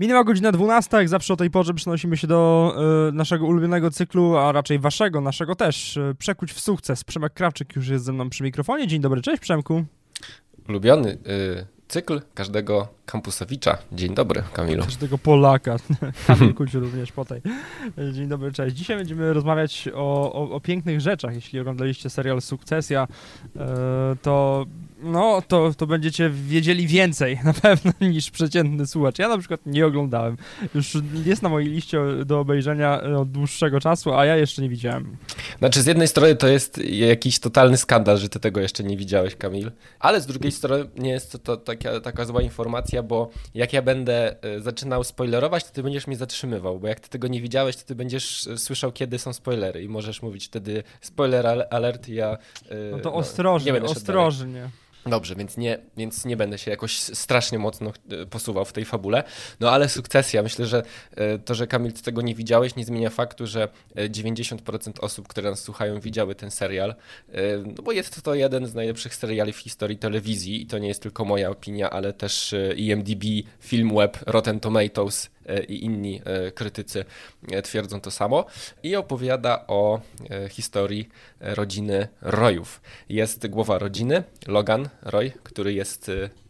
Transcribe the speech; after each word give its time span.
Minęła 0.00 0.24
godzina 0.24 0.52
12, 0.52 0.96
jak 0.96 1.08
zawsze 1.08 1.34
o 1.34 1.36
tej 1.36 1.50
porze 1.50 1.74
przenosimy 1.74 2.16
się 2.16 2.26
do 2.26 2.74
y, 3.08 3.12
naszego 3.12 3.46
ulubionego 3.46 3.90
cyklu, 3.90 4.36
a 4.36 4.52
raczej 4.52 4.78
waszego, 4.78 5.20
naszego 5.20 5.54
też. 5.54 5.96
Y, 5.96 6.14
Przekuć 6.18 6.52
w 6.52 6.60
sukces. 6.60 7.04
Przemek 7.04 7.32
Krawczyk 7.32 7.76
już 7.76 7.88
jest 7.88 8.04
ze 8.04 8.12
mną 8.12 8.30
przy 8.30 8.42
mikrofonie. 8.42 8.86
Dzień 8.86 9.00
dobry, 9.00 9.22
cześć 9.22 9.42
Przemku. 9.42 9.84
Ulubiony 10.68 11.10
y, 11.12 11.66
cykl 11.88 12.20
każdego 12.34 12.88
kampusowicza. 13.06 13.78
Dzień 13.92 14.14
dobry, 14.14 14.42
Kamilu. 14.52 14.84
Każdego 14.84 15.18
Polaka. 15.18 15.76
Kamil 16.26 16.54
Kuć 16.54 16.74
również 16.74 17.12
po 17.12 17.24
tej. 17.24 17.40
Dzień 18.12 18.28
dobry, 18.28 18.52
cześć. 18.52 18.76
Dzisiaj 18.76 18.96
będziemy 18.96 19.32
rozmawiać 19.32 19.88
o, 19.94 20.32
o, 20.32 20.50
o 20.50 20.60
pięknych 20.60 21.00
rzeczach. 21.00 21.34
Jeśli 21.34 21.60
oglądaliście 21.60 22.10
serial 22.10 22.42
Sukcesja, 22.42 23.08
to 24.22 24.66
no, 25.06 25.42
to, 25.48 25.74
to 25.76 25.86
będziecie 25.86 26.30
wiedzieli 26.30 26.86
więcej 26.86 27.38
na 27.44 27.52
pewno 27.52 27.92
niż 28.00 28.30
przeciętny 28.30 28.86
słuchacz. 28.86 29.18
Ja 29.18 29.28
na 29.28 29.38
przykład 29.38 29.60
nie 29.66 29.86
oglądałem. 29.86 30.36
Już 30.74 30.96
jest 31.24 31.42
na 31.42 31.48
mojej 31.48 31.70
liście 31.70 32.00
do 32.24 32.40
obejrzenia 32.40 33.02
od 33.02 33.30
dłuższego 33.30 33.80
czasu, 33.80 34.14
a 34.14 34.24
ja 34.24 34.36
jeszcze 34.36 34.62
nie 34.62 34.68
widziałem. 34.68 35.16
Znaczy, 35.58 35.82
z 35.82 35.86
jednej 35.86 36.08
strony 36.08 36.36
to 36.36 36.48
jest 36.48 36.78
jakiś 36.78 37.38
totalny 37.38 37.76
skandal, 37.76 38.18
że 38.18 38.28
ty 38.28 38.40
tego 38.40 38.60
jeszcze 38.60 38.84
nie 38.84 38.96
widziałeś, 38.96 39.36
Kamil, 39.36 39.70
ale 39.98 40.20
z 40.20 40.26
drugiej 40.26 40.52
strony 40.52 40.88
nie 40.96 41.10
jest 41.10 41.32
to, 41.32 41.38
to 41.38 41.56
taka, 41.56 42.00
taka 42.00 42.24
zła 42.24 42.42
informacja, 42.42 43.02
bo 43.02 43.30
jak 43.54 43.72
ja 43.72 43.82
będę 43.82 44.42
e, 44.42 44.60
zaczynał 44.60 45.04
spoilerować, 45.04 45.64
to 45.64 45.70
ty 45.70 45.82
będziesz 45.82 46.06
mnie 46.06 46.16
zatrzymywał, 46.16 46.80
bo 46.80 46.88
jak 46.88 47.00
ty 47.00 47.08
tego 47.08 47.28
nie 47.28 47.40
widziałeś, 47.40 47.76
to 47.76 47.82
ty 47.84 47.94
będziesz 47.94 48.46
e, 48.46 48.58
słyszał, 48.58 48.92
kiedy 48.92 49.18
są 49.18 49.32
spoilery 49.32 49.82
i 49.82 49.88
możesz 49.88 50.22
mówić 50.22 50.46
wtedy 50.46 50.82
spoiler 51.00 51.46
alert 51.70 52.08
i 52.08 52.14
ja... 52.14 52.38
E, 52.68 52.74
no 52.90 52.98
to 52.98 53.14
ostrożnie, 53.14 53.72
no, 53.72 53.86
ostrożnie. 53.86 54.70
Dobrze, 55.06 55.34
więc 55.34 55.56
nie, 55.56 55.78
więc 55.96 56.24
nie 56.24 56.36
będę 56.36 56.58
się 56.58 56.70
jakoś 56.70 56.98
strasznie 56.98 57.58
mocno 57.58 57.92
e, 58.10 58.26
posuwał 58.26 58.64
w 58.64 58.72
tej 58.72 58.84
fabule. 58.84 59.24
No 59.60 59.70
ale 59.70 59.88
sukcesja. 59.88 60.42
Myślę, 60.42 60.66
że 60.66 60.82
e, 61.16 61.38
to, 61.38 61.54
że 61.54 61.66
Kamil, 61.66 61.92
ty 61.92 62.02
tego 62.02 62.22
nie 62.22 62.34
widziałeś, 62.34 62.76
nie 62.76 62.84
zmienia 62.84 63.10
faktu, 63.10 63.46
że 63.46 63.68
90% 63.96 64.88
e, 64.88 65.00
osób, 65.00 65.28
które 65.28 65.50
nas 65.50 65.60
słuchają, 65.60 66.00
widziały 66.00 66.34
ten 66.34 66.50
serial. 66.50 66.94
No 67.76 67.82
bo 67.82 67.92
jest 67.92 68.22
to 68.22 68.34
jeden 68.34 68.66
z 68.66 68.74
najlepszych 68.74 69.14
seriali 69.14 69.52
w 69.52 69.58
historii 69.58 69.98
telewizji 69.98 70.62
i 70.62 70.66
to 70.66 70.78
nie 70.78 70.88
jest 70.88 71.02
tylko 71.02 71.24
moja 71.24 71.50
opinia, 71.50 71.90
ale 71.90 72.12
też 72.12 72.54
IMDb, 72.76 73.24
Filmweb, 73.60 74.18
Rotten 74.26 74.60
Tomatoes 74.60 75.30
i 75.68 75.84
inni 75.84 76.22
e, 76.24 76.52
krytycy 76.52 77.04
e, 77.52 77.62
twierdzą 77.62 78.00
to 78.00 78.10
samo. 78.10 78.46
I 78.82 78.96
opowiada 78.96 79.64
o 79.66 80.00
historii 80.50 81.08
rodziny 81.40 82.08
Royów. 82.20 82.80
Jest 83.08 83.46
głowa 83.46 83.78
rodziny, 83.78 84.22
Logan 84.46 84.88
Roy, 85.02 85.32
który 85.42 85.72
jest 85.72 86.08
E, 86.08 86.45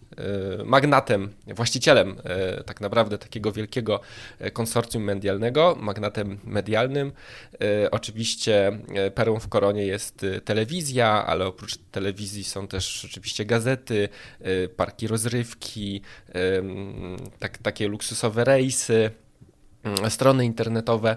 magnatem, 0.65 1.31
właścicielem 1.47 2.17
e, 2.25 2.65
tak 2.65 2.81
naprawdę 2.81 3.19
takiego 3.19 3.53
wielkiego 3.53 4.01
e, 4.39 4.51
konsorcjum 4.51 5.03
medialnego, 5.03 5.77
magnatem 5.81 6.39
medialnym. 6.45 7.13
Oczywiście 7.91 8.79
perłą 9.15 9.41
w 9.41 9.49
koronie 9.49 9.87
jest 9.87 10.27
telewizja, 10.45 11.27
ale 11.27 11.47
oprócz 11.47 11.77
telewizji 11.77 12.45
są 12.45 12.69
też 12.69 13.05
oczywiście 13.05 13.45
gazety, 13.45 14.09
parki 14.77 15.07
rozrywki, 15.07 16.03
tak, 17.39 17.59
takie 17.59 17.89
luksusowe 17.89 18.45
rejsy 18.45 19.11
strony 20.09 20.45
internetowe. 20.45 21.17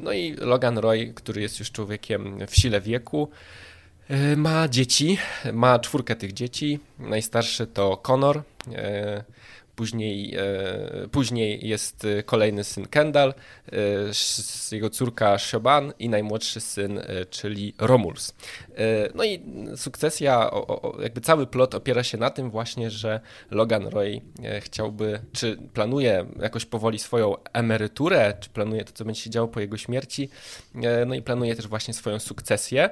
No 0.00 0.12
i 0.12 0.34
Logan 0.34 0.78
Roy, 0.78 1.12
który 1.14 1.42
jest 1.42 1.58
już 1.58 1.72
człowiekiem 1.72 2.46
w 2.46 2.56
sile 2.56 2.80
wieku, 2.80 3.28
E, 3.28 3.71
ma 4.36 4.68
dzieci, 4.68 5.18
ma 5.52 5.78
czwórkę 5.78 6.16
tych 6.16 6.32
dzieci. 6.32 6.80
Najstarszy 6.98 7.66
to 7.66 7.96
Conor, 7.96 8.42
e, 8.74 9.24
Później, 9.76 10.34
e, 10.36 11.08
później 11.08 11.68
jest 11.68 12.06
kolejny 12.24 12.64
syn 12.64 12.86
Kendall, 12.86 13.34
e, 13.72 13.76
jego 14.72 14.90
córka 14.90 15.38
Shoban 15.38 15.92
i 15.98 16.08
najmłodszy 16.08 16.60
syn, 16.60 16.98
e, 16.98 17.26
czyli 17.30 17.74
Romulus. 17.78 18.34
No 19.14 19.24
i 19.24 19.40
sukcesja, 19.76 20.50
jakby 21.02 21.20
cały 21.20 21.46
plot 21.46 21.74
opiera 21.74 22.02
się 22.02 22.18
na 22.18 22.30
tym 22.30 22.50
właśnie, 22.50 22.90
że 22.90 23.20
Logan 23.50 23.86
Roy 23.86 24.20
chciałby, 24.60 25.20
czy 25.32 25.56
planuje 25.72 26.26
jakoś 26.40 26.64
powoli 26.64 26.98
swoją 26.98 27.34
emeryturę, 27.52 28.34
czy 28.40 28.50
planuje 28.50 28.84
to, 28.84 28.92
co 28.92 29.04
będzie 29.04 29.20
się 29.20 29.30
działo 29.30 29.48
po 29.48 29.60
jego 29.60 29.76
śmierci, 29.76 30.28
no 31.06 31.14
i 31.14 31.22
planuje 31.22 31.56
też 31.56 31.66
właśnie 31.66 31.94
swoją 31.94 32.18
sukcesję. 32.18 32.90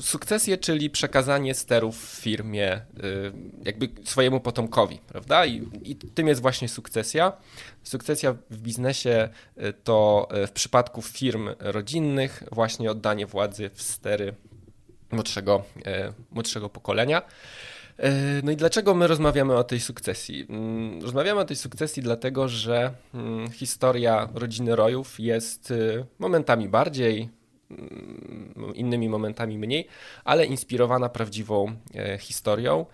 Sukcesję, 0.00 0.58
czyli 0.58 0.90
przekazanie 0.90 1.54
sterów 1.54 2.10
w 2.10 2.20
firmie 2.20 2.80
jakby 3.64 3.88
swojemu 4.04 4.40
potomkowi, 4.40 4.98
prawda? 5.06 5.46
I 5.46 5.67
i 5.82 5.96
tym 5.96 6.28
jest 6.28 6.42
właśnie 6.42 6.68
sukcesja. 6.68 7.32
Sukcesja 7.82 8.32
w 8.50 8.56
biznesie 8.56 9.28
y, 9.56 9.72
to 9.84 10.28
y, 10.44 10.46
w 10.46 10.52
przypadku 10.52 11.02
firm 11.02 11.48
rodzinnych 11.58 12.42
właśnie 12.52 12.90
oddanie 12.90 13.26
władzy 13.26 13.70
w 13.74 13.82
stery 13.82 14.34
młodszego, 15.10 15.64
y, 15.76 15.82
młodszego 16.30 16.68
pokolenia. 16.68 17.22
No 18.42 18.52
i 18.52 18.56
dlaczego 18.56 18.94
my 18.94 19.06
rozmawiamy 19.06 19.56
o 19.56 19.64
tej 19.64 19.80
sukcesji? 19.80 20.46
Mm, 20.50 21.02
rozmawiamy 21.02 21.40
o 21.40 21.44
tej 21.44 21.56
sukcesji 21.56 22.02
dlatego, 22.02 22.48
że 22.48 22.92
mm, 23.14 23.50
historia 23.50 24.28
rodziny 24.34 24.76
Rojów 24.76 25.20
jest 25.20 25.72
momentami 26.18 26.68
bardziej, 26.68 27.28
mm, 27.70 28.72
innymi 28.74 29.08
momentami 29.08 29.58
mniej, 29.58 29.88
ale 30.24 30.46
inspirowana 30.46 31.08
prawdziwą 31.08 31.76
historią. 32.18 32.86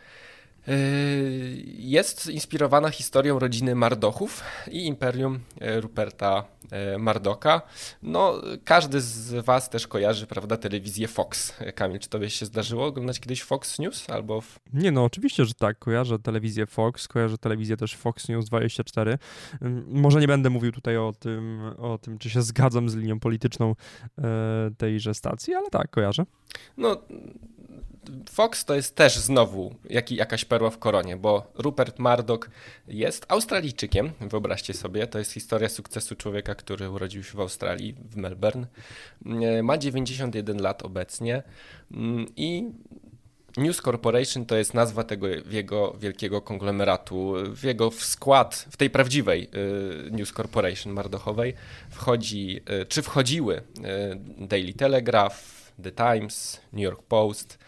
Yy, 0.67 0.75
jest 1.67 2.27
inspirowana 2.27 2.91
historią 2.91 3.39
rodziny 3.39 3.75
Mardochów 3.75 4.43
i 4.71 4.87
imperium 4.87 5.41
e, 5.61 5.81
Ruperta 5.81 6.45
e, 6.71 6.99
Mardoka. 6.99 7.63
No, 8.03 8.35
każdy 8.65 9.01
z 9.01 9.45
Was 9.45 9.71
też 9.71 9.87
kojarzy, 9.87 10.27
prawda, 10.27 10.57
telewizję 10.57 11.09
Fox. 11.09 11.53
Kamil, 11.75 11.99
czy 11.99 12.09
tobie 12.09 12.31
się 12.31 12.47
zdarzyło 12.47 12.87
oglądać 12.87 13.21
kiedyś 13.21 13.43
Fox 13.43 13.79
News 13.79 14.11
albo... 14.11 14.41
W... 14.41 14.59
Nie, 14.73 14.93
no 14.93 15.05
oczywiście, 15.05 15.45
że 15.45 15.55
tak. 15.55 15.79
Kojarzę 15.79 16.19
telewizję 16.19 16.67
Fox, 16.67 17.09
kojarzę 17.09 17.39
telewizję 17.39 17.77
też 17.77 17.97
Fox 17.97 18.29
News 18.29 18.45
24. 18.47 19.19
Może 19.87 20.21
nie 20.21 20.27
będę 20.27 20.51
mówił 20.51 20.73
tutaj 20.73 20.97
o 20.97 21.13
tym, 21.19 21.63
o 21.79 21.99
tym 21.99 22.19
czy 22.19 22.31
się 22.31 22.43
zgadzam 22.43 22.89
z 22.89 22.95
linią 22.95 23.21
polityczną 23.21 23.75
e, 24.19 24.71
tejże 24.79 25.15
stacji, 25.15 25.55
ale 25.55 25.71
tak, 25.71 25.91
kojarzę. 25.91 26.25
No, 26.77 26.97
Fox 28.31 28.65
to 28.65 28.75
jest 28.75 28.97
też 28.97 29.17
znowu 29.19 29.75
jak, 29.91 30.11
jakaś 30.11 30.45
perła 30.45 30.71
w 30.71 30.79
koronie, 30.79 31.17
bo 31.17 31.53
Rupert 31.55 31.99
Murdoch 31.99 32.51
jest 32.89 33.27
Australijczykiem, 33.29 34.13
wyobraźcie 34.21 34.75
sobie, 34.75 35.07
to 35.07 35.19
jest 35.19 35.33
historia 35.33 35.69
sukcesu 35.69 36.17
człowieka, 36.17 36.55
który 36.55 36.91
urodził 36.91 37.23
się 37.23 37.33
w 37.39 37.41
Australii, 37.41 37.95
w 38.11 38.17
Melbourne. 38.17 38.67
E, 39.27 39.63
ma 39.63 39.79
91 39.79 40.63
lat 40.63 40.83
obecnie 40.83 41.43
mm, 41.93 42.27
i 42.37 42.71
News 43.57 43.81
Corporation 43.81 44.47
to 44.47 44.57
jest 44.57 44.75
nazwa 44.75 45.05
tego 45.05 45.27
jego 45.29 45.97
wielkiego 46.01 46.41
konglomeratu. 46.41 47.35
W 47.57 47.65
jego 47.65 47.91
skład, 47.91 48.67
w 48.71 48.77
tej 48.77 48.91
prawdziwej 48.91 49.51
e, 50.07 50.11
News 50.11 50.33
Corporation 50.33 50.93
Mardochowej 50.93 51.55
wchodzi, 51.91 52.61
e, 52.67 52.87
czy 52.87 53.03
wchodziły 53.03 53.63
Daily 54.39 54.75
Telegraph, 54.75 55.64
The 55.83 55.93
Times, 55.93 56.61
New 56.73 56.83
York 56.83 57.03
Post. 57.03 57.59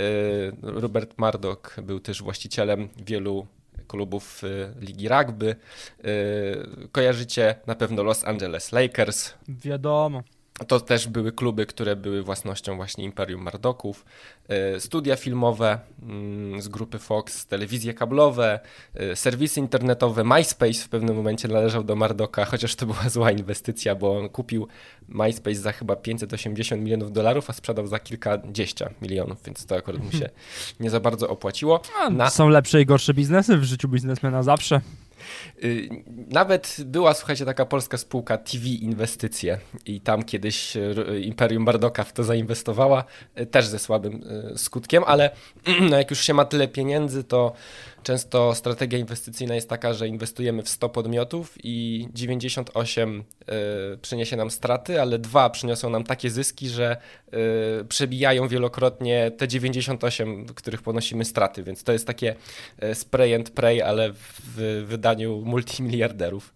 Y, 0.00 0.52
Robert 0.62 1.18
Murdoch 1.18 1.76
był 1.82 2.00
też 2.00 2.22
właścicielem 2.22 2.88
wielu 3.06 3.46
klubów 3.88 4.44
y, 4.44 4.74
ligi 4.80 5.08
rugby. 5.08 5.56
Y, 6.04 6.88
kojarzycie 6.92 7.54
na 7.66 7.74
pewno 7.74 8.02
Los 8.02 8.24
Angeles 8.24 8.72
Lakers. 8.72 9.34
Wiadomo. 9.48 10.22
To 10.68 10.80
też 10.80 11.08
były 11.08 11.32
kluby, 11.32 11.66
które 11.66 11.96
były 11.96 12.22
własnością 12.22 12.76
właśnie 12.76 13.04
Imperium 13.04 13.42
Mardoków, 13.42 14.04
e, 14.48 14.80
studia 14.80 15.16
filmowe 15.16 15.78
mm, 16.02 16.62
z 16.62 16.68
grupy 16.68 16.98
Fox, 16.98 17.46
telewizje 17.46 17.94
kablowe, 17.94 18.60
e, 18.94 19.16
serwisy 19.16 19.60
internetowe, 19.60 20.24
MySpace 20.24 20.84
w 20.84 20.88
pewnym 20.88 21.16
momencie 21.16 21.48
należał 21.48 21.84
do 21.84 21.96
Mardoka, 21.96 22.44
chociaż 22.44 22.74
to 22.74 22.86
była 22.86 23.08
zła 23.16 23.30
inwestycja, 23.30 23.94
bo 23.94 24.18
on 24.18 24.28
kupił 24.28 24.68
MySpace 25.08 25.56
za 25.56 25.72
chyba 25.72 25.96
580 25.96 26.82
milionów 26.82 27.12
dolarów, 27.12 27.50
a 27.50 27.52
sprzedał 27.52 27.86
za 27.86 27.98
kilkadziesiąt 27.98 29.02
milionów, 29.02 29.42
więc 29.46 29.66
to 29.66 29.76
akurat 29.76 30.04
mu 30.04 30.12
się 30.12 30.30
nie 30.80 30.90
za 30.90 31.00
bardzo 31.00 31.28
opłaciło. 31.28 31.82
Na... 32.10 32.30
Są 32.30 32.48
lepsze 32.48 32.80
i 32.80 32.86
gorsze 32.86 33.14
biznesy 33.14 33.56
w 33.56 33.64
życiu 33.64 33.88
biznesmena 33.88 34.42
zawsze. 34.42 34.80
Y, 35.64 35.88
nawet 36.28 36.76
była, 36.84 37.14
słuchajcie, 37.14 37.44
taka 37.44 37.66
polska 37.66 37.98
spółka 37.98 38.38
TV 38.38 38.66
Inwestycje 38.66 39.58
i 39.86 40.00
tam 40.00 40.22
kiedyś 40.22 40.76
y, 40.76 41.20
Imperium 41.20 41.64
Bardoka 41.64 42.04
w 42.04 42.12
to 42.12 42.24
zainwestowała, 42.24 43.04
y, 43.40 43.46
też 43.46 43.66
ze 43.66 43.78
słabym 43.78 44.24
skutkiem, 44.56 45.04
ale 45.06 45.30
jak 45.98 46.10
już 46.10 46.20
się 46.20 46.34
ma 46.34 46.44
tyle 46.44 46.68
pieniędzy, 46.68 47.24
to 47.24 47.52
Często 48.06 48.54
strategia 48.54 48.98
inwestycyjna 48.98 49.54
jest 49.54 49.68
taka, 49.68 49.94
że 49.94 50.08
inwestujemy 50.08 50.62
w 50.62 50.68
100 50.68 50.88
podmiotów 50.88 51.54
i 51.64 52.08
98 52.14 53.24
y, 53.94 53.98
przyniesie 53.98 54.36
nam 54.36 54.50
straty, 54.50 55.00
ale 55.00 55.18
dwa 55.18 55.50
przyniosą 55.50 55.90
nam 55.90 56.04
takie 56.04 56.30
zyski, 56.30 56.68
że 56.68 56.96
y, 57.80 57.84
przebijają 57.84 58.48
wielokrotnie 58.48 59.30
te 59.30 59.48
98, 59.48 60.46
w 60.46 60.54
których 60.54 60.82
ponosimy 60.82 61.24
straty. 61.24 61.62
Więc 61.62 61.82
to 61.82 61.92
jest 61.92 62.06
takie 62.06 62.34
spray 62.94 63.34
and 63.34 63.50
pray, 63.50 63.82
ale 63.82 64.12
w 64.12 64.84
wydaniu 64.86 65.42
multimiliarderów. 65.44 66.54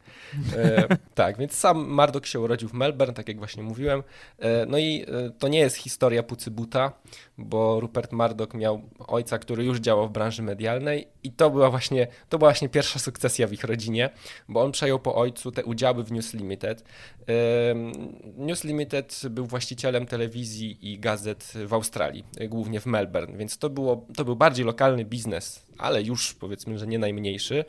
E, 0.56 0.86
tak, 1.14 1.38
więc 1.38 1.54
sam 1.54 1.88
Marduk 1.88 2.26
się 2.26 2.40
urodził 2.40 2.68
w 2.68 2.72
Melbourne, 2.72 3.14
tak 3.14 3.28
jak 3.28 3.38
właśnie 3.38 3.62
mówiłem. 3.62 4.02
E, 4.38 4.66
no 4.66 4.78
i 4.78 5.04
e, 5.08 5.30
to 5.30 5.48
nie 5.48 5.58
jest 5.58 5.76
historia 5.76 6.22
Pucybuta, 6.22 6.92
bo 7.38 7.80
Rupert 7.80 8.12
Murdoch 8.12 8.54
miał 8.54 8.82
ojca, 8.98 9.38
który 9.38 9.64
już 9.64 9.78
działał 9.78 10.08
w 10.08 10.12
branży 10.12 10.42
medialnej 10.42 11.08
i 11.22 11.32
to 11.32 11.50
była 11.50 11.70
właśnie, 11.70 12.06
to 12.28 12.38
była 12.38 12.50
właśnie 12.50 12.68
pierwsza 12.68 12.98
sukcesja 12.98 13.46
w 13.46 13.52
ich 13.52 13.64
rodzinie, 13.64 14.10
bo 14.48 14.62
on 14.62 14.72
przejął 14.72 14.98
po 14.98 15.14
ojcu 15.14 15.52
te 15.52 15.64
udziały 15.64 16.04
w 16.04 16.12
News 16.12 16.34
Limited. 16.34 16.84
News 18.36 18.64
Limited 18.64 19.20
był 19.30 19.46
właścicielem 19.46 20.06
telewizji 20.06 20.92
i 20.92 20.98
gazet 20.98 21.52
w 21.66 21.74
Australii, 21.74 22.24
głównie 22.48 22.80
w 22.80 22.86
Melbourne, 22.86 23.36
więc 23.36 23.58
to, 23.58 23.70
było, 23.70 24.06
to 24.16 24.24
był 24.24 24.36
bardziej 24.36 24.64
lokalny 24.64 25.04
biznes, 25.04 25.66
ale 25.78 26.02
już 26.02 26.34
powiedzmy, 26.34 26.78
że 26.78 26.86
nie 26.86 26.98
najmniejszy. 26.98 27.64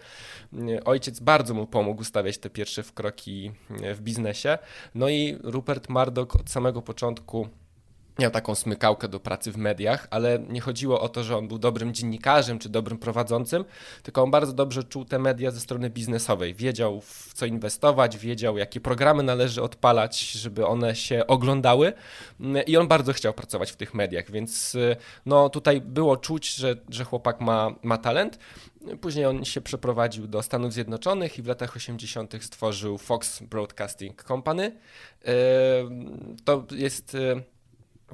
Ojciec 0.85 1.19
bardzo 1.19 1.53
mu 1.53 1.67
pomógł 1.67 2.03
stawiać 2.03 2.37
te 2.37 2.49
pierwsze 2.49 2.83
kroki 2.83 3.51
w 3.95 4.01
biznesie. 4.01 4.57
No 4.95 5.09
i 5.09 5.37
Rupert 5.43 5.89
Murdoch 5.89 6.35
od 6.35 6.49
samego 6.49 6.81
początku 6.81 7.47
miał 8.19 8.31
taką 8.31 8.55
smykałkę 8.55 9.07
do 9.07 9.19
pracy 9.19 9.51
w 9.51 9.57
mediach, 9.57 10.07
ale 10.09 10.39
nie 10.49 10.61
chodziło 10.61 11.01
o 11.01 11.09
to, 11.09 11.23
że 11.23 11.37
on 11.37 11.47
był 11.47 11.59
dobrym 11.59 11.93
dziennikarzem 11.93 12.59
czy 12.59 12.69
dobrym 12.69 12.97
prowadzącym, 12.97 13.65
tylko 14.03 14.23
on 14.23 14.31
bardzo 14.31 14.53
dobrze 14.53 14.83
czuł 14.83 15.05
te 15.05 15.19
media 15.19 15.51
ze 15.51 15.59
strony 15.59 15.89
biznesowej. 15.89 16.53
Wiedział 16.53 17.01
w 17.01 17.33
co 17.33 17.45
inwestować, 17.45 18.17
wiedział 18.17 18.57
jakie 18.57 18.79
programy 18.79 19.23
należy 19.23 19.61
odpalać, 19.61 20.31
żeby 20.31 20.65
one 20.65 20.95
się 20.95 21.27
oglądały 21.27 21.93
i 22.67 22.77
on 22.77 22.87
bardzo 22.87 23.13
chciał 23.13 23.33
pracować 23.33 23.71
w 23.71 23.75
tych 23.75 23.93
mediach, 23.93 24.31
więc 24.31 24.77
no 25.25 25.49
tutaj 25.49 25.81
było 25.81 26.17
czuć, 26.17 26.55
że, 26.55 26.75
że 26.89 27.03
chłopak 27.03 27.41
ma, 27.41 27.75
ma 27.83 27.97
talent. 27.97 28.39
Później 29.01 29.25
on 29.25 29.45
się 29.45 29.61
przeprowadził 29.61 30.27
do 30.27 30.43
Stanów 30.43 30.73
Zjednoczonych 30.73 31.39
i 31.39 31.41
w 31.41 31.47
latach 31.47 31.75
80. 31.75 32.33
stworzył 32.43 32.97
Fox 32.97 33.43
Broadcasting 33.43 34.23
Company. 34.23 34.77
To 36.43 36.65
jest 36.71 37.17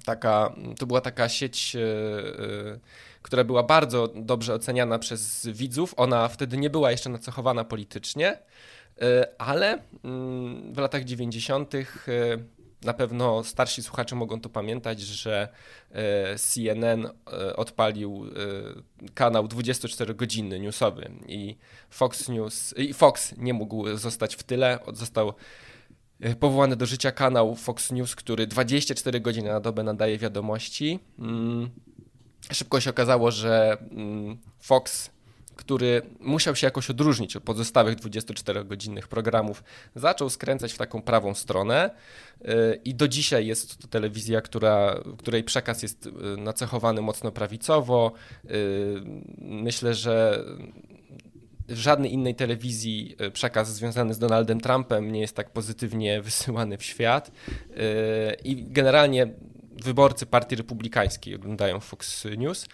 taka, 0.06 0.56
to 0.80 0.86
była 0.86 1.02
taka 1.02 1.30
sieć, 1.30 1.76
e, 1.76 1.80
e, 1.80 2.80
która 3.22 3.44
była 3.44 3.64
bardzo 3.64 4.08
dobrze 4.16 4.54
oceniana 4.54 5.00
przez 5.00 5.48
widzów. 5.48 5.94
Ona 5.98 6.28
wtedy 6.28 6.58
nie 6.58 6.70
była 6.70 6.92
jeszcze 6.92 7.10
nacechowana 7.10 7.64
politycznie, 7.64 8.40
e, 9.02 9.28
ale 9.38 9.80
mm, 10.04 10.74
w 10.74 10.78
latach 10.78 11.04
90. 11.04 11.74
na 12.84 12.94
pewno 12.94 13.44
starsi 13.44 13.84
słuchacze 13.84 14.16
mogą 14.16 14.42
to 14.42 14.50
pamiętać, 14.50 15.00
że 15.00 15.48
CNN 16.38 17.10
odpalił 17.56 18.26
kanał 19.14 19.46
24-godzinny 19.46 20.60
newsowy 20.60 21.12
i 21.28 21.58
Fox 21.90 22.30
News 22.30 22.74
i 22.78 22.94
Fox 22.94 23.34
nie 23.38 23.54
mógł 23.54 23.98
zostać 23.98 24.36
w 24.36 24.44
tyle, 24.44 24.80
został 24.94 25.34
powołany 26.40 26.76
do 26.76 26.86
życia 26.86 27.12
kanał 27.12 27.56
Fox 27.56 27.92
News, 27.92 28.16
który 28.16 28.48
24 28.48 29.20
godziny 29.20 29.50
na 29.50 29.60
dobę 29.60 29.84
nadaje 29.84 30.18
wiadomości. 30.18 31.00
Mm, 31.20 31.70
szybko 32.52 32.80
się 32.80 32.90
okazało, 32.90 33.32
że 33.32 33.78
mm, 33.92 34.38
Fox, 34.60 35.10
który 35.56 36.02
musiał 36.20 36.56
się 36.56 36.68
jakoś 36.68 36.90
odróżnić 36.90 37.36
od 37.36 37.44
pozostałych 37.44 37.98
24-godzinnych 37.98 39.08
programów, 39.08 39.64
zaczął 39.96 40.30
skręcać 40.30 40.74
w 40.74 40.78
taką 40.78 41.02
prawą 41.02 41.34
stronę 41.34 41.90
e, 42.46 42.76
i 42.76 42.96
do 42.96 43.08
dzisiaj 43.08 43.48
jest 43.48 43.82
to 43.82 43.88
telewizja, 43.88 44.42
która, 44.42 45.00
której 45.18 45.44
przekaz 45.44 45.84
jest 45.84 46.08
e, 46.08 46.38
nacechowany 46.38 47.02
mocno 47.02 47.32
prawicowo. 47.32 48.12
Myślę, 49.38 49.94
że 49.94 50.44
w 51.68 51.78
żadnej 51.78 52.14
innej 52.14 52.36
telewizji 52.36 53.16
e, 53.20 53.32
przekaz 53.32 53.76
związany 53.76 54.14
z 54.14 54.20
Donaldem 54.20 54.62
Trumpem 54.62 55.12
nie 55.12 55.20
jest 55.20 55.36
tak 55.36 55.50
pozytywnie 55.50 56.22
wysyłany 56.22 56.78
w 56.78 56.84
świat. 56.84 57.32
E, 57.78 58.34
I 58.34 58.64
generalnie 58.64 59.28
wyborcy 59.84 60.26
Partii 60.26 60.56
Republikańskiej 60.56 61.36
oglądają 61.36 61.80
Fox 61.80 62.28
News. 62.38 62.68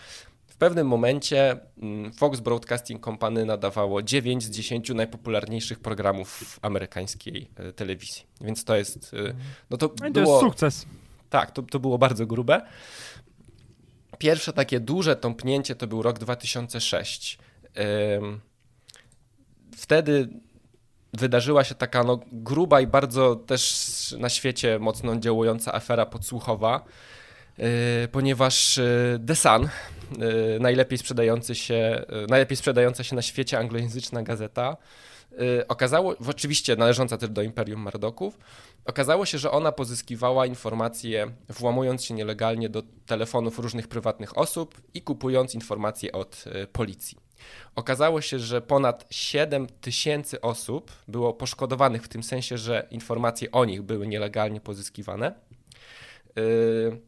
W 0.47 0.55
pewnym 0.55 0.87
momencie 0.87 1.57
mm, 1.81 2.13
Fox 2.13 2.39
Broadcasting 2.39 3.05
Company 3.05 3.45
nadawało 3.45 4.03
9 4.03 4.43
z 4.43 4.49
10 4.49 4.89
najpopularniejszych 4.89 5.79
programów 5.79 6.29
w 6.29 6.59
amerykańskiej 6.65 7.49
e, 7.55 7.73
telewizji. 7.73 8.23
Więc 8.41 8.63
to 8.63 8.75
jest. 8.75 9.15
No 9.69 9.77
to, 9.77 9.91
no 10.01 10.05
to 10.05 10.11
było, 10.11 10.33
jest 10.33 10.45
sukces. 10.45 10.85
Tak, 11.29 11.51
to, 11.51 11.61
to 11.61 11.79
było 11.79 11.97
bardzo 11.97 12.25
grube. 12.25 12.61
Pierwsze 14.17 14.53
takie 14.53 14.79
duże 14.79 15.15
tąpnięcie 15.15 15.75
to 15.75 15.87
był 15.87 16.01
rok 16.01 16.19
2006 16.19 17.37
wtedy 19.75 20.29
wydarzyła 21.13 21.63
się 21.63 21.75
taka 21.75 22.03
no, 22.03 22.19
gruba 22.31 22.81
i 22.81 22.87
bardzo 22.87 23.35
też 23.35 24.15
na 24.19 24.29
świecie 24.29 24.79
mocno 24.79 25.15
działająca 25.15 25.73
afera 25.73 26.05
podsłuchowa, 26.05 26.85
yy, 27.57 27.65
ponieważ 28.11 28.77
yy, 28.77 29.19
The 29.27 29.35
Sun, 29.35 29.69
yy, 30.17 30.57
najlepiej, 30.59 30.97
sprzedający 30.97 31.55
się, 31.55 32.05
najlepiej 32.29 32.57
sprzedająca 32.57 33.03
się 33.03 33.15
na 33.15 33.21
świecie 33.21 33.59
anglojęzyczna 33.59 34.23
gazeta, 34.23 34.77
okazało, 35.67 36.15
oczywiście 36.29 36.75
należąca 36.75 37.17
też 37.17 37.29
do 37.29 37.41
Imperium 37.41 37.81
Mardoków, 37.81 38.39
okazało 38.85 39.25
się, 39.25 39.37
że 39.37 39.51
ona 39.51 39.71
pozyskiwała 39.71 40.45
informacje 40.45 41.31
włamując 41.49 42.03
się 42.03 42.13
nielegalnie 42.13 42.69
do 42.69 42.83
telefonów 43.05 43.59
różnych 43.59 43.87
prywatnych 43.87 44.37
osób 44.37 44.81
i 44.93 45.01
kupując 45.01 45.55
informacje 45.55 46.11
od 46.11 46.43
policji. 46.71 47.22
Okazało 47.75 48.21
się, 48.21 48.39
że 48.39 48.61
ponad 48.61 49.05
7 49.09 49.67
tysięcy 49.67 50.41
osób 50.41 50.91
było 51.07 51.33
poszkodowanych 51.33 52.03
w 52.03 52.07
tym 52.07 52.23
sensie, 52.23 52.57
że 52.57 52.87
informacje 52.91 53.51
o 53.51 53.65
nich 53.65 53.81
były 53.81 54.07
nielegalnie 54.07 54.61
pozyskiwane. 54.61 55.33
Yy, 56.35 57.01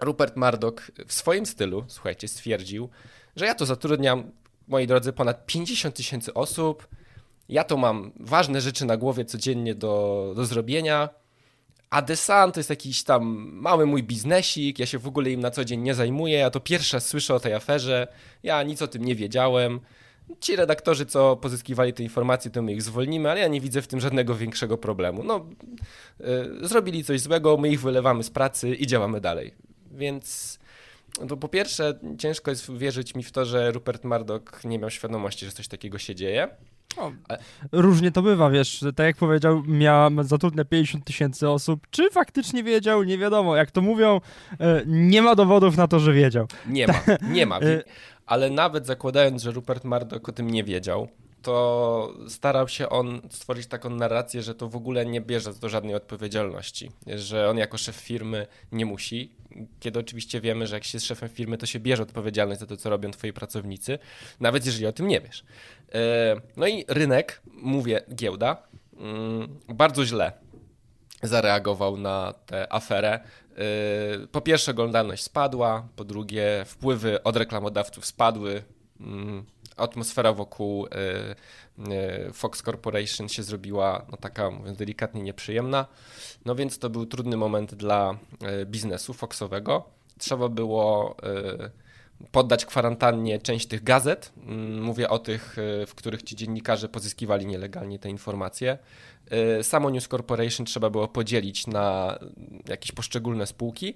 Rupert 0.00 0.36
Murdoch 0.36 0.90
w 1.06 1.12
swoim 1.12 1.46
stylu, 1.46 1.84
słuchajcie, 1.88 2.28
stwierdził, 2.28 2.88
że 3.36 3.46
ja 3.46 3.54
to 3.54 3.66
zatrudniam, 3.66 4.30
moi 4.68 4.86
drodzy, 4.86 5.12
ponad 5.12 5.46
50 5.46 5.94
tysięcy 5.94 6.34
osób. 6.34 6.88
Ja 7.48 7.64
to 7.64 7.76
mam 7.76 8.12
ważne 8.20 8.60
rzeczy 8.60 8.84
na 8.84 8.96
głowie 8.96 9.24
codziennie 9.24 9.74
do, 9.74 10.32
do 10.36 10.44
zrobienia 10.44 11.08
a 11.90 12.02
The 12.02 12.16
Sun 12.16 12.52
to 12.52 12.60
jest 12.60 12.70
jakiś 12.70 13.02
tam 13.02 13.24
mały 13.52 13.86
mój 13.86 14.02
biznesik, 14.02 14.78
ja 14.78 14.86
się 14.86 14.98
w 14.98 15.06
ogóle 15.06 15.30
im 15.30 15.40
na 15.40 15.50
co 15.50 15.64
dzień 15.64 15.80
nie 15.80 15.94
zajmuję, 15.94 16.38
ja 16.38 16.50
to 16.50 16.60
pierwsza 16.60 17.00
słyszę 17.00 17.34
o 17.34 17.40
tej 17.40 17.54
aferze, 17.54 18.08
ja 18.42 18.62
nic 18.62 18.82
o 18.82 18.88
tym 18.88 19.04
nie 19.04 19.14
wiedziałem. 19.14 19.80
Ci 20.40 20.56
redaktorzy, 20.56 21.06
co 21.06 21.36
pozyskiwali 21.36 21.92
te 21.92 22.02
informacje, 22.02 22.50
to 22.50 22.62
my 22.62 22.72
ich 22.72 22.82
zwolnimy, 22.82 23.30
ale 23.30 23.40
ja 23.40 23.48
nie 23.48 23.60
widzę 23.60 23.82
w 23.82 23.86
tym 23.86 24.00
żadnego 24.00 24.34
większego 24.34 24.78
problemu. 24.78 25.24
No, 25.24 25.46
yy, 26.20 26.68
zrobili 26.68 27.04
coś 27.04 27.20
złego, 27.20 27.56
my 27.56 27.68
ich 27.68 27.80
wylewamy 27.80 28.24
z 28.24 28.30
pracy 28.30 28.74
i 28.74 28.86
działamy 28.86 29.20
dalej. 29.20 29.54
Więc 29.90 30.58
to 31.28 31.36
po 31.36 31.48
pierwsze, 31.48 31.98
ciężko 32.18 32.50
jest 32.50 32.72
wierzyć 32.72 33.14
mi 33.14 33.22
w 33.22 33.32
to, 33.32 33.44
że 33.44 33.70
Rupert 33.70 34.04
Murdoch 34.04 34.64
nie 34.64 34.78
miał 34.78 34.90
świadomości, 34.90 35.46
że 35.46 35.52
coś 35.52 35.68
takiego 35.68 35.98
się 35.98 36.14
dzieje. 36.14 36.48
No, 36.96 37.12
różnie 37.72 38.10
to 38.12 38.22
bywa, 38.22 38.50
wiesz, 38.50 38.84
tak 38.96 39.06
jak 39.06 39.16
powiedział, 39.16 39.62
miała 39.66 40.10
zatrudnia 40.22 40.64
50 40.64 41.04
tysięcy 41.04 41.48
osób. 41.48 41.86
Czy 41.90 42.10
faktycznie 42.10 42.62
wiedział? 42.62 43.02
Nie 43.02 43.18
wiadomo. 43.18 43.56
Jak 43.56 43.70
to 43.70 43.80
mówią, 43.80 44.20
e, 44.60 44.82
nie 44.86 45.22
ma 45.22 45.34
dowodów 45.34 45.76
na 45.76 45.88
to, 45.88 46.00
że 46.00 46.12
wiedział. 46.12 46.46
Nie 46.66 46.86
ma, 46.86 47.00
nie 47.30 47.46
ma. 47.46 47.58
E, 47.68 47.82
Ale 48.26 48.50
nawet 48.50 48.86
zakładając, 48.86 49.42
że 49.42 49.50
Rupert 49.50 49.84
Murdoch 49.84 50.28
o 50.28 50.32
tym 50.32 50.50
nie 50.50 50.64
wiedział, 50.64 51.08
to 51.42 52.14
starał 52.28 52.68
się 52.68 52.88
on 52.88 53.20
stworzyć 53.30 53.66
taką 53.66 53.90
narrację, 53.90 54.42
że 54.42 54.54
to 54.54 54.68
w 54.68 54.76
ogóle 54.76 55.06
nie 55.06 55.20
bierze 55.20 55.54
do 55.54 55.68
żadnej 55.68 55.94
odpowiedzialności, 55.94 56.90
że 57.06 57.50
on 57.50 57.58
jako 57.58 57.78
szef 57.78 57.96
firmy 57.96 58.46
nie 58.72 58.86
musi, 58.86 59.32
kiedy 59.80 59.98
oczywiście 59.98 60.40
wiemy, 60.40 60.66
że 60.66 60.76
jak 60.76 60.84
się 60.84 60.96
jest 60.96 61.06
szefem 61.06 61.28
firmy, 61.28 61.58
to 61.58 61.66
się 61.66 61.80
bierze 61.80 62.02
odpowiedzialność 62.02 62.60
za 62.60 62.66
to, 62.66 62.76
co 62.76 62.90
robią 62.90 63.10
twoi 63.10 63.32
pracownicy, 63.32 63.98
nawet 64.40 64.66
jeżeli 64.66 64.86
o 64.86 64.92
tym 64.92 65.08
nie 65.08 65.20
wiesz. 65.20 65.44
E, 65.94 66.40
no 66.56 66.66
i 66.66 66.84
rynek, 66.88 67.42
mówię 67.52 68.00
giełda, 68.14 68.62
mm, 68.96 69.58
bardzo 69.68 70.04
źle 70.04 70.32
zareagował 71.22 71.96
na 71.96 72.34
tę 72.46 72.72
aferę. 72.72 73.12
E, 73.12 74.26
po 74.32 74.40
pierwsze, 74.40 74.70
oglądalność 74.70 75.22
spadła, 75.22 75.88
po 75.96 76.04
drugie, 76.04 76.64
wpływy 76.66 77.22
od 77.22 77.36
reklamodawców 77.36 78.06
spadły. 78.06 78.62
Atmosfera 79.78 80.32
wokół 80.32 80.86
e, 80.86 82.32
Fox 82.32 82.62
Corporation 82.62 83.28
się 83.28 83.42
zrobiła 83.42 84.06
no, 84.10 84.16
taka, 84.16 84.50
mówiąc 84.50 84.78
delikatnie, 84.78 85.22
nieprzyjemna. 85.22 85.86
No 86.44 86.54
więc 86.54 86.78
to 86.78 86.90
był 86.90 87.06
trudny 87.06 87.36
moment 87.36 87.74
dla 87.74 88.18
biznesu 88.66 89.14
Foxowego. 89.14 89.84
Trzeba 90.18 90.48
było 90.48 91.16
poddać 92.30 92.66
kwarantannie 92.66 93.38
część 93.38 93.66
tych 93.66 93.82
gazet. 93.82 94.32
Mm, 94.36 94.82
mówię 94.82 95.08
o 95.08 95.18
tych, 95.18 95.56
w 95.86 95.94
których 95.94 96.22
ci 96.22 96.36
dziennikarze 96.36 96.88
pozyskiwali 96.88 97.46
nielegalnie 97.46 97.98
te 97.98 98.10
informacje. 98.10 98.78
Samo 99.62 99.90
News 99.90 100.08
Corporation 100.08 100.66
trzeba 100.66 100.90
było 100.90 101.08
podzielić 101.08 101.66
na 101.66 102.18
jakieś 102.68 102.92
poszczególne 102.92 103.46
spółki. 103.46 103.94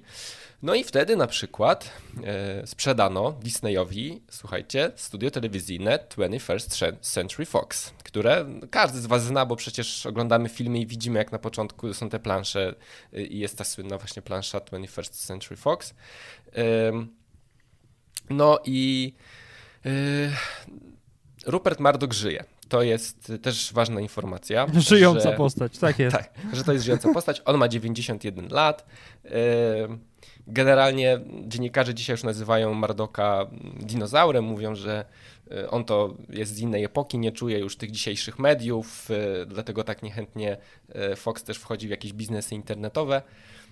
No 0.63 0.75
i 0.75 0.85
wtedy 0.85 1.17
na 1.17 1.27
przykład 1.27 1.91
e, 2.25 2.67
sprzedano 2.67 3.33
Disneyowi, 3.33 4.23
słuchajcie, 4.31 4.93
studio 4.97 5.31
telewizyjne 5.31 5.99
21st 6.17 6.97
Century 7.01 7.47
Fox, 7.47 7.93
które 8.05 8.47
każdy 8.71 9.01
z 9.01 9.07
Was 9.07 9.25
zna, 9.25 9.47
bo 9.47 9.57
przecież 9.57 10.07
oglądamy 10.07 10.49
filmy 10.49 10.79
i 10.79 10.87
widzimy, 10.87 11.19
jak 11.19 11.33
na 11.33 11.39
początku 11.39 11.95
są 11.95 12.09
te 12.09 12.19
plansze 12.19 12.75
e, 13.13 13.23
i 13.23 13.39
jest 13.39 13.59
ta 13.59 13.65
słynna 13.65 13.99
właśnie 13.99 14.23
plansza 14.23 14.59
21st 14.59 15.27
Century 15.27 15.57
Fox. 15.57 15.95
No 18.31 18.59
i 18.65 19.13
e, 19.87 19.91
Rupert 21.47 21.81
Murdoch 21.81 22.13
żyje. 22.13 22.45
To 22.69 22.83
jest 22.83 23.33
też 23.43 23.73
ważna 23.73 24.01
informacja. 24.01 24.67
Żyjąca 24.91 25.31
że, 25.31 25.37
postać, 25.37 25.79
tak 25.79 25.99
jest. 25.99 26.17
Tak, 26.17 26.31
że 26.53 26.65
to 26.65 26.73
jest 26.73 26.85
żyjąca 26.85 27.13
postać. 27.13 27.43
On 27.45 27.59
ma 27.59 27.69
91 27.69 28.49
lat. 28.49 28.87
E, 29.25 29.33
Generalnie 30.47 31.21
dziennikarze 31.47 31.95
dzisiaj 31.95 32.15
już 32.15 32.25
nazywają 32.25 32.75
Mardoka 32.75 33.47
dinozaurem, 33.81 34.45
mówią, 34.45 34.75
że 34.75 35.05
e, 35.51 35.71
on 35.71 35.85
to 35.85 36.15
jest 36.29 36.55
z 36.55 36.59
innej 36.59 36.85
epoki, 36.85 37.19
nie 37.19 37.33
czuje 37.33 37.59
już 37.59 37.77
tych 37.77 37.91
dzisiejszych 37.91 38.39
mediów, 38.39 39.09
e, 39.11 39.47
dlatego 39.47 39.85
tak 39.85 40.03
niechętnie 40.03 40.57
Fox 41.17 41.45
też 41.45 41.57
wchodzi 41.57 41.87
w 41.87 41.91
jakieś 41.91 42.13
biznesy 42.13 42.55
internetowe. 42.55 43.23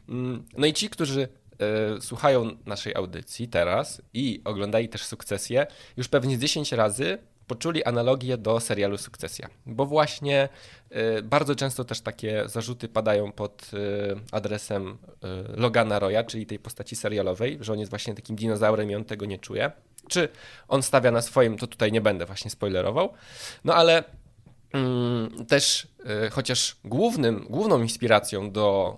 Mm, 0.09 0.45
no 0.57 0.67
i 0.67 0.73
ci, 0.73 0.91
którzy 0.91 1.29
słuchają 2.01 2.51
naszej 2.67 2.95
audycji 2.95 3.49
teraz 3.49 4.03
i 4.15 4.43
oglądali 4.45 4.89
też 4.89 5.05
sukcesję, 5.05 5.67
już 5.97 6.09
pewnie 6.09 6.39
10 6.39 6.73
razy 6.73 7.19
poczuli 7.51 7.85
analogię 7.85 8.39
do 8.39 8.61
serialu 8.61 8.99
Sukcesja, 8.99 9.49
bo 9.67 9.87
właśnie 9.87 10.49
y, 11.19 11.23
bardzo 11.23 11.55
często 11.55 11.85
też 11.85 12.01
takie 12.01 12.43
zarzuty 12.47 12.89
padają 12.89 13.33
pod 13.33 13.71
y, 13.75 13.77
adresem 14.33 14.89
y, 14.89 15.61
Logana 15.61 15.99
Roya, 15.99 16.25
czyli 16.25 16.47
tej 16.47 16.59
postaci 16.59 16.97
serialowej, 16.97 17.59
że 17.61 17.73
on 17.73 17.79
jest 17.79 17.91
właśnie 17.91 18.15
takim 18.15 18.37
dinozaurem 18.37 18.91
i 18.91 18.95
on 18.95 19.05
tego 19.05 19.27
nie 19.27 19.39
czuje. 19.39 19.71
Czy 20.09 20.29
on 20.69 20.83
stawia 20.83 21.11
na 21.11 21.23
swoim, 21.23 21.59
to 21.59 21.67
tutaj 21.67 21.93
nie 21.93 22.01
będę 22.01 22.27
właśnie 22.27 22.51
spoilerował. 22.51 23.13
No 23.65 23.75
ale 23.75 24.05
mm, 24.73 25.47
też 25.47 25.89
chociaż 26.31 26.77
głównym, 26.85 27.47
główną 27.51 27.83
inspiracją 27.83 28.51
do 28.51 28.97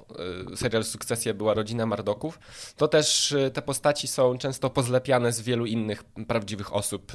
e, 0.52 0.56
serialu 0.56 0.84
Sukcesja 0.84 1.34
była 1.34 1.54
rodzina 1.54 1.86
Mardoków, 1.86 2.38
to 2.76 2.88
też 2.88 3.32
e, 3.32 3.50
te 3.50 3.62
postaci 3.62 4.08
są 4.08 4.38
często 4.38 4.70
pozlepiane 4.70 5.32
z 5.32 5.40
wielu 5.40 5.66
innych 5.66 6.04
prawdziwych 6.04 6.74
osób. 6.74 7.12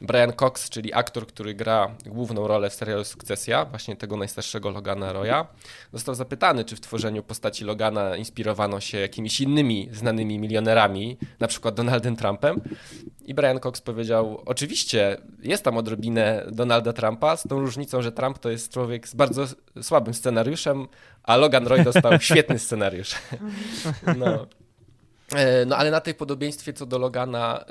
Brian 0.00 0.32
Cox, 0.32 0.70
czyli 0.70 0.92
aktor, 0.92 1.26
który 1.26 1.54
gra 1.54 1.96
główną 2.06 2.48
rolę 2.48 2.70
w 2.70 2.74
serialu 2.74 3.04
Sukcesja, 3.04 3.64
właśnie 3.64 3.96
tego 3.96 4.16
najstarszego 4.16 4.70
Logana 4.70 5.12
Roya, 5.12 5.46
został 5.92 6.14
zapytany, 6.14 6.64
czy 6.64 6.76
w 6.76 6.80
tworzeniu 6.80 7.22
postaci 7.22 7.64
Logana 7.64 8.16
inspirowano 8.16 8.80
się 8.80 8.98
jakimiś 8.98 9.40
innymi 9.40 9.88
znanymi 9.92 10.38
milionerami, 10.38 11.18
na 11.40 11.48
przykład 11.48 11.74
Donaldem 11.74 12.16
Trumpem. 12.16 12.60
I 13.24 13.34
Brian 13.34 13.60
Cox 13.60 13.80
powiedział: 13.80 14.42
Oczywiście 14.46 15.16
jest 15.42 15.62
tam 15.62 15.76
odrobinę 15.76 16.46
Donalda 16.52 16.92
Trumpa, 16.92 17.36
z 17.36 17.42
tą 17.42 17.60
różnicą, 17.60 18.02
że 18.02 18.12
Trump 18.12 18.38
to 18.38 18.50
jest 18.50 18.72
człowiek 18.72 19.08
z 19.14 19.16
bardzo 19.16 19.46
słabym 19.82 20.14
scenariuszem, 20.14 20.88
a 21.22 21.36
Logan 21.36 21.66
Roy 21.66 21.84
dostał 21.84 22.20
świetny 22.30 22.58
scenariusz. 22.58 23.14
No. 24.16 24.46
E, 25.34 25.66
no 25.66 25.76
ale 25.76 25.90
na 25.90 26.00
tej 26.00 26.14
podobieństwie 26.14 26.72
co 26.72 26.86
do 26.86 26.98
Logana 26.98 27.64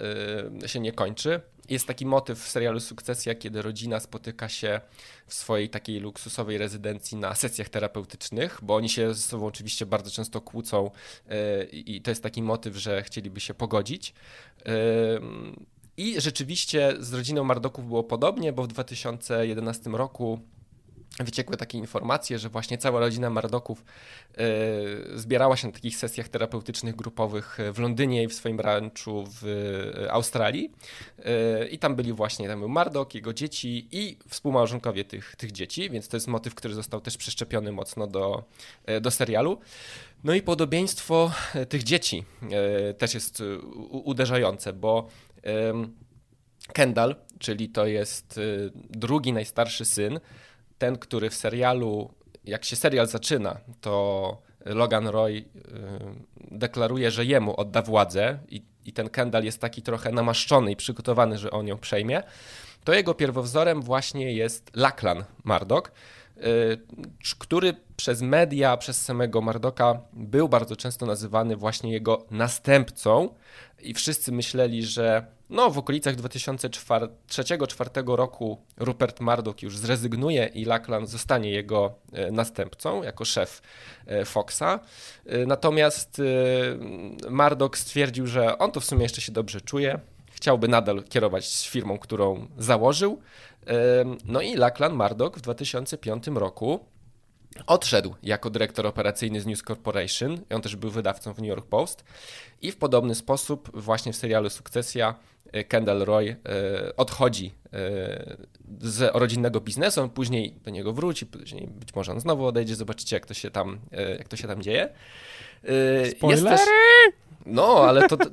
y, 0.64 0.70
się 0.70 0.80
nie 0.80 0.92
kończy. 0.92 1.42
Jest 1.70 1.88
taki 1.88 2.06
motyw 2.06 2.40
w 2.40 2.50
serialu 2.50 2.80
Sukcesja, 2.80 3.36
kiedy 3.36 3.62
rodzina 3.62 4.00
spotyka 4.00 4.50
się 4.50 4.82
w 5.28 5.34
swojej 5.34 5.70
takiej 5.70 6.00
luksusowej 6.00 6.58
rezydencji 6.58 7.18
na 7.18 7.36
sesjach 7.36 7.70
terapeutycznych, 7.70 8.60
bo 8.62 8.76
oni 8.76 8.90
się 8.90 9.14
ze 9.14 9.22
sobą 9.22 9.46
oczywiście 9.46 9.86
bardzo 9.86 10.12
często 10.12 10.42
kłócą 10.42 10.92
y, 11.32 11.66
i 11.72 12.02
to 12.02 12.12
jest 12.12 12.24
taki 12.24 12.44
motyw, 12.44 12.76
że 12.76 13.04
chcieliby 13.04 13.40
się 13.40 13.54
pogodzić. 13.54 14.14
I 15.98 16.22
rzeczywiście 16.22 16.94
z 17.00 17.14
rodziną 17.14 17.44
Mardoków 17.44 17.88
było 17.88 18.04
podobnie, 18.04 18.54
bo 18.54 18.64
w 18.64 18.68
2011 18.68 19.90
roku 19.90 20.40
wyciekły 21.20 21.58
takie 21.58 21.77
informacje, 21.77 22.39
że 22.39 22.50
właśnie 22.50 22.77
cała 22.77 23.00
rodzina 23.00 23.29
Mardoków 23.29 23.86
y, 25.13 25.20
zbierała 25.20 25.58
się 25.58 25.67
na 25.67 25.74
takich 25.74 25.98
sesjach 25.98 26.29
terapeutycznych 26.29 26.96
grupowych 26.96 27.58
w 27.74 27.79
Londynie 27.79 28.24
i 28.24 28.27
w 28.27 28.34
swoim 28.34 28.60
ranczu 28.60 29.24
w 29.41 29.46
e, 30.05 30.12
Australii. 30.12 30.72
I 31.72 31.79
tam 31.79 31.96
byli 31.96 32.13
właśnie, 32.13 32.48
tam 32.48 32.60
był 32.60 32.70
Mardok, 32.70 33.15
jego 33.15 33.34
dzieci 33.34 33.88
i 33.91 34.17
współmałżonkowie 34.27 35.03
tych, 35.05 35.36
tych 35.36 35.51
dzieci, 35.51 35.89
więc 35.89 36.08
to 36.08 36.17
jest 36.17 36.27
motyw, 36.27 36.55
który 36.55 36.74
został 36.74 37.01
też 37.01 37.17
przeszczepiony 37.17 37.72
mocno 37.72 38.08
do, 38.08 38.43
do 39.01 39.12
serialu. 39.12 39.60
No 40.24 40.34
i 40.34 40.41
podobieństwo 40.41 41.32
tych 41.70 41.84
dzieci 41.84 42.24
też 42.98 43.13
jest 43.13 43.43
uderzające, 43.89 44.74
bo 44.74 45.08
Kendall, 46.74 47.15
czyli 47.39 47.70
to 47.70 47.86
jest 47.86 48.39
drugi 48.89 49.34
najstarszy 49.34 49.86
syn, 49.86 50.20
ten, 50.84 50.98
który 50.98 51.30
w 51.30 51.36
serialu, 51.36 52.13
jak 52.46 52.66
się 52.66 52.75
serial 52.75 53.08
zaczyna, 53.08 53.58
to 53.82 54.38
Logan 54.66 55.08
Roy 55.08 55.32
y, 55.32 55.44
deklaruje, 56.52 57.12
że 57.12 57.25
jemu 57.25 57.60
odda 57.60 57.82
władzę 57.82 58.40
i, 58.50 58.63
i 58.86 58.94
ten 58.94 59.10
Kendall 59.10 59.44
jest 59.44 59.62
taki 59.62 59.82
trochę 59.82 60.12
namaszczony 60.12 60.72
i 60.72 60.75
przygotowany, 60.75 61.38
że 61.38 61.52
on 61.52 61.68
ją 61.68 61.78
przejmie, 61.78 62.24
to 62.84 62.94
jego 62.94 63.13
pierwowzorem 63.13 63.82
właśnie 63.82 64.34
jest 64.34 64.72
Laklan 64.75 65.24
Mardok, 65.44 65.92
y, 66.38 66.42
który 67.40 67.75
przez 67.96 68.22
media, 68.22 68.78
przez 68.78 69.02
samego 69.02 69.42
Mardoka 69.42 70.02
był 70.13 70.50
bardzo 70.50 70.75
często 70.75 71.06
nazywany 71.06 71.56
właśnie 71.56 71.92
jego 71.92 72.25
następcą 72.32 73.30
i 73.82 73.94
wszyscy 73.94 74.32
myśleli, 74.32 74.84
że 74.84 75.25
no, 75.53 75.69
w 75.69 75.77
okolicach 75.77 76.15
2003-2004 76.15 78.15
roku 78.15 78.57
Rupert 78.77 79.19
Murdoch 79.19 79.63
już 79.63 79.77
zrezygnuje 79.77 80.45
i 80.45 80.65
Lackland 80.65 81.10
zostanie 81.10 81.51
jego 81.51 81.93
e, 82.13 82.31
następcą 82.31 83.03
jako 83.03 83.25
szef 83.25 83.62
e, 84.05 84.25
Foxa. 84.25 84.62
E, 84.62 84.79
natomiast 85.45 86.22
Murdoch 87.29 87.77
stwierdził, 87.77 88.27
że 88.27 88.57
on 88.57 88.72
to 88.72 88.79
w 88.79 88.86
sumie 88.86 89.03
jeszcze 89.03 89.22
się 89.22 89.31
dobrze 89.31 89.62
czuje, 89.62 90.00
chciałby 90.31 90.67
nadal 90.67 91.03
kierować 91.03 91.69
firmą, 91.69 91.98
którą 91.98 92.48
założył. 92.57 93.22
No 94.25 94.41
i 94.41 94.55
Lackland 94.55 94.95
Murdoch 94.95 95.36
w 95.36 95.41
2005 95.41 96.27
roku 96.27 96.86
Odszedł 97.67 98.15
jako 98.24 98.50
dyrektor 98.50 98.88
operacyjny 98.88 99.41
z 99.41 99.45
News 99.45 99.63
Corporation, 99.63 100.41
on 100.50 100.62
też 100.62 100.75
był 100.75 100.91
wydawcą 100.91 101.33
w 101.33 101.38
New 101.38 101.48
York 101.48 101.65
Post 101.65 102.03
i 102.62 102.72
w 102.72 102.77
podobny 102.77 103.15
sposób 103.15 103.81
właśnie 103.81 104.13
w 104.13 104.15
serialu 104.15 104.50
Sukcesja 104.50 105.15
Kendall 105.67 106.00
Roy 106.00 106.36
e, 106.45 106.95
odchodzi 106.95 107.53
e, 107.74 108.38
z 108.81 109.15
rodzinnego 109.15 109.62
biznesu, 109.62 110.01
on 110.01 110.10
później 110.10 110.51
do 110.63 110.72
niego 110.72 110.93
wróci, 110.93 111.25
później 111.25 111.67
być 111.67 111.95
może 111.95 112.12
on 112.12 112.19
znowu 112.19 112.45
odejdzie, 112.45 112.75
zobaczycie 112.75 113.15
jak 113.15 113.25
to 113.25 113.33
się 113.33 113.51
tam, 113.51 113.79
jak 114.17 114.27
to 114.27 114.36
się 114.36 114.48
tam 114.48 114.62
dzieje. 114.62 114.89
Spoilery! 116.17 116.57
Też... 116.57 116.67
No, 117.45 117.86
ale 117.88 118.07
to, 118.07 118.17
to, 118.17 118.25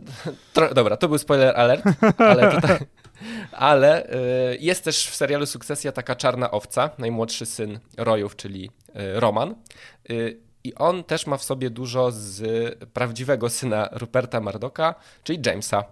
to, 0.52 0.74
Dobra, 0.74 0.96
to 0.96 1.08
był 1.08 1.18
spoiler 1.18 1.56
alert, 1.56 1.84
ale 2.18 2.52
tutaj, 2.60 2.78
ale 3.52 4.06
y, 4.06 4.58
jest 4.60 4.84
też 4.84 5.06
w 5.06 5.14
serialu 5.14 5.46
Sukcesja 5.46 5.92
taka 5.92 6.16
czarna 6.16 6.50
owca, 6.50 6.90
najmłodszy 6.98 7.46
syn 7.46 7.78
Royów, 7.96 8.36
czyli 8.36 8.70
Roman. 9.14 9.54
I 10.64 10.74
on 10.74 11.04
też 11.04 11.26
ma 11.26 11.36
w 11.36 11.44
sobie 11.44 11.70
dużo 11.70 12.10
z 12.12 12.42
prawdziwego 12.92 13.50
syna 13.50 13.88
Ruperta 13.92 14.40
Mardoka, 14.40 14.94
czyli 15.24 15.38
Jamesa. 15.46 15.84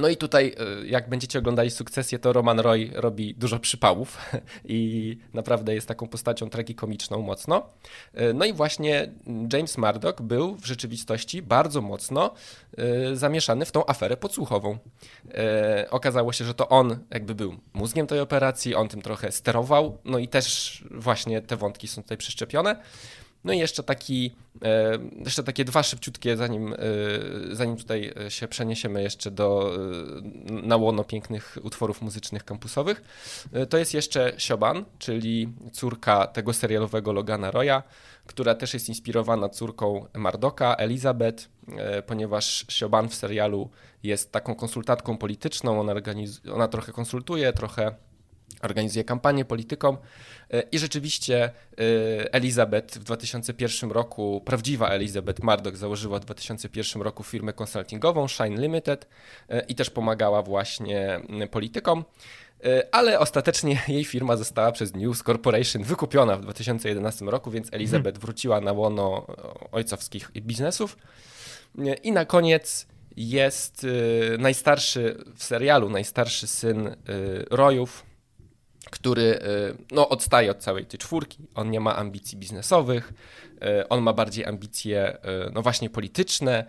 No 0.00 0.08
i 0.08 0.16
tutaj, 0.16 0.54
e, 0.82 0.86
jak 0.86 1.08
będziecie 1.08 1.38
oglądali 1.38 1.70
sukcesję, 1.70 2.18
to 2.18 2.32
Roman 2.32 2.60
Roy 2.60 2.90
robi 2.94 3.34
dużo 3.34 3.58
przypałów 3.58 4.18
i 4.64 5.18
naprawdę 5.34 5.74
jest 5.74 5.88
taką 5.88 6.08
postacią 6.08 6.50
tragikomiczną 6.50 7.22
mocno. 7.22 7.66
E, 8.14 8.32
no 8.32 8.44
i 8.44 8.52
właśnie 8.52 9.12
James 9.52 9.78
Murdoch 9.78 10.22
był 10.22 10.56
w 10.56 10.66
rzeczywistości 10.66 11.42
bardzo 11.42 11.80
mocno 11.80 12.34
e, 12.78 13.16
zamieszany 13.16 13.64
w 13.64 13.72
tą 13.72 13.86
aferę 13.86 14.16
podsłuchową. 14.16 14.78
Okazało 15.90 16.32
się, 16.32 16.44
że 16.44 16.54
to 16.54 16.68
on 16.68 16.98
jakby 17.10 17.34
był 17.34 17.56
mózgiem 17.72 18.06
tej 18.06 18.20
operacji, 18.20 18.74
on 18.74 18.88
tym 18.88 19.02
trochę 19.02 19.32
sterował, 19.32 19.98
no 20.04 20.18
i 20.18 20.28
też 20.28 20.84
właśnie 20.90 21.42
te 21.42 21.56
wątki 21.56 21.88
są 21.88 22.02
tutaj 22.02 22.18
przeszczepione. 22.18 22.82
No 23.44 23.52
i 23.52 23.58
jeszcze 23.58 23.82
taki, 23.82 24.34
e, 24.62 24.98
jeszcze 25.24 25.42
takie 25.44 25.64
dwa 25.64 25.82
szybciutkie, 25.82 26.36
zanim, 26.36 26.72
e, 26.72 26.76
zanim 27.52 27.76
tutaj 27.76 28.14
się 28.28 28.48
przeniesiemy 28.48 29.02
jeszcze 29.02 29.30
do, 29.30 29.78
na 30.50 30.76
łono 30.76 31.04
pięknych 31.04 31.58
utworów 31.62 32.02
muzycznych 32.02 32.44
kampusowych. 32.44 33.02
To 33.68 33.78
jest 33.78 33.94
jeszcze 33.94 34.32
Sioban, 34.38 34.84
czyli 34.98 35.48
córka 35.72 36.26
tego 36.26 36.52
serialowego 36.52 37.12
Logana 37.12 37.50
Roya, 37.50 37.82
która 38.26 38.54
też 38.54 38.74
jest 38.74 38.88
inspirowana 38.88 39.48
córką 39.48 40.06
Mardoka, 40.14 40.74
Elizabeth, 40.74 41.48
ponieważ 42.06 42.64
Sioban 42.68 43.08
w 43.08 43.14
serialu 43.14 43.70
jest 44.02 44.32
taką 44.32 44.54
konsultantką 44.54 45.18
polityczną, 45.18 45.80
ona, 45.80 45.94
ona 46.52 46.68
trochę 46.68 46.92
konsultuje, 46.92 47.52
trochę 47.52 47.94
organizuje 48.62 49.04
kampanię 49.04 49.44
polityką 49.44 49.96
e, 50.50 50.60
i 50.60 50.78
rzeczywiście 50.78 51.44
e, 51.44 51.50
Elizabeth 52.34 52.98
w 52.98 53.04
2001 53.04 53.90
roku, 53.90 54.42
prawdziwa 54.44 54.88
Elizabeth 54.88 55.42
Murdoch 55.42 55.76
założyła 55.76 56.18
w 56.18 56.24
2001 56.24 57.02
roku 57.02 57.22
firmę 57.22 57.52
konsultingową 57.52 58.28
Shine 58.28 58.60
Limited 58.60 59.08
e, 59.48 59.60
i 59.60 59.74
też 59.74 59.90
pomagała 59.90 60.42
właśnie 60.42 61.20
politykom. 61.50 62.04
Ale 62.92 63.18
ostatecznie 63.18 63.82
jej 63.88 64.04
firma 64.04 64.36
została 64.36 64.72
przez 64.72 64.94
News 64.94 65.22
Corporation 65.22 65.82
wykupiona 65.82 66.36
w 66.36 66.40
2011 66.40 67.24
roku, 67.24 67.50
więc 67.50 67.72
Elizabeth 67.72 68.04
hmm. 68.04 68.20
wróciła 68.20 68.60
na 68.60 68.72
łono 68.72 69.26
ojcowskich 69.72 70.30
biznesów. 70.32 70.96
I 72.02 72.12
na 72.12 72.24
koniec 72.24 72.86
jest 73.16 73.86
najstarszy 74.38 75.24
w 75.36 75.44
serialu, 75.44 75.90
najstarszy 75.90 76.46
syn 76.46 76.96
Royów, 77.50 78.04
który 78.90 79.22
y, 79.22 79.38
no, 79.90 80.08
odstaje 80.08 80.50
od 80.50 80.58
całej 80.58 80.86
tej 80.86 80.98
czwórki. 80.98 81.38
On 81.54 81.70
nie 81.70 81.80
ma 81.80 81.96
ambicji 81.96 82.38
biznesowych, 82.38 83.12
y, 83.82 83.88
on 83.88 84.02
ma 84.02 84.12
bardziej 84.12 84.44
ambicje 84.44 85.16
y, 85.16 85.50
no 85.52 85.62
właśnie 85.62 85.90
polityczne, 85.90 86.64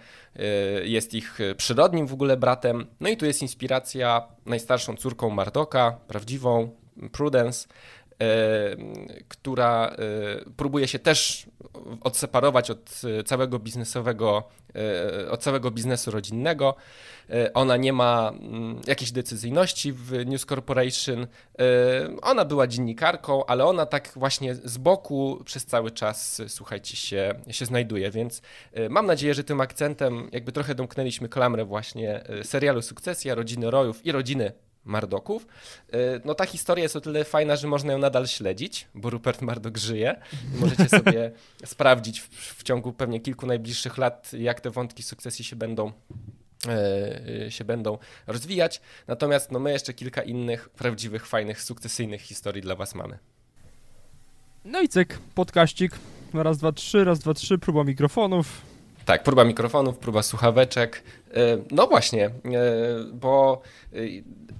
jest 0.83 1.13
ich 1.13 1.39
przyrodnim 1.57 2.07
w 2.07 2.13
ogóle 2.13 2.37
bratem. 2.37 2.85
No 2.99 3.09
i 3.09 3.17
tu 3.17 3.25
jest 3.25 3.41
inspiracja 3.41 4.27
najstarszą 4.45 4.95
córką 4.95 5.29
Mardoka, 5.29 5.97
prawdziwą 6.07 6.69
Prudence, 7.11 7.67
która 9.27 9.95
próbuje 10.57 10.87
się 10.87 10.99
też 10.99 11.45
odseparować 12.01 12.71
od 12.71 13.01
całego 13.25 13.59
biznesowego, 13.59 14.43
od 15.31 15.43
całego 15.43 15.71
biznesu 15.71 16.11
rodzinnego. 16.11 16.75
Ona 17.53 17.77
nie 17.77 17.93
ma 17.93 18.29
mm, 18.29 18.81
jakiejś 18.87 19.11
decyzyjności 19.11 19.93
w 19.93 20.25
News 20.25 20.45
Corporation. 20.45 21.27
Ona 22.21 22.45
była 22.45 22.67
dziennikarką, 22.67 23.45
ale 23.45 23.65
ona 23.65 23.85
tak 23.85 24.11
właśnie 24.15 24.55
z 24.55 24.77
boku 24.77 25.41
przez 25.45 25.65
cały 25.65 25.91
czas, 25.91 26.41
słuchajcie, 26.47 26.97
się, 26.97 27.33
się 27.51 27.65
znajduje, 27.65 28.11
więc 28.11 28.41
mam 28.89 29.05
nadzieję, 29.05 29.33
że 29.33 29.43
tym 29.43 29.61
akcentem 29.61 30.29
jakby 30.31 30.51
trochę 30.51 30.75
domknęliśmy 30.75 31.29
klamrę 31.29 31.65
właśnie 31.65 32.23
serialu 32.43 32.81
Sukcesja, 32.81 33.35
rodziny 33.35 33.71
Rojów 33.71 34.05
i 34.05 34.11
rodziny 34.11 34.51
Mardoków. 34.85 35.47
E, 35.91 35.97
no 36.25 36.35
ta 36.35 36.45
historia 36.45 36.83
jest 36.83 36.95
o 36.95 37.01
tyle 37.01 37.25
fajna, 37.25 37.55
że 37.55 37.67
można 37.67 37.93
ją 37.93 37.99
nadal 37.99 38.27
śledzić, 38.27 38.87
bo 38.95 39.09
Rupert 39.09 39.41
Mardok 39.41 39.77
żyje. 39.77 40.21
Możecie 40.59 40.89
sobie 40.99 41.31
sprawdzić 41.65 42.21
w, 42.21 42.29
w, 42.29 42.63
ciągu 42.63 42.93
pewnie 42.93 43.19
kilku 43.19 43.47
najbliższych 43.47 43.97
lat, 43.97 44.31
jak 44.33 44.61
te 44.61 44.69
wątki 44.69 45.03
sukcesji 45.03 45.45
się 45.45 45.55
będą 45.55 45.91
e, 46.67 47.51
się 47.51 47.65
będą 47.65 47.97
rozwijać. 48.27 48.81
Natomiast 49.07 49.51
no 49.51 49.59
my 49.59 49.71
jeszcze 49.71 49.93
kilka 49.93 50.21
innych 50.21 50.69
prawdziwych, 50.69 51.27
fajnych, 51.27 51.61
sukcesyjnych 51.61 52.21
historii 52.21 52.61
dla 52.61 52.75
was 52.75 52.95
mamy. 52.95 53.19
No 54.65 54.81
i 54.81 54.87
cyk, 54.89 55.19
podkaścik. 55.35 55.91
Raz, 56.33 56.57
dwa, 56.57 56.71
trzy, 56.71 57.03
raz, 57.03 57.19
dwa, 57.19 57.33
trzy, 57.33 57.57
próba 57.57 57.83
mikrofonów. 57.83 58.68
Tak, 59.09 59.23
próba 59.23 59.43
mikrofonów, 59.43 59.97
próba 59.97 60.23
słuchaweczek. 60.23 61.03
E, 61.33 61.33
no 61.71 61.87
właśnie, 61.87 62.29
bo 63.13 63.61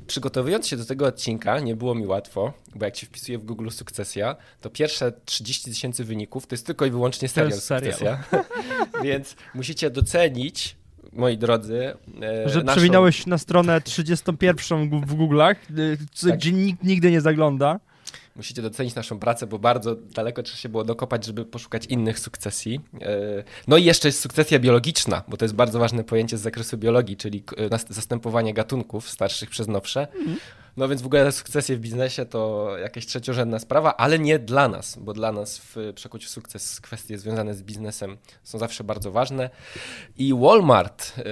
przygotowując 0.08 0.68
się 0.68 0.77
do 0.77 0.86
tego 0.86 1.06
odcinka, 1.06 1.60
nie 1.60 1.75
było 1.75 1.96
mi 1.96 2.06
łatwo, 2.06 2.53
bo 2.75 2.86
jak 2.86 2.96
się 2.96 3.08
wpisuje 3.08 3.38
w 3.38 3.46
Google 3.46 3.70
Sukcesja, 3.70 4.36
to 4.62 4.70
pierwsze 4.70 5.13
30 5.25 5.72
tysięcy 5.72 6.03
wyników 6.03 6.48
to 6.48 6.53
jest 6.53 6.65
tylko 6.65 6.86
i 6.86 6.91
wyłącznie 6.91 7.27
serial, 7.27 7.60
serial. 7.60 7.94
Sukcesja. 7.94 8.24
Więc 9.03 9.36
musicie 9.56 9.89
docenić, 9.89 10.75
moi 11.13 11.38
drodzy. 11.38 11.94
E, 12.22 12.50
Że 12.50 12.63
naszą... 12.63 12.77
przewinąłeś 12.77 13.25
na 13.25 13.38
stronę 13.38 13.82
31 13.82 14.89
w 15.06 15.15
Google'ach, 15.15 15.56
e, 15.56 16.27
tak. 16.27 16.38
gdzie 16.39 16.51
nikt 16.51 16.84
nigdy 16.84 17.12
nie 17.12 17.22
zagląda 17.22 17.79
musicie 18.39 18.62
docenić 18.62 18.96
naszą 18.96 19.19
pracę, 19.19 19.48
bo 19.48 19.60
bardzo 19.60 19.96
daleko 19.96 20.43
trzeba 20.43 20.58
się 20.58 20.69
było 20.69 20.84
dokopać, 20.84 21.25
żeby 21.25 21.46
poszukać 21.46 21.86
innych 21.86 22.19
sukcesji. 22.19 22.81
E, 23.01 23.43
no 23.67 23.77
i 23.77 23.84
jeszcze 23.84 24.08
jest 24.08 24.19
sukcesja 24.19 24.60
biologiczna, 24.60 25.24
bo 25.27 25.38
to 25.38 25.46
jest 25.46 25.55
bardzo 25.55 25.79
ważne 25.79 26.03
pojęcie 26.03 26.38
z 26.38 26.41
zakresu 26.41 26.77
biologii, 26.77 27.17
czyli 27.17 27.43
zastępowanie 27.89 28.53
gatunków 28.53 29.10
starszych 29.10 29.50
przez 29.50 29.67
nowsze. 29.67 30.08
Mhm. 30.08 30.38
No 30.77 30.88
więc 30.88 31.01
w 31.01 31.05
ogóle 31.05 31.31
sukcesje 31.31 31.77
w 31.77 31.79
biznesie 31.79 32.25
to 32.25 32.72
jakaś 32.77 33.05
trzeciorzędna 33.05 33.60
sprawa, 33.60 33.98
ale 33.98 34.19
nie 34.19 34.39
dla 34.39 34.67
nas, 34.67 34.98
bo 35.01 35.13
dla 35.13 35.31
nas 35.31 35.58
w 35.58 35.93
przekuciu 35.96 36.29
sukces 36.29 36.81
kwestie 36.81 37.17
związane 37.17 37.53
z 37.53 37.63
biznesem 37.63 38.17
są 38.44 38.57
zawsze 38.57 38.83
bardzo 38.83 39.11
ważne. 39.11 39.50
I 40.18 40.33
Walmart, 40.33 41.13
e, 41.18 41.24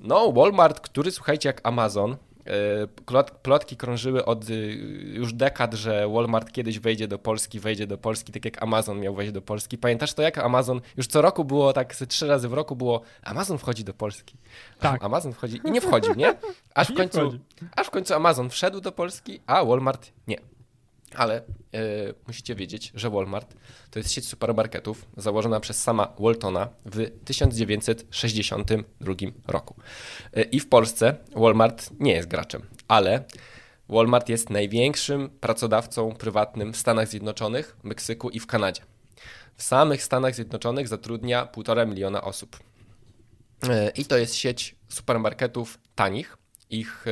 no 0.00 0.32
Walmart, 0.32 0.80
który 0.80 1.10
słuchajcie 1.10 1.48
jak 1.48 1.60
Amazon, 1.62 2.12
E, 2.12 2.16
plotki 3.42 3.76
krążyły 3.76 4.24
od 4.24 4.50
y, 4.50 4.54
już 5.14 5.32
dekad, 5.32 5.74
że 5.74 6.08
Walmart 6.08 6.52
kiedyś 6.52 6.78
wejdzie 6.78 7.08
do 7.08 7.18
Polski, 7.18 7.60
wejdzie 7.60 7.86
do 7.86 7.98
Polski, 7.98 8.32
tak 8.32 8.44
jak 8.44 8.62
Amazon 8.62 9.00
miał 9.00 9.14
wejść 9.14 9.32
do 9.32 9.42
Polski. 9.42 9.78
Pamiętasz 9.78 10.14
to, 10.14 10.22
jak 10.22 10.38
Amazon 10.38 10.80
już 10.96 11.06
co 11.06 11.22
roku 11.22 11.44
było, 11.44 11.72
tak 11.72 11.94
trzy 11.94 12.26
razy 12.26 12.48
w 12.48 12.52
roku 12.52 12.76
było, 12.76 13.00
Amazon 13.22 13.58
wchodzi 13.58 13.84
do 13.84 13.94
Polski. 13.94 14.36
Tak. 14.80 15.04
Amazon 15.04 15.32
wchodzi 15.32 15.60
i 15.64 15.70
nie 15.70 15.80
wchodził, 15.80 16.14
nie? 16.14 16.34
Aż 16.74 16.88
w, 16.88 16.94
końcu, 16.94 17.38
aż 17.76 17.86
w 17.86 17.90
końcu 17.90 18.14
Amazon 18.14 18.50
wszedł 18.50 18.80
do 18.80 18.92
Polski, 18.92 19.40
a 19.46 19.64
Walmart 19.64 20.12
nie. 20.26 20.55
Ale 21.14 21.42
yy, 21.72 21.80
musicie 22.26 22.54
wiedzieć, 22.54 22.92
że 22.94 23.10
Walmart 23.10 23.54
to 23.90 23.98
jest 23.98 24.12
sieć 24.12 24.28
supermarketów 24.28 25.06
założona 25.16 25.60
przez 25.60 25.82
sama 25.82 26.12
Waltona 26.18 26.68
w 26.84 27.10
1962 27.24 29.14
roku. 29.46 29.74
Yy, 30.36 30.42
I 30.42 30.60
w 30.60 30.68
Polsce 30.68 31.16
Walmart 31.36 31.90
nie 32.00 32.12
jest 32.12 32.28
graczem, 32.28 32.62
ale 32.88 33.24
Walmart 33.88 34.28
jest 34.28 34.50
największym 34.50 35.30
pracodawcą 35.40 36.14
prywatnym 36.14 36.72
w 36.72 36.76
Stanach 36.76 37.08
Zjednoczonych, 37.08 37.76
Meksyku 37.82 38.30
i 38.30 38.40
w 38.40 38.46
Kanadzie. 38.46 38.82
W 39.56 39.62
samych 39.62 40.02
Stanach 40.02 40.34
Zjednoczonych 40.34 40.88
zatrudnia 40.88 41.48
1,5 41.52 41.88
miliona 41.88 42.22
osób. 42.22 42.58
Yy, 43.62 43.90
I 43.96 44.04
to 44.04 44.16
jest 44.16 44.34
sieć 44.34 44.76
supermarketów 44.88 45.78
tanich. 45.94 46.36
Ich 46.70 47.06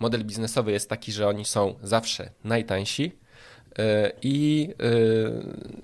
model 0.00 0.24
biznesowy 0.24 0.72
jest 0.72 0.90
taki, 0.90 1.12
że 1.12 1.28
oni 1.28 1.44
są 1.44 1.74
zawsze 1.82 2.30
najtańsi. 2.44 3.12
E, 3.78 4.12
I 4.22 4.68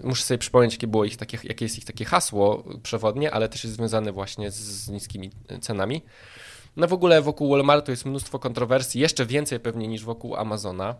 e, 0.02 0.06
muszę 0.06 0.24
sobie 0.24 0.38
przypomnieć, 0.38 0.72
jakie, 0.72 0.86
było 0.86 1.04
ich 1.04 1.16
takie, 1.16 1.38
jakie 1.44 1.64
jest 1.64 1.78
ich 1.78 1.84
takie 1.84 2.04
hasło 2.04 2.64
przewodnie, 2.82 3.30
ale 3.30 3.48
też 3.48 3.64
jest 3.64 3.76
związane 3.76 4.12
właśnie 4.12 4.50
z, 4.50 4.88
niskimi 4.88 5.30
cenami. 5.60 6.02
No 6.76 6.88
w 6.88 6.92
ogóle 6.92 7.22
wokół 7.22 7.50
Walmartu 7.50 7.90
jest 7.90 8.04
mnóstwo 8.04 8.38
kontrowersji, 8.38 9.00
jeszcze 9.00 9.26
więcej 9.26 9.60
pewnie 9.60 9.88
niż 9.88 10.04
wokół 10.04 10.36
Amazona, 10.36 10.94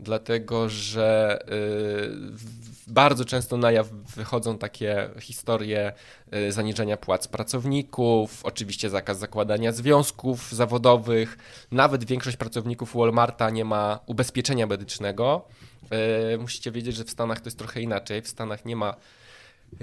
dlatego 0.00 0.68
że 0.68 1.38
y, 1.48 2.92
bardzo 2.92 3.24
często 3.24 3.56
na 3.56 3.72
jaw 3.72 3.88
wychodzą 3.90 4.58
takie 4.58 5.10
historie 5.20 5.92
y, 6.34 6.52
zaniżenia 6.52 6.96
płac 6.96 7.28
pracowników, 7.28 8.44
oczywiście 8.44 8.90
zakaz 8.90 9.18
zakładania 9.18 9.72
związków 9.72 10.52
zawodowych, 10.52 11.38
nawet 11.70 12.04
większość 12.04 12.36
pracowników 12.36 12.94
Walmarta 12.96 13.50
nie 13.50 13.64
ma 13.64 14.00
ubezpieczenia 14.06 14.66
medycznego. 14.66 15.44
Y, 16.34 16.38
musicie 16.38 16.72
wiedzieć, 16.72 16.96
że 16.96 17.04
w 17.04 17.10
Stanach 17.10 17.40
to 17.40 17.46
jest 17.46 17.58
trochę 17.58 17.80
inaczej. 17.80 18.22
W 18.22 18.28
Stanach 18.28 18.64
nie 18.64 18.76
ma 18.76 18.96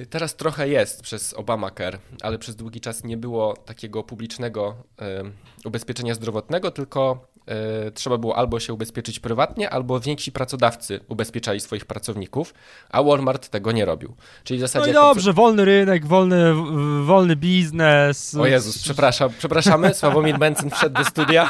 Teraz 0.09 0.35
trochę 0.35 0.69
jest 0.69 1.01
przez 1.01 1.33
Obamacare, 1.33 1.99
ale 2.21 2.37
przez 2.37 2.55
długi 2.55 2.81
czas 2.81 3.03
nie 3.03 3.17
było 3.17 3.57
takiego 3.57 4.03
publicznego 4.03 4.75
y, 5.63 5.67
ubezpieczenia 5.67 6.13
zdrowotnego, 6.13 6.71
tylko 6.71 7.27
trzeba 7.93 8.17
było 8.17 8.37
albo 8.37 8.59
się 8.59 8.73
ubezpieczyć 8.73 9.19
prywatnie, 9.19 9.69
albo 9.69 9.99
więksi 9.99 10.31
pracodawcy 10.31 10.99
ubezpieczali 11.07 11.59
swoich 11.59 11.85
pracowników, 11.85 12.53
a 12.89 13.03
Walmart 13.03 13.49
tego 13.49 13.71
nie 13.71 13.85
robił. 13.85 14.15
Czyli 14.43 14.57
w 14.57 14.61
zasadzie. 14.61 14.93
No 14.93 15.01
dobrze, 15.01 15.33
wolny 15.33 15.65
rynek, 15.65 16.05
wolny, 16.05 16.53
wolny 17.05 17.35
biznes. 17.35 18.35
O 18.35 18.45
Jezus, 18.45 18.77
przepraszam, 18.77 19.29
przepraszamy. 19.37 19.93
Sławomir 19.93 20.39
Mencen 20.39 20.69
wszedł 20.69 20.95
do 20.95 21.05
studia, 21.05 21.49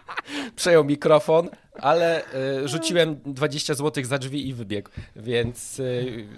przejął 0.56 0.84
mikrofon. 0.84 1.48
Ale 1.74 2.22
y, 2.64 2.68
rzuciłem 2.68 3.16
20 3.26 3.74
zł 3.74 4.04
za 4.04 4.18
drzwi 4.18 4.48
i 4.48 4.54
wybiegł, 4.54 4.90
więc 5.16 5.78
y, 5.78 6.28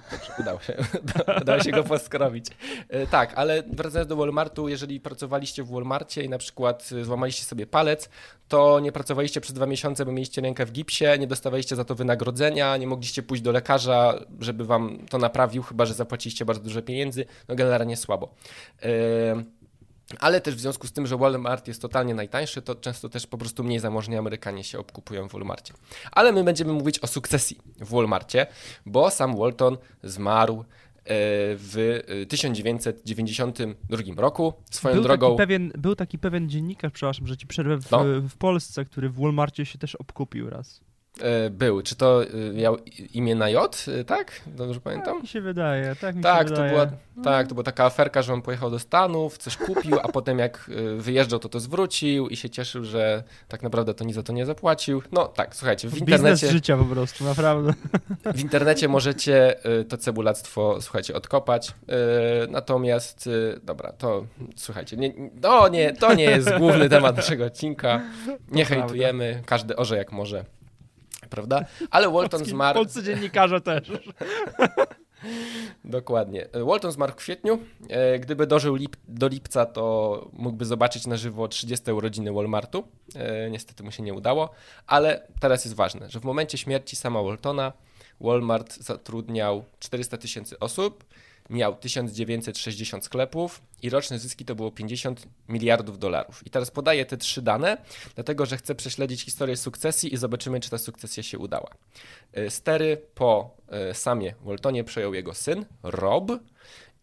udało 0.40 0.60
się, 0.60 0.76
udało 1.42 1.60
się 1.60 1.70
go 1.70 1.84
poskrobić. 1.84 2.46
Y, 2.94 3.06
tak, 3.10 3.32
ale 3.36 3.62
wracając 3.72 4.08
do 4.08 4.16
Walmartu, 4.16 4.68
jeżeli 4.68 5.00
pracowaliście 5.00 5.62
w 5.62 5.70
Walmarcie 5.70 6.22
i 6.22 6.28
na 6.28 6.38
przykład 6.38 6.90
złamaliście 7.02 7.44
sobie 7.44 7.66
palec, 7.66 8.08
to 8.48 8.80
nie 8.80 8.92
pracowaliście 8.92 9.40
przez 9.40 9.54
dwa 9.54 9.66
miesiące, 9.66 10.04
bo 10.04 10.12
mieliście 10.12 10.42
rękę 10.42 10.66
w 10.66 10.72
gipsie, 10.72 11.04
nie 11.18 11.26
dostawaliście 11.26 11.76
za 11.76 11.84
to 11.84 11.94
wynagrodzenia, 11.94 12.76
nie 12.76 12.86
mogliście 12.86 13.22
pójść 13.22 13.42
do 13.42 13.52
lekarza, 13.52 14.20
żeby 14.40 14.64
wam 14.64 14.98
to 15.10 15.18
naprawił, 15.18 15.62
chyba 15.62 15.86
że 15.86 15.94
zapłaciliście 15.94 16.44
bardzo 16.44 16.62
dużo 16.62 16.82
pieniędzy, 16.82 17.24
no 17.48 17.54
generalnie 17.54 17.96
słabo. 17.96 18.34
Ale 20.20 20.40
też 20.40 20.54
w 20.54 20.60
związku 20.60 20.86
z 20.86 20.92
tym, 20.92 21.06
że 21.06 21.16
Walmart 21.16 21.68
jest 21.68 21.82
totalnie 21.82 22.14
najtańszy, 22.14 22.62
to 22.62 22.74
często 22.74 23.08
też 23.08 23.26
po 23.26 23.38
prostu 23.38 23.64
mniej 23.64 23.78
zamożni 23.78 24.16
Amerykanie 24.16 24.64
się 24.64 24.78
obkupują 24.78 25.28
w 25.28 25.32
Walmarcie. 25.32 25.74
Ale 26.12 26.32
my 26.32 26.44
będziemy 26.44 26.72
mówić 26.72 26.98
o 26.98 27.06
sukcesji 27.06 27.58
w 27.80 27.90
Walmarcie, 27.90 28.46
bo 28.86 29.10
sam 29.10 29.36
Walton 29.36 29.76
zmarł 30.02 30.60
e, 30.60 30.64
w 31.56 32.02
1992 32.28 33.98
e, 33.98 34.20
roku. 34.20 34.54
Swoją 34.70 34.94
był 34.94 35.02
drogą. 35.02 35.26
Taki 35.26 35.38
pewien, 35.38 35.72
był 35.78 35.96
taki 35.96 36.18
pewien 36.18 36.48
dziennikarz, 36.50 36.92
przepraszam, 36.92 37.26
że 37.26 37.36
ci 37.36 37.46
przerwę 37.46 37.76
w, 37.76 37.90
no. 37.90 38.04
w 38.28 38.36
Polsce, 38.36 38.84
który 38.84 39.08
w 39.08 39.20
Walmarcie 39.20 39.66
się 39.66 39.78
też 39.78 39.94
obkupił 39.94 40.50
raz. 40.50 40.80
E, 41.20 41.50
był. 41.50 41.82
Czy 41.82 41.96
to 41.96 42.24
e, 42.24 42.52
miał 42.52 42.76
imię 43.14 43.34
na 43.34 43.48
J, 43.48 43.84
e, 44.00 44.04
tak? 44.04 44.40
Dobrze 44.46 44.80
pamiętam? 44.80 45.14
Tak 45.14 45.22
mi 45.22 45.28
się 45.28 45.40
wydaje, 45.40 45.96
tak 45.96 46.16
mi 46.16 46.22
tak, 46.22 46.48
się 46.48 46.54
to 46.54 46.62
Była, 46.62 46.86
tak, 47.24 47.48
to 47.48 47.54
była 47.54 47.64
taka 47.64 47.84
aferka, 47.84 48.22
że 48.22 48.32
on 48.32 48.42
pojechał 48.42 48.70
do 48.70 48.78
Stanów, 48.78 49.38
coś 49.38 49.56
kupił, 49.56 49.98
a 50.02 50.08
potem 50.12 50.38
jak 50.38 50.70
wyjeżdżał, 50.96 51.38
to 51.38 51.48
to 51.48 51.60
zwrócił 51.60 52.28
i 52.28 52.36
się 52.36 52.50
cieszył, 52.50 52.84
że 52.84 53.22
tak 53.48 53.62
naprawdę 53.62 53.94
to 53.94 54.04
nic 54.04 54.14
za 54.14 54.22
to 54.22 54.32
nie 54.32 54.46
zapłacił. 54.46 55.02
No 55.12 55.28
tak, 55.28 55.56
słuchajcie, 55.56 55.88
w 55.88 55.98
internecie... 55.98 56.32
Biznes 56.32 56.50
życia 56.50 56.76
po 56.76 56.84
prostu, 56.84 57.24
naprawdę. 57.24 57.72
W 58.34 58.40
internecie 58.40 58.88
możecie 58.88 59.56
to 59.88 59.96
cebulactwo, 59.96 60.80
słuchajcie, 60.80 61.14
odkopać. 61.14 61.74
Natomiast, 62.48 63.28
dobra, 63.62 63.92
to 63.92 64.26
słuchajcie, 64.56 64.96
nie, 64.96 65.12
no 65.42 65.68
nie, 65.68 65.92
to 65.92 66.14
nie 66.14 66.24
jest 66.24 66.58
główny 66.58 66.88
temat 66.88 67.16
naszego 67.16 67.44
odcinka. 67.44 68.00
Nie 68.50 68.64
hejtujemy, 68.64 69.42
każdy 69.46 69.76
orze 69.76 69.96
jak 69.96 70.12
może 70.12 70.44
prawda? 71.34 71.64
Ale 71.90 72.10
Walton 72.10 72.44
zmarł... 72.44 72.78
Polscy 72.78 73.02
dziennikarze 73.02 73.60
też. 73.60 73.92
Dokładnie. 75.84 76.48
Walton 76.52 76.92
zmarł 76.92 77.12
w 77.12 77.16
kwietniu. 77.16 77.58
E, 77.88 78.18
gdyby 78.18 78.46
dożył 78.46 78.74
lip 78.74 78.96
do 79.08 79.28
lipca, 79.28 79.66
to 79.66 80.28
mógłby 80.32 80.64
zobaczyć 80.64 81.06
na 81.06 81.16
żywo 81.16 81.48
30 81.48 81.92
urodziny 81.92 82.32
Walmartu. 82.32 82.84
E, 83.14 83.50
niestety 83.50 83.82
mu 83.82 83.90
się 83.90 84.02
nie 84.02 84.14
udało, 84.14 84.50
ale 84.86 85.26
teraz 85.40 85.64
jest 85.64 85.76
ważne, 85.76 86.10
że 86.10 86.20
w 86.20 86.24
momencie 86.24 86.58
śmierci 86.58 86.96
sama 86.96 87.22
Waltona 87.22 87.72
Walmart 88.20 88.76
zatrudniał 88.76 89.64
400 89.78 90.16
tysięcy 90.16 90.58
osób 90.58 91.04
miał 91.50 91.76
1960 91.76 93.04
sklepów 93.04 93.62
i 93.82 93.90
roczne 93.90 94.18
zyski 94.18 94.44
to 94.44 94.54
było 94.54 94.70
50 94.70 95.28
miliardów 95.48 95.98
dolarów. 95.98 96.46
I 96.46 96.50
teraz 96.50 96.70
podaję 96.70 97.06
te 97.06 97.16
trzy 97.16 97.42
dane, 97.42 97.76
dlatego 98.14 98.46
że 98.46 98.56
chcę 98.56 98.74
prześledzić 98.74 99.22
historię 99.22 99.56
sukcesji 99.56 100.14
i 100.14 100.16
zobaczymy, 100.16 100.60
czy 100.60 100.70
ta 100.70 100.78
sukcesja 100.78 101.22
się 101.22 101.38
udała. 101.38 101.70
E, 102.32 102.50
stery 102.50 103.02
po 103.14 103.56
e, 103.68 103.94
samie 103.94 104.34
Waltonie 104.44 104.84
przejął 104.84 105.14
jego 105.14 105.34
syn, 105.34 105.64
Rob, 105.82 106.32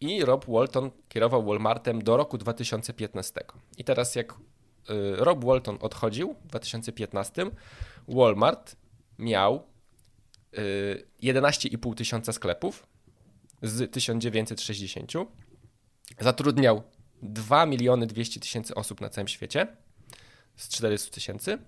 i 0.00 0.24
Rob 0.24 0.44
Walton 0.48 0.90
kierował 1.08 1.44
Walmartem 1.44 2.02
do 2.02 2.16
roku 2.16 2.38
2015. 2.38 3.40
I 3.78 3.84
teraz 3.84 4.14
jak 4.14 4.32
e, 4.32 4.36
Rob 5.16 5.44
Walton 5.44 5.78
odchodził 5.80 6.34
w 6.44 6.46
2015, 6.46 7.46
Walmart 8.08 8.76
miał 9.18 9.72
11,5 11.22 11.94
tysiąca 11.94 12.32
sklepów, 12.32 12.86
z 13.62 13.92
1960 13.92 15.12
zatrudniał 16.20 16.82
2 17.22 17.66
miliony 17.66 18.06
200 18.06 18.40
tysięcy 18.40 18.74
osób 18.74 19.00
na 19.00 19.08
całym 19.08 19.28
świecie 19.28 19.66
z 20.56 20.68
400 20.68 21.10
tysięcy, 21.10 21.58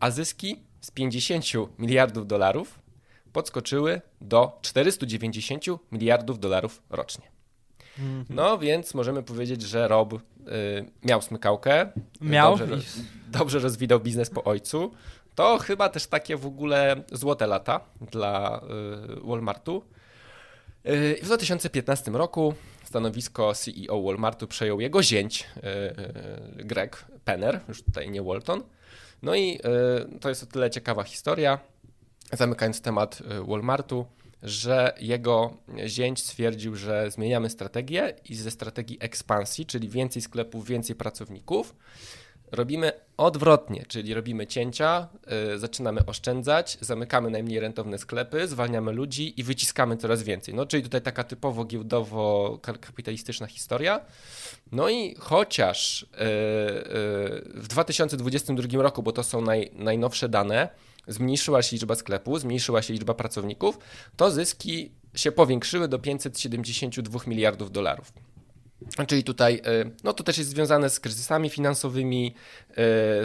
a 0.00 0.10
zyski 0.10 0.62
z 0.80 0.90
50 0.90 1.44
miliardów 1.78 2.26
dolarów 2.26 2.78
podskoczyły 3.32 4.00
do 4.20 4.58
490 4.62 5.64
miliardów 5.92 6.38
dolarów 6.38 6.82
rocznie. 6.90 7.24
Mhm. 7.98 8.24
No 8.30 8.58
więc 8.58 8.94
możemy 8.94 9.22
powiedzieć, 9.22 9.62
że 9.62 9.88
Rob 9.88 10.12
y, 10.14 10.18
miał 11.02 11.22
smykałkę, 11.22 11.92
miał. 12.20 12.58
Dobrze, 12.58 12.78
dobrze 13.28 13.58
rozwinął 13.58 14.00
biznes 14.00 14.30
po 14.30 14.44
ojcu. 14.44 14.92
To 15.34 15.58
chyba 15.58 15.88
też 15.88 16.06
takie 16.06 16.36
w 16.36 16.46
ogóle 16.46 17.02
złote 17.12 17.46
lata 17.46 17.80
dla 18.10 18.60
y, 19.18 19.26
Walmartu. 19.26 19.84
W 20.84 21.20
2015 21.22 22.10
roku 22.10 22.54
stanowisko 22.84 23.54
CEO 23.54 24.02
Walmartu 24.02 24.46
przejął 24.46 24.80
jego 24.80 25.02
zięć, 25.02 25.46
e, 25.56 25.62
e, 25.62 26.64
Greg 26.64 27.04
Penner, 27.24 27.60
już 27.68 27.82
tutaj 27.82 28.10
nie 28.10 28.22
Walton. 28.22 28.62
No 29.22 29.34
i 29.34 29.60
to 30.20 30.28
jest 30.28 30.42
o 30.42 30.46
tyle 30.46 30.70
ciekawa 30.70 31.02
historia, 31.02 31.58
zamykając 32.32 32.80
temat 32.80 33.22
Walmartu, 33.48 34.06
że 34.42 34.94
jego 35.00 35.56
zięć 35.86 36.20
stwierdził, 36.20 36.76
że 36.76 37.10
zmieniamy 37.10 37.50
strategię 37.50 38.14
i 38.28 38.34
ze 38.34 38.50
strategii 38.50 38.98
ekspansji, 39.00 39.66
czyli 39.66 39.88
więcej 39.88 40.22
sklepów, 40.22 40.66
więcej 40.66 40.96
pracowników, 40.96 41.74
robimy 42.52 42.92
odwrotnie, 43.16 43.84
czyli 43.88 44.14
robimy 44.14 44.46
cięcia, 44.46 45.08
yy, 45.50 45.58
zaczynamy 45.58 46.06
oszczędzać, 46.06 46.78
zamykamy 46.80 47.30
najmniej 47.30 47.60
rentowne 47.60 47.98
sklepy, 47.98 48.48
zwalniamy 48.48 48.92
ludzi 48.92 49.40
i 49.40 49.42
wyciskamy 49.42 49.96
coraz 49.96 50.22
więcej. 50.22 50.54
No, 50.54 50.66
czyli 50.66 50.82
tutaj 50.82 51.02
taka 51.02 51.24
typowo 51.24 51.64
giełdowo-kapitalistyczna 51.64 53.46
historia. 53.46 54.00
No 54.72 54.88
i 54.88 55.14
chociaż 55.18 56.02
yy, 56.02 56.18
yy, 56.18 57.62
w 57.62 57.68
2022 57.68 58.82
roku, 58.82 59.02
bo 59.02 59.12
to 59.12 59.22
są 59.22 59.40
naj, 59.40 59.70
najnowsze 59.74 60.28
dane, 60.28 60.68
zmniejszyła 61.08 61.62
się 61.62 61.76
liczba 61.76 61.94
sklepów, 61.94 62.40
zmniejszyła 62.40 62.82
się 62.82 62.92
liczba 62.92 63.14
pracowników, 63.14 63.78
to 64.16 64.30
zyski 64.30 64.92
się 65.14 65.32
powiększyły 65.32 65.88
do 65.88 65.98
572 65.98 67.20
miliardów 67.26 67.72
dolarów. 67.72 68.12
Czyli 69.06 69.24
tutaj, 69.24 69.60
e, 69.64 69.90
no 70.04 70.12
to 70.12 70.24
też 70.24 70.38
jest 70.38 70.50
związane 70.50 70.90
z 70.90 71.00
kryzysami 71.00 71.50
finansowymi, 71.50 72.34
e, 72.70 72.74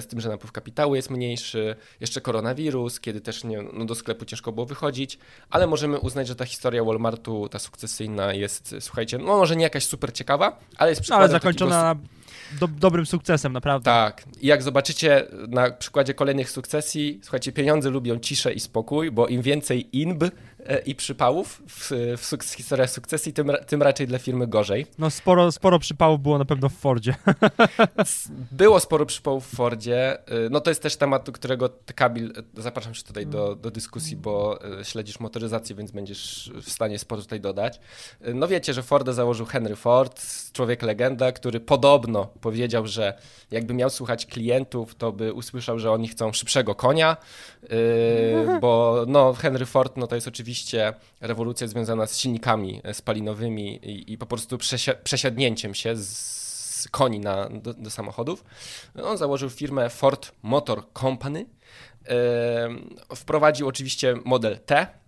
z 0.01 0.07
tym, 0.07 0.21
że 0.21 0.29
napływ 0.29 0.51
kapitału 0.51 0.95
jest 0.95 1.09
mniejszy, 1.09 1.75
jeszcze 1.99 2.21
koronawirus, 2.21 2.99
kiedy 2.99 3.21
też 3.21 3.43
nie, 3.43 3.61
no 3.73 3.85
do 3.85 3.95
sklepu 3.95 4.25
ciężko 4.25 4.51
było 4.51 4.65
wychodzić, 4.65 5.19
ale 5.49 5.67
możemy 5.67 5.99
uznać, 5.99 6.27
że 6.27 6.35
ta 6.35 6.45
historia 6.45 6.83
Walmartu, 6.83 7.49
ta 7.49 7.59
sukcesyjna 7.59 8.33
jest, 8.33 8.75
słuchajcie, 8.79 9.17
no 9.17 9.25
może 9.25 9.55
nie 9.55 9.63
jakaś 9.63 9.85
super 9.85 10.13
ciekawa, 10.13 10.59
ale 10.77 10.89
jest 10.89 11.01
przykładem 11.01 11.21
no, 11.21 11.31
Ale 11.31 11.39
zakończona 11.39 11.95
takiego... 11.95 12.16
do, 12.59 12.67
dobrym 12.67 13.05
sukcesem, 13.05 13.53
naprawdę. 13.53 13.85
Tak. 13.85 14.23
I 14.41 14.47
jak 14.47 14.63
zobaczycie 14.63 15.27
na 15.47 15.71
przykładzie 15.71 16.13
kolejnych 16.13 16.51
sukcesji, 16.51 17.19
słuchajcie, 17.23 17.51
pieniądze 17.51 17.89
lubią 17.89 18.19
ciszę 18.19 18.53
i 18.53 18.59
spokój, 18.59 19.11
bo 19.11 19.27
im 19.27 19.41
więcej 19.41 19.97
inb, 19.99 20.23
E, 20.67 20.79
i 20.79 20.95
przypałów 20.95 21.61
w, 21.67 21.91
w 22.41 22.55
historiach 22.55 22.89
sukcesji, 22.89 23.33
tym, 23.33 23.51
tym 23.67 23.81
raczej 23.81 24.07
dla 24.07 24.19
firmy 24.19 24.47
gorzej. 24.47 24.85
No 24.97 25.09
sporo, 25.09 25.51
sporo 25.51 25.79
przypałów 25.79 26.21
było 26.21 26.37
na 26.37 26.45
pewno 26.45 26.69
w 26.69 26.73
Fordzie. 26.73 27.15
Było 28.51 28.79
sporo 28.79 29.05
przypałów 29.05 29.47
w 29.47 29.55
Fordzie. 29.55 30.19
E, 30.19 30.49
no 30.49 30.61
to 30.61 30.71
jest 30.71 30.81
też 30.81 30.95
temat, 30.95 31.25
do 31.25 31.31
którego 31.31 31.69
Kabil, 31.95 32.33
e, 32.57 32.61
zapraszam 32.61 32.93
cię 32.93 33.03
tutaj 33.03 33.27
do, 33.27 33.55
do 33.55 33.71
dyskusji, 33.71 34.17
bo 34.17 34.59
śledzisz 34.83 35.19
motoryzację, 35.19 35.75
więc 35.75 35.91
będziesz 35.91 36.51
w 36.61 36.69
stanie 36.69 36.99
sporo 36.99 37.21
tutaj 37.21 37.41
dodać. 37.41 37.79
No 38.33 38.47
wiecie, 38.47 38.73
że 38.73 38.83
Forda 38.83 39.13
założył 39.13 39.45
Henry 39.45 39.75
Ford, 39.75 40.23
człowiek 40.53 40.81
legenda, 40.81 41.31
który 41.31 41.59
podobno 41.59 42.16
powiedział, 42.25 42.87
że 42.87 43.13
jakby 43.51 43.73
miał 43.73 43.89
słuchać 43.89 44.25
klientów, 44.25 44.95
to 44.95 45.11
by 45.11 45.33
usłyszał, 45.33 45.79
że 45.79 45.91
oni 45.91 46.07
chcą 46.07 46.33
szybszego 46.33 46.75
konia, 46.75 47.17
bo 48.61 49.03
no 49.07 49.33
Henry 49.33 49.65
Ford 49.65 49.97
no 49.97 50.07
to 50.07 50.15
jest 50.15 50.27
oczywiście 50.27 50.93
rewolucja 51.21 51.67
związana 51.67 52.07
z 52.07 52.17
silnikami 52.17 52.81
spalinowymi 52.93 53.75
i, 53.75 54.13
i 54.13 54.17
po 54.17 54.25
prostu 54.25 54.57
przesia 54.57 54.93
przesiadnięciem 55.03 55.73
się 55.73 55.95
z 55.95 56.87
koni 56.91 57.19
na, 57.19 57.49
do, 57.49 57.73
do, 57.73 57.89
samochodów. 57.89 58.43
On 59.03 59.17
założył 59.17 59.49
firmę 59.49 59.89
Ford 59.89 60.31
Motor 60.43 60.83
Company. 60.93 61.45
Yy, 63.09 63.15
wprowadził 63.15 63.67
oczywiście 63.67 64.15
model 64.25 64.59
T, 64.65 64.87
Yy, 64.87 65.06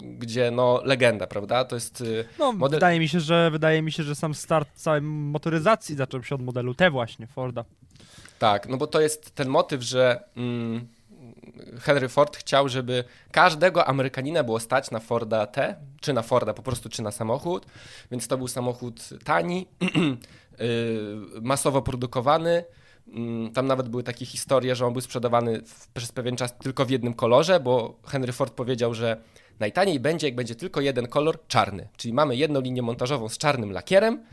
gdzie 0.00 0.50
no 0.50 0.80
legenda, 0.84 1.26
prawda? 1.26 1.64
To 1.64 1.74
jest 1.74 2.00
yy, 2.00 2.24
no, 2.38 2.52
model... 2.52 2.76
wydaje 2.76 3.00
mi 3.00 3.08
się, 3.08 3.20
że 3.20 3.50
wydaje 3.50 3.82
mi 3.82 3.92
się, 3.92 4.02
że 4.02 4.14
sam 4.14 4.34
start 4.34 4.68
całej 4.74 5.02
motoryzacji 5.02 5.96
zaczął 5.96 6.22
się 6.22 6.34
od 6.34 6.42
modelu 6.42 6.74
T 6.74 6.90
właśnie 6.90 7.26
Forda. 7.26 7.64
Tak, 8.38 8.68
no 8.68 8.76
bo 8.76 8.86
to 8.86 9.00
jest 9.00 9.34
ten 9.34 9.48
motyw, 9.48 9.82
że 9.82 10.24
mm, 10.36 10.88
Henry 11.80 12.08
Ford 12.08 12.36
chciał, 12.36 12.68
żeby 12.68 13.04
każdego 13.30 13.88
Amerykanina 13.88 14.44
było 14.44 14.60
stać 14.60 14.90
na 14.90 15.00
Forda 15.00 15.46
T, 15.46 15.76
czy 16.00 16.12
na 16.12 16.22
Forda 16.22 16.54
po 16.54 16.62
prostu, 16.62 16.88
czy 16.88 17.02
na 17.02 17.10
samochód, 17.10 17.66
więc 18.10 18.28
to 18.28 18.38
był 18.38 18.48
samochód 18.48 19.08
tani, 19.24 19.66
y, 20.60 21.40
masowo 21.42 21.82
produkowany, 21.82 22.64
tam 23.54 23.66
nawet 23.66 23.88
były 23.88 24.02
takie 24.02 24.26
historie, 24.26 24.76
że 24.76 24.86
on 24.86 24.92
był 24.92 25.02
sprzedawany 25.02 25.62
przez 25.94 26.12
pewien 26.12 26.36
czas 26.36 26.58
tylko 26.58 26.84
w 26.84 26.90
jednym 26.90 27.14
kolorze, 27.14 27.60
bo 27.60 27.98
Henry 28.06 28.32
Ford 28.32 28.54
powiedział, 28.54 28.94
że 28.94 29.16
najtaniej 29.60 30.00
będzie, 30.00 30.26
jak 30.26 30.36
będzie 30.36 30.54
tylko 30.54 30.80
jeden 30.80 31.06
kolor 31.06 31.46
czarny. 31.46 31.88
Czyli 31.96 32.14
mamy 32.14 32.36
jedną 32.36 32.60
linię 32.60 32.82
montażową 32.82 33.28
z 33.28 33.38
czarnym 33.38 33.72
lakierem 33.72 34.24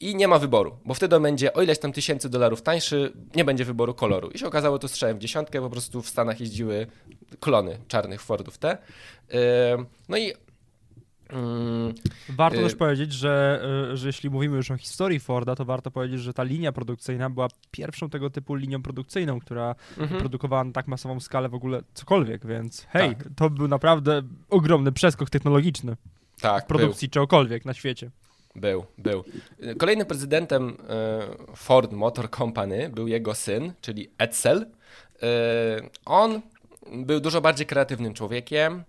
i 0.00 0.16
nie 0.16 0.28
ma 0.28 0.38
wyboru, 0.38 0.76
bo 0.84 0.94
wtedy 0.94 1.20
będzie 1.20 1.52
o 1.52 1.62
ileś 1.62 1.78
tam 1.78 1.92
tysięcy 1.92 2.28
dolarów 2.28 2.62
tańszy, 2.62 3.12
nie 3.36 3.44
będzie 3.44 3.64
wyboru 3.64 3.94
koloru. 3.94 4.30
I 4.30 4.38
się 4.38 4.46
okazało 4.46 4.78
to 4.78 4.88
strzałem 4.88 5.16
w 5.16 5.20
dziesiątkę, 5.20 5.60
po 5.60 5.70
prostu 5.70 6.02
w 6.02 6.08
Stanach 6.08 6.40
jeździły 6.40 6.86
klony 7.40 7.78
czarnych 7.88 8.22
Fordów 8.22 8.58
te. 8.58 8.78
No 10.08 10.16
i 10.16 10.32
Mm, 10.32 10.47
warto 12.28 12.58
y 12.58 12.62
też 12.62 12.74
powiedzieć, 12.74 13.12
że, 13.12 13.62
y, 13.92 13.96
że 13.96 14.06
jeśli 14.06 14.30
mówimy 14.30 14.56
już 14.56 14.70
o 14.70 14.76
historii 14.76 15.20
Forda, 15.20 15.56
to 15.56 15.64
warto 15.64 15.90
powiedzieć, 15.90 16.20
że 16.20 16.34
ta 16.34 16.42
linia 16.42 16.72
produkcyjna 16.72 17.30
była 17.30 17.48
pierwszą 17.70 18.10
tego 18.10 18.30
typu 18.30 18.54
linią 18.54 18.82
produkcyjną, 18.82 19.40
która 19.40 19.74
mhm. 19.98 20.20
produkowała 20.20 20.64
na 20.64 20.72
tak 20.72 20.88
masową 20.88 21.20
skalę 21.20 21.48
w 21.48 21.54
ogóle 21.54 21.82
cokolwiek, 21.94 22.46
więc 22.46 22.86
hej, 22.90 23.16
tak. 23.16 23.28
to 23.36 23.50
był 23.50 23.68
naprawdę 23.68 24.22
ogromny 24.50 24.92
przeskok 24.92 25.30
technologiczny 25.30 25.96
tak, 26.40 26.64
w 26.64 26.66
produkcji 26.66 27.08
był. 27.08 27.12
czegokolwiek 27.12 27.64
na 27.64 27.74
świecie. 27.74 28.10
Był, 28.56 28.84
był. 28.98 29.24
Kolejnym 29.78 30.06
prezydentem 30.06 30.68
y, 30.68 31.56
Ford 31.56 31.92
Motor 31.92 32.30
Company 32.30 32.88
był 32.88 33.08
jego 33.08 33.34
syn, 33.34 33.72
czyli 33.80 34.10
Edsel. 34.18 34.66
On 36.04 36.42
był 36.92 37.20
dużo 37.20 37.40
bardziej 37.40 37.66
kreatywnym 37.66 38.14
człowiekiem, 38.14 38.84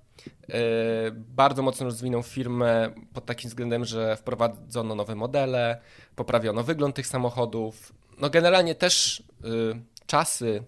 bardzo 1.13 1.61
mocno 1.61 1.85
rozwinął 1.85 2.23
firmę 2.23 2.89
pod 3.13 3.25
takim 3.25 3.49
względem, 3.49 3.85
że 3.85 4.15
wprowadzono 4.15 4.95
nowe 4.95 5.15
modele, 5.15 5.81
poprawiono 6.15 6.63
wygląd 6.63 6.95
tych 6.95 7.07
samochodów. 7.07 7.93
No 8.17 8.29
generalnie 8.29 8.75
też 8.75 9.19
y, 9.19 9.23
czasy 10.05 10.63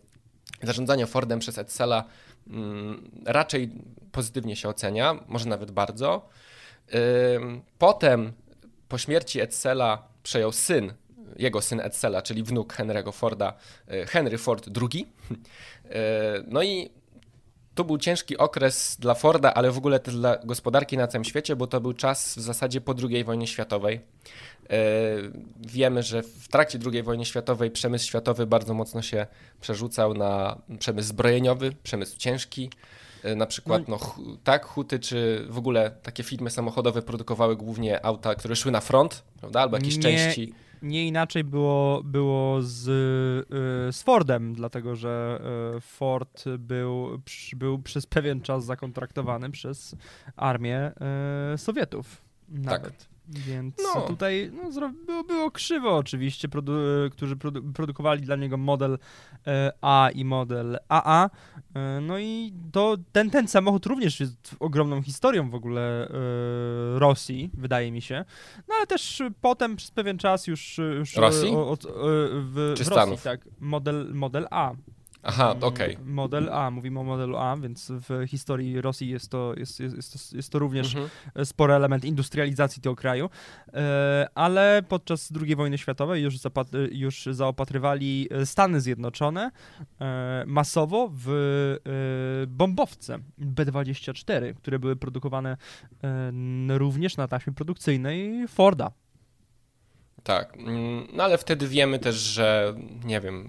zarządzania 0.64 1.06
Fordem 1.06 1.40
przez 1.40 1.58
Edsela 1.58 2.04
mm, 2.48 3.12
raczej 3.26 3.72
pozytywnie 4.12 4.56
się 4.56 4.70
ocenia, 4.70 5.20
może 5.28 5.50
nawet 5.50 5.72
bardzo. 5.72 6.30
Y, 6.94 6.96
potem 7.78 8.34
po 8.90 8.98
śmierci 8.98 9.42
Edsela 9.42 10.08
przejął 10.24 10.52
syn, 10.52 10.94
jego 11.38 11.62
syn 11.62 11.80
Edsela, 11.80 12.22
czyli 12.22 12.44
wnuk 12.44 12.74
Henry'ego 12.74 13.14
Forda, 13.14 13.54
Henry 14.08 14.38
Ford 14.38 14.70
II. 14.82 15.08
No 16.48 16.64
i 16.64 16.90
to 17.82 17.86
był 17.86 17.98
ciężki 17.98 18.38
okres 18.38 18.98
dla 19.00 19.14
Forda, 19.14 19.54
ale 19.54 19.72
w 19.72 19.78
ogóle 19.78 20.00
też 20.00 20.16
dla 20.16 20.38
gospodarki 20.38 20.98
na 20.98 21.08
całym 21.08 21.26
świecie, 21.26 21.56
bo 21.56 21.68
to 21.68 21.82
był 21.82 21.94
czas 21.94 22.38
w 22.38 22.42
zasadzie 22.42 22.82
po 22.82 22.96
II 23.10 23.24
wojnie 23.24 23.48
światowej. 23.48 24.02
E, 24.70 24.78
wiemy, 25.60 26.04
że 26.04 26.24
w 26.24 26.48
trakcie 26.48 26.80
II 26.94 27.04
wojny 27.04 27.26
światowej 27.26 27.72
przemysł 27.72 28.08
światowy 28.08 28.48
bardzo 28.48 28.74
mocno 28.74 29.02
się 29.02 29.28
przerzucał 29.62 30.14
na 30.14 30.58
przemysł 30.80 31.08
zbrojeniowy, 31.08 31.76
przemysł 31.84 32.18
ciężki. 32.18 32.70
E, 33.24 33.36
na 33.36 33.46
przykład, 33.46 33.88
no, 33.88 34.00
no 34.18 34.38
tak, 34.44 34.66
Huty 34.66 35.00
czy 35.00 35.46
w 35.50 35.58
ogóle 35.58 35.92
takie 36.04 36.24
firmy 36.24 36.50
samochodowe 36.50 37.02
produkowały 37.02 37.56
głównie 37.56 38.06
auta, 38.06 38.36
które 38.36 38.56
szły 38.56 38.72
na 38.72 38.82
front, 38.82 39.24
prawda, 39.40 39.62
albo 39.62 39.78
jakieś 39.78 39.96
nie, 39.96 40.04
części 40.04 40.54
nie 40.82 41.08
inaczej 41.08 41.44
było, 41.44 42.02
było 42.04 42.62
z, 42.62 42.88
y, 42.88 43.94
z 43.94 44.02
Fordem, 44.04 44.54
dlatego 44.54 44.96
że 44.96 45.42
y, 45.78 45.82
Ford 45.82 46.44
był, 46.60 47.22
był 47.56 47.80
przez 47.80 48.06
pewien 48.06 48.42
czas 48.42 48.66
zakontraktowany 48.66 49.52
przez 49.52 49.96
armię 50.36 50.92
y, 51.54 51.58
Sowietów. 51.58 52.22
Nawet. 52.50 52.98
Tak. 52.98 53.11
Więc 53.32 53.76
no. 53.96 54.02
tutaj 54.02 54.52
no, 54.54 54.90
było, 55.06 55.24
było 55.24 55.52
krzywo 55.52 55.98
oczywiście, 55.98 56.50
produ 56.50 56.72
którzy 57.12 57.36
produ 57.36 57.64
produkowali 57.74 58.22
dla 58.22 58.36
niego 58.36 58.58
model 58.58 58.98
e, 59.48 59.72
A 59.82 60.10
i 60.14 60.26
model 60.26 60.78
AA. 60.90 61.30
E, 61.76 62.02
no 62.02 62.20
i 62.20 62.54
to, 62.72 62.98
ten, 63.12 63.30
ten 63.30 63.48
samochód 63.48 63.86
również 63.86 64.20
jest 64.20 64.56
ogromną 64.60 65.02
historią 65.02 65.50
w 65.50 65.56
ogóle 65.56 66.08
e, 66.08 67.00
Rosji, 67.00 67.52
wydaje 67.54 67.92
mi 67.92 68.02
się. 68.02 68.26
No 68.68 68.76
ale 68.78 68.88
też 68.88 69.24
potem 69.42 69.76
przez 69.76 69.92
pewien 69.92 70.18
czas 70.18 70.48
już... 70.48 70.78
już 70.98 71.16
Rosji? 71.16 71.50
O, 71.50 71.72
o, 71.72 71.78
w, 72.34 72.74
Czy 72.78 72.84
w 72.84 72.88
Rosji, 72.88 73.18
tak. 73.24 73.42
Model, 73.60 74.12
model 74.14 74.48
A. 74.52 74.72
Aha, 75.24 75.52
mm, 75.52 75.64
okej. 75.64 75.96
Okay. 75.96 76.06
Model 76.06 76.50
A, 76.54 76.72
mówimy 76.72 77.00
o 77.00 77.04
modelu 77.04 77.38
A, 77.38 77.58
więc 77.58 77.92
w 77.92 78.28
historii 78.28 78.82
Rosji 78.82 79.10
jest 79.10 79.32
to, 79.32 79.54
jest, 79.58 79.80
jest, 79.80 79.96
jest 79.96 80.14
to, 80.14 80.36
jest 80.38 80.50
to 80.50 80.60
również 80.60 80.96
mhm. 80.96 81.46
spory 81.46 81.74
element 81.74 82.06
industrializacji 82.06 82.82
tego 82.82 82.96
kraju, 82.96 83.30
e, 83.74 84.28
ale 84.36 84.84
podczas 84.90 85.34
II 85.42 85.56
wojny 85.56 85.78
światowej 85.78 86.24
już, 86.24 86.36
już 86.92 87.28
zaopatrywali 87.32 88.30
Stany 88.46 88.82
Zjednoczone 88.82 89.52
e, 90.02 90.44
masowo 90.48 91.10
w 91.14 91.30
e, 91.34 92.48
bombowce 92.48 93.20
B-24, 93.38 94.54
które 94.54 94.80
były 94.80 94.96
produkowane 94.96 95.58
również 96.68 97.18
na 97.18 97.28
taśmie 97.28 97.54
produkcyjnej 97.54 98.48
Forda. 98.48 98.92
Tak, 100.24 100.58
mm, 100.58 101.08
no 101.14 101.24
ale 101.24 101.38
wtedy 101.38 101.68
wiemy 101.68 102.00
też, 102.00 102.16
że 102.16 102.76
nie 103.04 103.22
wiem 103.22 103.48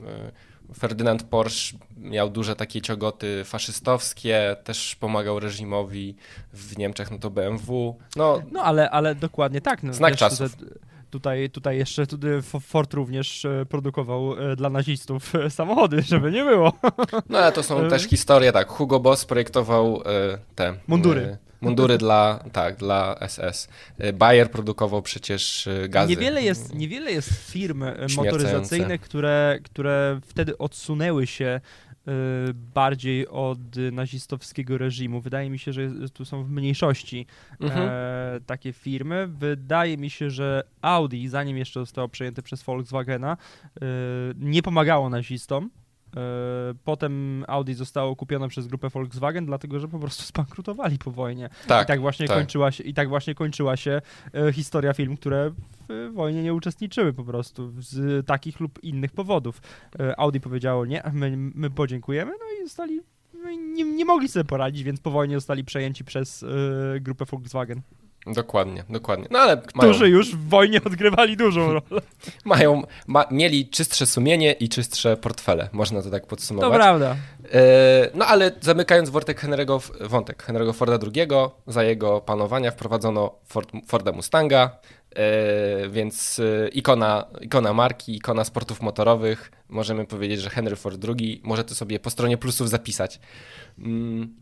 Ferdynand 0.74 1.22
Porsche 1.22 1.76
miał 1.96 2.30
duże 2.30 2.56
takie 2.56 2.80
ciogoty 2.80 3.44
faszystowskie, 3.44 4.56
też 4.64 4.96
pomagał 4.96 5.40
reżimowi 5.40 6.14
w 6.52 6.78
Niemczech, 6.78 7.10
no 7.10 7.18
to 7.18 7.30
BMW. 7.30 7.96
No, 8.16 8.42
no 8.52 8.62
ale, 8.62 8.90
ale 8.90 9.14
dokładnie 9.14 9.60
tak. 9.60 9.82
No, 9.82 9.92
znak 9.92 10.16
czasów. 10.16 10.56
Tutaj, 11.10 11.50
tutaj 11.50 11.78
jeszcze 11.78 12.06
tutaj 12.06 12.30
Ford 12.60 12.94
również 12.94 13.44
e, 13.44 13.66
produkował 13.68 14.52
e, 14.52 14.56
dla 14.56 14.70
nazistów 14.70 15.34
e, 15.34 15.50
samochody, 15.50 16.02
żeby 16.02 16.32
nie 16.32 16.44
było. 16.44 16.72
No 17.28 17.38
ale 17.38 17.52
to 17.52 17.62
są 17.62 17.88
też 17.88 18.02
historie, 18.02 18.52
tak. 18.52 18.68
Hugo 18.68 19.00
Boss 19.00 19.24
projektował 19.24 20.02
te 20.54 20.74
mundury. 20.86 21.38
Mundury 21.62 21.98
dla, 21.98 22.44
tak, 22.52 22.76
dla 22.76 23.16
SS. 23.28 23.68
Bayer 24.14 24.50
produkował 24.50 25.02
przecież 25.02 25.68
gazy. 25.88 26.10
Niewiele 26.10 26.42
jest, 26.42 26.74
niewiele 26.74 27.12
jest 27.12 27.50
firm 27.50 27.84
motoryzacyjnych, 28.16 29.00
które, 29.00 29.58
które 29.62 30.20
wtedy 30.22 30.58
odsunęły 30.58 31.26
się 31.26 31.60
Y, 32.08 32.54
bardziej 32.54 33.28
od 33.28 33.58
nazistowskiego 33.92 34.78
reżimu. 34.78 35.20
Wydaje 35.20 35.50
mi 35.50 35.58
się, 35.58 35.72
że 35.72 35.90
tu 36.12 36.24
są 36.24 36.44
w 36.44 36.50
mniejszości 36.50 37.26
mhm. 37.60 37.88
e, 37.88 38.40
takie 38.46 38.72
firmy. 38.72 39.28
Wydaje 39.28 39.96
mi 39.96 40.10
się, 40.10 40.30
że 40.30 40.62
Audi, 40.80 41.28
zanim 41.28 41.56
jeszcze 41.56 41.80
zostało 41.80 42.08
przejęte 42.08 42.42
przez 42.42 42.62
Volkswagena, 42.62 43.36
e, 43.36 43.84
nie 44.36 44.62
pomagało 44.62 45.08
nazistom. 45.10 45.70
E, 46.16 46.74
potem 46.84 47.44
Audi 47.48 47.72
zostało 47.72 48.16
kupione 48.16 48.48
przez 48.48 48.66
grupę 48.66 48.88
Volkswagen, 48.88 49.46
dlatego 49.46 49.80
że 49.80 49.88
po 49.88 49.98
prostu 49.98 50.22
spankrutowali 50.32 50.98
po 50.98 51.10
wojnie. 51.10 51.48
Tak, 51.66 51.84
I 51.84 51.88
tak 51.88 52.00
właśnie 52.00 52.28
tak. 52.28 52.36
kończyła 52.36 52.72
się, 52.72 52.84
i 52.84 52.94
tak 52.94 53.08
właśnie 53.08 53.34
kończyła 53.34 53.76
się 53.76 54.02
e, 54.34 54.52
historia 54.52 54.92
firm, 54.92 55.16
które 55.16 55.50
w 55.88 56.12
wojnie 56.14 56.42
nie 56.42 56.54
uczestniczyły 56.54 57.12
po 57.12 57.24
prostu 57.24 57.72
z 57.78 58.26
takich 58.26 58.60
lub 58.60 58.84
innych 58.84 59.12
powodów. 59.12 59.62
E, 60.00 60.20
Audi 60.20 60.38
powiedziało 60.38 60.86
nie, 60.86 61.02
my, 61.12 61.36
my 61.36 61.70
podziękujemy, 61.70 62.30
no 62.30 62.46
i 62.60 62.64
zostali 62.64 63.00
no 63.34 63.50
nie, 63.50 63.84
nie 63.84 64.04
mogli 64.04 64.28
sobie 64.28 64.44
poradzić, 64.44 64.82
więc 64.82 65.00
po 65.00 65.10
wojnie 65.10 65.34
zostali 65.34 65.64
przejęci 65.64 66.04
przez 66.04 66.44
grupę 67.00 67.24
Volkswagen. 67.24 67.82
Dokładnie, 68.26 68.84
dokładnie. 68.88 69.26
No 69.30 69.38
ale 69.38 69.56
Którzy 69.56 70.00
mają... 70.00 70.12
już 70.12 70.36
w 70.36 70.48
wojnie 70.48 70.80
odgrywali 70.84 71.36
dużą 71.36 71.66
rolę. 71.72 72.02
mają, 72.44 72.82
ma, 73.06 73.24
mieli 73.30 73.68
czystsze 73.68 74.06
sumienie 74.06 74.52
i 74.52 74.68
czystsze 74.68 75.16
portfele, 75.16 75.68
można 75.72 76.02
to 76.02 76.10
tak 76.10 76.26
podsumować. 76.26 76.70
To 76.70 76.74
prawda. 76.74 77.16
E, 77.52 78.10
no 78.14 78.26
ale 78.26 78.52
zamykając 78.60 79.10
wątek 79.10 79.42
Henry'ego, 79.42 79.90
wątek 80.08 80.46
Henry'ego 80.46 80.74
Forda 80.74 80.98
II, 81.14 81.28
za 81.66 81.82
jego 81.82 82.20
panowania 82.20 82.70
wprowadzono 82.70 83.34
Ford, 83.44 83.68
Forda 83.86 84.12
Mustanga, 84.12 84.76
e, 85.16 85.88
więc 85.88 86.38
e, 86.64 86.68
ikona, 86.68 87.24
ikona 87.40 87.72
marki, 87.72 88.16
ikona 88.16 88.44
sportów 88.44 88.82
motorowych. 88.82 89.52
Możemy 89.68 90.06
powiedzieć, 90.06 90.40
że 90.40 90.50
Henry 90.50 90.76
Ford 90.76 91.04
II 91.08 91.40
może 91.44 91.64
to 91.64 91.74
sobie 91.74 92.00
po 92.00 92.10
stronie 92.10 92.38
plusów 92.38 92.68
zapisać. 92.68 93.20
Mm, 93.78 94.34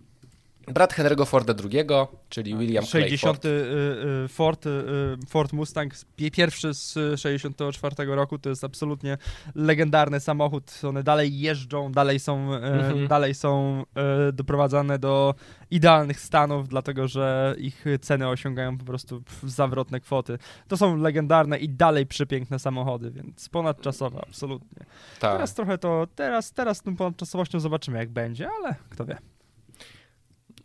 Brat 0.72 0.94
Henry'ego 0.94 1.26
Forda 1.26 1.54
II, 1.72 1.84
czyli 2.28 2.56
William 2.56 2.84
60. 2.84 3.40
Clay 3.40 4.28
Ford. 4.28 4.60
Ford, 4.60 4.66
y, 4.66 4.68
y, 4.68 5.26
Ford 5.26 5.52
Mustang, 5.52 5.94
pierwszy 6.32 6.74
z 6.74 7.20
64 7.20 8.14
roku, 8.14 8.38
to 8.38 8.48
jest 8.48 8.64
absolutnie 8.64 9.18
legendarny 9.54 10.20
samochód. 10.20 10.80
One 10.88 11.02
dalej 11.02 11.40
jeżdżą, 11.40 11.92
dalej 11.92 12.20
są, 12.20 12.54
mhm. 12.54 13.08
dalej 13.08 13.34
są 13.34 13.84
doprowadzane 14.32 14.98
do 14.98 15.34
idealnych 15.70 16.20
stanów, 16.20 16.68
dlatego 16.68 17.08
że 17.08 17.54
ich 17.58 17.84
ceny 18.00 18.28
osiągają 18.28 18.78
po 18.78 18.84
prostu 18.84 19.22
zawrotne 19.44 20.00
kwoty. 20.00 20.38
To 20.68 20.76
są 20.76 20.96
legendarne 20.96 21.58
i 21.58 21.68
dalej 21.68 22.06
przepiękne 22.06 22.58
samochody, 22.58 23.10
więc 23.10 23.48
ponadczasowe, 23.48 24.20
absolutnie. 24.28 24.84
Tak. 25.20 25.32
Teraz 25.32 25.54
trochę 25.54 25.78
to, 25.78 26.06
teraz, 26.14 26.52
teraz 26.52 26.82
tą 26.82 26.96
ponadczasowością 26.96 27.60
zobaczymy 27.60 27.98
jak 27.98 28.10
będzie, 28.10 28.48
ale 28.60 28.74
kto 28.90 29.04
wie. 29.04 29.18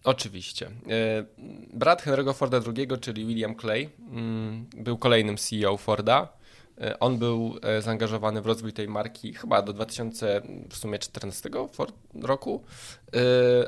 Oczywiście. 0.05 0.67
E, 0.67 0.71
brat 1.73 2.03
Henry'ego 2.03 2.33
Forda 2.33 2.59
II, 2.77 2.87
czyli 3.01 3.25
William 3.25 3.55
Clay, 3.55 3.89
mm, 4.11 4.65
był 4.77 4.97
kolejnym 4.97 5.37
CEO 5.37 5.77
Forda. 5.77 6.27
E, 6.81 6.99
on 6.99 7.17
był 7.17 7.59
e, 7.61 7.81
zaangażowany 7.81 8.41
w 8.41 8.45
rozwój 8.45 8.73
tej 8.73 8.87
marki 8.87 9.33
chyba 9.33 9.61
do 9.61 9.73
2014 9.73 11.49
roku, 12.21 12.63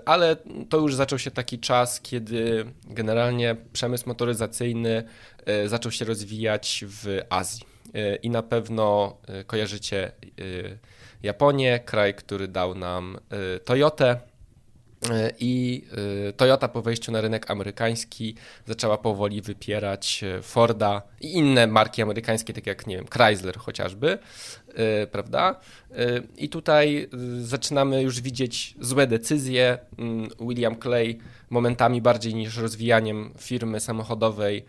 ale 0.06 0.36
to 0.70 0.78
już 0.78 0.96
zaczął 0.96 1.20
się 1.20 1.32
taki 1.32 1.60
czas, 1.60 2.02
kiedy 2.02 2.66
generalnie 2.84 3.56
przemysł 3.74 4.08
motoryzacyjny 4.08 5.04
zaczął 5.66 5.92
się 5.92 6.06
rozwijać 6.06 6.86
w 6.88 7.22
Azji. 7.30 7.66
I 8.24 8.30
na 8.30 8.44
pewno 8.44 9.18
kojarzycie 9.48 10.12
Japonię, 11.24 11.80
kraj, 11.80 12.14
który 12.14 12.48
dał 12.48 12.76
nam 12.76 13.18
Toyotę 13.66 14.20
I 15.40 15.84
e, 16.30 16.34
Toyota 16.34 16.68
po 16.68 16.82
wejściu 16.82 17.12
na 17.12 17.22
rynek 17.22 17.52
amerykański 17.52 18.36
zaczęła 18.66 18.98
powoli 18.98 19.42
wypierać 19.42 20.24
e, 20.24 20.42
Forda 20.42 21.02
i 21.22 21.34
inne 21.34 21.68
marki 21.68 22.02
amerykańskie, 22.02 22.54
takie 22.54 22.70
jak 22.72 22.88
nie 22.88 22.96
wiem, 22.96 23.06
Chrysler 23.08 23.58
chociażby, 23.58 24.18
prawda? 25.12 25.56
I 26.38 26.50
tutaj 26.50 27.10
zaczynamy 27.42 28.02
już 28.02 28.22
widzieć 28.22 28.76
złe 28.80 29.08
decyzje. 29.08 29.78
Mm, 29.98 30.30
William 30.40 30.80
Clay 30.80 31.18
momentami 31.50 32.02
bardziej 32.02 32.36
niż 32.36 32.58
rozwijaniem 32.58 33.34
firmy 33.38 33.80
samochodowej 33.80 34.66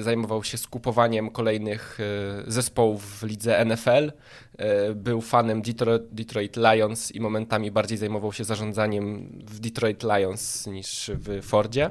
zajmował 0.00 0.44
się 0.44 0.58
skupowaniem 0.58 1.30
kolejnych 1.30 1.98
zespołów 2.46 3.18
w 3.18 3.22
lidze 3.22 3.64
NFL. 3.64 4.12
Był 4.94 5.20
fanem 5.20 5.62
Detroit, 6.10 6.56
Lions 6.56 7.12
i 7.12 7.20
momentami 7.20 7.70
bardziej 7.70 7.98
zajmował 7.98 8.32
się 8.32 8.44
zarządzaniem 8.44 9.28
w 9.46 9.60
Detroit 9.60 10.02
Lions 10.02 10.66
niż 10.66 11.10
w 11.14 11.42
Fordzie. 11.42 11.90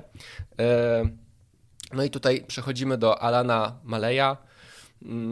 No 1.94 2.04
i 2.04 2.10
tutaj 2.10 2.44
przechodzimy 2.48 2.98
do 2.98 3.22
Alana 3.22 3.80
Maleja, 3.84 4.38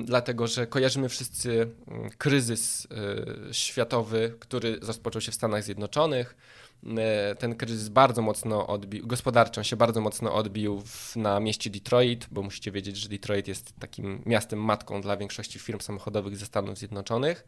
dlatego 0.03 0.47
że 0.47 0.67
kojarzymy 0.67 1.09
wszyscy 1.09 1.69
kryzys 2.17 2.88
światowy, 3.51 4.36
który 4.39 4.79
rozpoczął 4.79 5.21
się 5.21 5.31
w 5.31 5.36
Stanach 5.36 5.63
Zjednoczonych 5.63 6.36
ten 7.39 7.56
kryzys 7.56 7.89
bardzo 7.89 8.22
mocno 8.22 8.67
odbił, 8.67 9.08
gospodarczo 9.08 9.63
się 9.63 9.76
bardzo 9.76 10.02
mocno 10.02 10.34
odbił 10.34 10.82
w, 10.86 11.15
na 11.15 11.39
mieście 11.39 11.69
Detroit, 11.69 12.28
bo 12.32 12.41
musicie 12.41 12.72
wiedzieć, 12.72 12.98
że 12.98 13.10
Detroit 13.10 13.48
jest 13.48 13.80
takim 13.80 14.22
miastem 14.26 14.60
matką 14.60 15.02
dla 15.02 15.17
większości 15.17 15.60
firm 15.60 15.80
samochodowych 15.80 16.38
ze 16.38 16.46
Stanów 16.46 16.78
Zjednoczonych. 16.78 17.48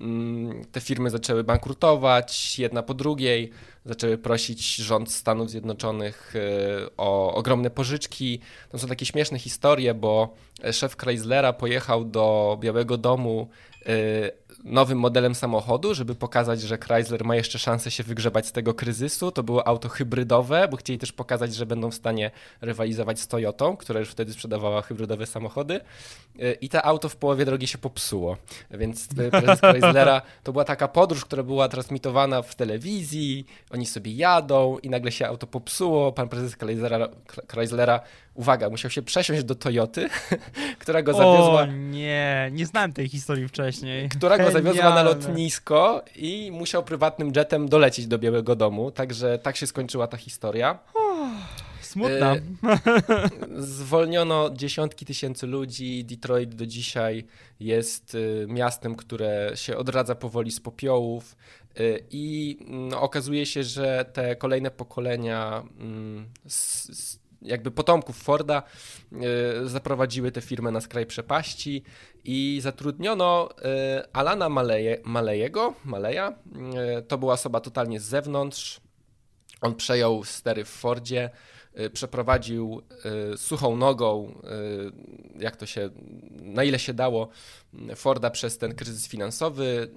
Mm, 0.00 0.64
te 0.64 0.80
firmy 0.80 1.10
zaczęły 1.10 1.44
bankrutować 1.44 2.58
jedna 2.58 2.82
po 2.82 2.94
drugiej, 2.94 3.50
zaczęły 3.84 4.18
prosić 4.18 4.76
rząd 4.76 5.12
Stanów 5.12 5.50
Zjednoczonych 5.50 6.34
e, 6.36 6.96
o 6.96 7.34
ogromne 7.34 7.70
pożyczki. 7.70 8.40
To 8.68 8.78
są 8.78 8.88
takie 8.88 9.06
śmieszne 9.06 9.38
historie, 9.38 9.94
bo 9.94 10.34
szef 10.72 10.96
Chryslera 10.96 11.52
pojechał 11.52 12.04
do 12.04 12.58
Białego 12.60 12.96
Domu 12.98 13.48
e, 13.86 14.43
nowym 14.64 14.98
modelem 14.98 15.34
samochodu, 15.34 15.94
żeby 15.94 16.14
pokazać, 16.14 16.60
że 16.60 16.78
Chrysler 16.78 17.24
ma 17.24 17.36
jeszcze 17.36 17.58
szansę 17.58 17.90
się 17.90 18.02
wygrzebać 18.02 18.46
z 18.46 18.52
tego 18.52 18.74
kryzysu. 18.74 19.30
To 19.32 19.42
było 19.42 19.66
auto 19.66 19.88
hybrydowe, 19.88 20.68
bo 20.70 20.76
chcieli 20.76 20.98
też 20.98 21.12
pokazać, 21.12 21.54
że 21.54 21.66
będą 21.66 21.90
w 21.90 21.94
stanie 21.94 22.30
rywalizować 22.60 23.20
z 23.20 23.28
Toyotą, 23.28 23.76
która 23.76 24.00
już 24.00 24.08
wtedy 24.08 24.32
sprzedawała 24.32 24.82
hybrydowe 24.82 25.26
samochody. 25.26 25.80
I 26.60 26.68
to 26.68 26.82
auto 26.82 27.08
w 27.08 27.16
połowie 27.16 27.44
drogi 27.44 27.66
się 27.66 27.78
popsuło. 27.78 28.36
Więc 28.70 29.08
prezes 29.30 29.60
Chryslera 29.70 30.22
to 30.42 30.52
była 30.52 30.64
taka 30.64 30.88
podróż, 30.88 31.24
która 31.24 31.42
była 31.42 31.68
transmitowana 31.68 32.42
w 32.42 32.54
telewizji. 32.54 33.46
Oni 33.70 33.86
sobie 33.86 34.12
jadą 34.12 34.78
i 34.78 34.90
nagle 34.90 35.12
się 35.12 35.26
auto 35.26 35.46
popsuło. 35.46 36.12
Pan 36.12 36.28
prezes 36.28 36.54
Chryslera, 36.54 37.08
Chryslera 37.52 38.00
uwaga, 38.34 38.70
musiał 38.70 38.90
się 38.90 39.02
przesiąść 39.02 39.44
do 39.44 39.54
Toyoty, 39.54 40.08
która 40.82 41.02
go 41.02 41.12
zawiozła. 41.12 41.62
O 41.62 41.66
nie, 41.66 42.50
nie 42.52 42.66
znałem 42.66 42.92
tej 42.92 43.08
historii 43.08 43.48
wcześniej. 43.48 44.08
Która 44.08 44.38
go 44.38 44.50
zawiozła 44.62 44.94
na 44.94 45.02
lotnisko 45.02 46.02
i 46.16 46.50
musiał 46.52 46.82
prywatnym 46.82 47.32
jetem 47.36 47.68
dolecieć 47.68 48.06
do 48.06 48.18
Białego 48.18 48.56
Domu, 48.56 48.90
także 48.90 49.38
tak 49.38 49.56
się 49.56 49.66
skończyła 49.66 50.06
ta 50.06 50.16
historia. 50.16 50.78
Smutna. 51.94 52.34
E, 52.34 52.40
zwolniono 53.58 54.50
dziesiątki 54.50 55.06
tysięcy 55.06 55.46
ludzi. 55.46 56.04
Detroit 56.04 56.54
do 56.54 56.66
dzisiaj 56.66 57.26
jest 57.60 58.14
e, 58.14 58.46
miastem, 58.46 58.94
które 58.96 59.50
się 59.54 59.76
odradza 59.76 60.14
powoli 60.14 60.50
z 60.50 60.60
popiołów. 60.60 61.36
E, 61.76 61.80
I 62.10 62.56
no, 62.68 63.00
okazuje 63.00 63.46
się, 63.46 63.64
że 63.64 64.04
te 64.12 64.36
kolejne 64.36 64.70
pokolenia 64.70 65.62
mm, 65.78 66.26
jakby 67.44 67.70
potomków 67.70 68.16
Forda 68.16 68.62
zaprowadziły 69.64 70.32
tę 70.32 70.40
firmę 70.40 70.70
na 70.70 70.80
skraj 70.80 71.06
przepaści 71.06 71.82
i 72.24 72.58
zatrudniono 72.62 73.48
Alana 74.12 74.48
Maleje, 74.48 75.00
Malejego, 75.04 75.74
Maleja. 75.84 76.38
To 77.08 77.18
była 77.18 77.34
osoba 77.34 77.60
totalnie 77.60 78.00
z 78.00 78.04
zewnątrz. 78.04 78.80
On 79.60 79.74
przejął 79.74 80.24
stery 80.24 80.64
w 80.64 80.68
Fordzie. 80.68 81.30
Przeprowadził 81.92 82.82
suchą 83.36 83.76
nogą, 83.76 84.40
jak 85.38 85.56
to 85.56 85.66
się, 85.66 85.90
na 86.30 86.64
ile 86.64 86.78
się 86.78 86.94
dało, 86.94 87.28
Forda 87.96 88.30
przez 88.30 88.58
ten 88.58 88.74
kryzys 88.74 89.08
finansowy. 89.08 89.90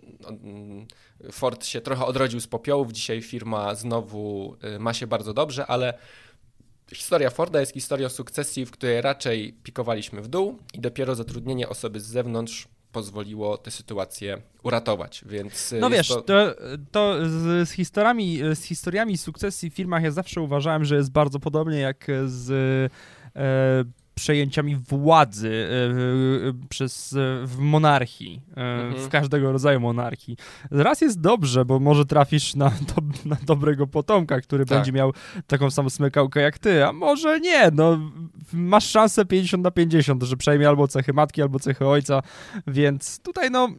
Ford 1.31 1.65
się 1.65 1.81
trochę 1.81 2.05
odrodził 2.05 2.39
z 2.39 2.47
popiołów, 2.47 2.91
dzisiaj 2.91 3.21
firma 3.21 3.75
znowu 3.75 4.55
ma 4.79 4.93
się 4.93 5.07
bardzo 5.07 5.33
dobrze, 5.33 5.65
ale 5.65 5.93
historia 6.95 7.30
Forda 7.30 7.60
jest 7.60 7.73
historią 7.73 8.10
sukcesji, 8.10 8.65
w 8.65 8.71
której 8.71 9.02
raczej 9.02 9.54
pikowaliśmy 9.63 10.21
w 10.21 10.28
dół 10.28 10.60
i 10.73 10.80
dopiero 10.80 11.15
zatrudnienie 11.15 11.69
osoby 11.69 12.00
z 12.00 12.06
zewnątrz 12.06 12.67
pozwoliło 12.91 13.58
tę 13.58 13.71
sytuację 13.71 14.41
uratować, 14.63 15.23
więc... 15.26 15.73
No 15.80 15.89
wiesz, 15.89 16.08
to... 16.08 16.21
to, 16.21 16.56
to 16.91 17.15
z, 17.30 17.69
z, 17.69 17.71
historiami, 17.71 18.39
z 18.56 18.63
historiami 18.63 19.17
sukcesji 19.17 19.69
w 19.69 19.73
firmach 19.73 20.04
ja 20.04 20.12
zawsze 20.12 20.41
uważałem, 20.41 20.86
że 20.86 20.95
jest 20.95 21.12
bardzo 21.12 21.39
podobnie 21.39 21.80
jak 21.80 22.08
z... 22.26 22.52
E, 23.36 24.07
przejęciami 24.17 24.75
władzy 24.75 25.67
e, 26.49 26.67
przez, 26.69 27.15
w 27.43 27.58
monarchii, 27.58 28.41
e, 28.58 28.62
mhm. 28.62 29.03
w 29.03 29.10
każdego 29.10 29.51
rodzaju 29.51 29.80
monarchii. 29.80 30.38
Raz 30.71 31.01
jest 31.01 31.21
dobrze, 31.21 31.65
bo 31.65 31.80
może 31.80 32.06
trafisz 32.06 32.56
na, 32.56 32.69
do, 32.95 33.01
na 33.25 33.38
dobrego 33.45 33.88
potomka, 33.88 34.41
który 34.41 34.65
tak. 34.65 34.77
będzie 34.77 34.91
miał 34.91 35.13
taką 35.47 35.71
samą 35.71 35.89
smykałkę 35.89 36.41
jak 36.41 36.60
ty, 36.60 36.86
a 36.86 36.93
może 36.93 37.39
nie, 37.39 37.71
no 37.73 37.99
masz 38.53 38.89
szansę 38.89 39.25
50 39.25 39.63
na 39.63 39.71
50, 39.71 40.23
że 40.23 40.38
przejmie 40.38 40.67
albo 40.67 40.88
cechy 40.88 41.13
matki, 41.13 41.41
albo 41.41 41.60
cechy 41.60 41.88
ojca, 41.88 42.21
więc 42.67 43.19
tutaj 43.19 43.51
no 43.51 43.69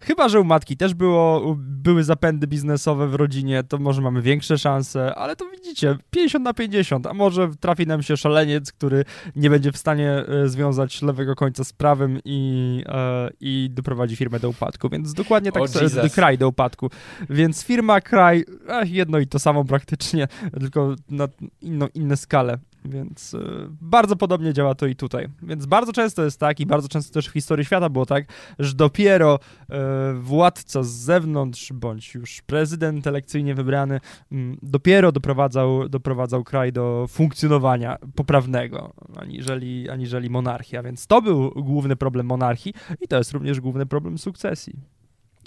chyba, 0.00 0.28
że 0.28 0.40
u 0.40 0.44
matki 0.44 0.76
też 0.76 0.94
było, 0.94 1.56
były 1.58 2.04
zapędy 2.04 2.46
biznesowe 2.46 3.08
w 3.08 3.14
rodzinie, 3.14 3.62
to 3.62 3.78
może 3.78 4.02
mamy 4.02 4.22
większe 4.22 4.58
szanse, 4.58 5.14
ale 5.14 5.36
to 5.36 5.44
widzicie, 5.50 5.98
50 6.10 6.44
na 6.44 6.54
50, 6.54 7.06
a 7.06 7.14
może 7.14 7.50
trafi 7.60 7.86
nam 7.86 8.02
się 8.02 8.16
szaleniec, 8.16 8.72
który 8.72 9.04
nie 9.36 9.50
będzie 9.50 9.57
będzie 9.58 9.72
w 9.72 9.76
stanie 9.76 10.10
e, 10.10 10.48
związać 10.48 11.02
lewego 11.02 11.34
końca 11.34 11.64
z 11.64 11.72
prawym 11.72 12.20
i, 12.24 12.82
e, 12.86 13.30
i 13.40 13.70
doprowadzi 13.72 14.16
firmę 14.16 14.40
do 14.40 14.48
upadku. 14.48 14.88
Więc 14.88 15.14
dokładnie 15.14 15.52
tak, 15.52 15.62
oh, 15.62 16.08
kraj 16.14 16.38
do 16.38 16.48
upadku. 16.48 16.90
Więc 17.30 17.64
firma, 17.64 18.00
kraj, 18.00 18.44
jedno 18.84 19.18
i 19.18 19.26
to 19.26 19.38
samo 19.38 19.64
praktycznie, 19.64 20.28
tylko 20.60 20.94
na 21.10 21.28
inną, 21.60 21.86
inne 21.94 22.16
skale. 22.16 22.58
Więc 22.88 23.34
y, 23.34 23.68
bardzo 23.80 24.16
podobnie 24.16 24.52
działa 24.52 24.74
to 24.74 24.86
i 24.86 24.96
tutaj. 24.96 25.28
Więc 25.42 25.66
bardzo 25.66 25.92
często 25.92 26.24
jest 26.24 26.40
tak, 26.40 26.60
i 26.60 26.66
bardzo 26.66 26.88
często 26.88 27.14
też 27.14 27.28
w 27.28 27.32
historii 27.32 27.64
świata 27.64 27.88
było 27.88 28.06
tak, 28.06 28.24
że 28.58 28.74
dopiero 28.74 29.38
y, 29.38 29.74
władca 30.14 30.82
z 30.82 30.88
zewnątrz, 30.88 31.72
bądź 31.72 32.14
już 32.14 32.42
prezydent 32.42 33.06
elekcyjnie 33.06 33.54
wybrany, 33.54 34.00
y, 34.32 34.36
dopiero 34.62 35.12
doprowadzał, 35.12 35.88
doprowadzał 35.88 36.44
kraj 36.44 36.72
do 36.72 37.06
funkcjonowania 37.08 37.98
poprawnego, 38.14 38.92
aniżeli, 39.16 39.90
aniżeli 39.90 40.30
monarchia. 40.30 40.82
Więc 40.82 41.06
to 41.06 41.22
był 41.22 41.50
główny 41.50 41.96
problem 41.96 42.26
monarchii 42.26 42.74
i 43.00 43.08
to 43.08 43.18
jest 43.18 43.32
również 43.32 43.60
główny 43.60 43.86
problem 43.86 44.18
sukcesji. 44.18 44.97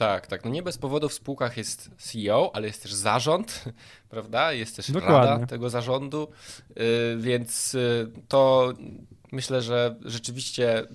Tak, 0.02 0.28
tak. 0.28 0.46
No 0.46 0.52
nie 0.52 0.64
bez 0.64 0.78
powodu 0.78 1.10
w 1.10 1.14
spółkach 1.14 1.58
jest 1.58 1.90
CEO, 1.98 2.52
ale 2.54 2.68
jest 2.68 2.84
też 2.84 2.94
zarząd, 2.94 3.64
prawda? 4.10 4.54
Jest 4.54 4.76
też 4.76 4.92
Dokładnie. 4.92 5.18
rada 5.18 5.48
tego 5.48 5.70
zarządu, 5.70 6.28
yy, 6.70 6.84
więc 7.18 7.74
yy, 7.74 8.12
to 8.28 8.74
myślę, 9.32 9.62
że 9.62 9.96
rzeczywiście 10.06 10.88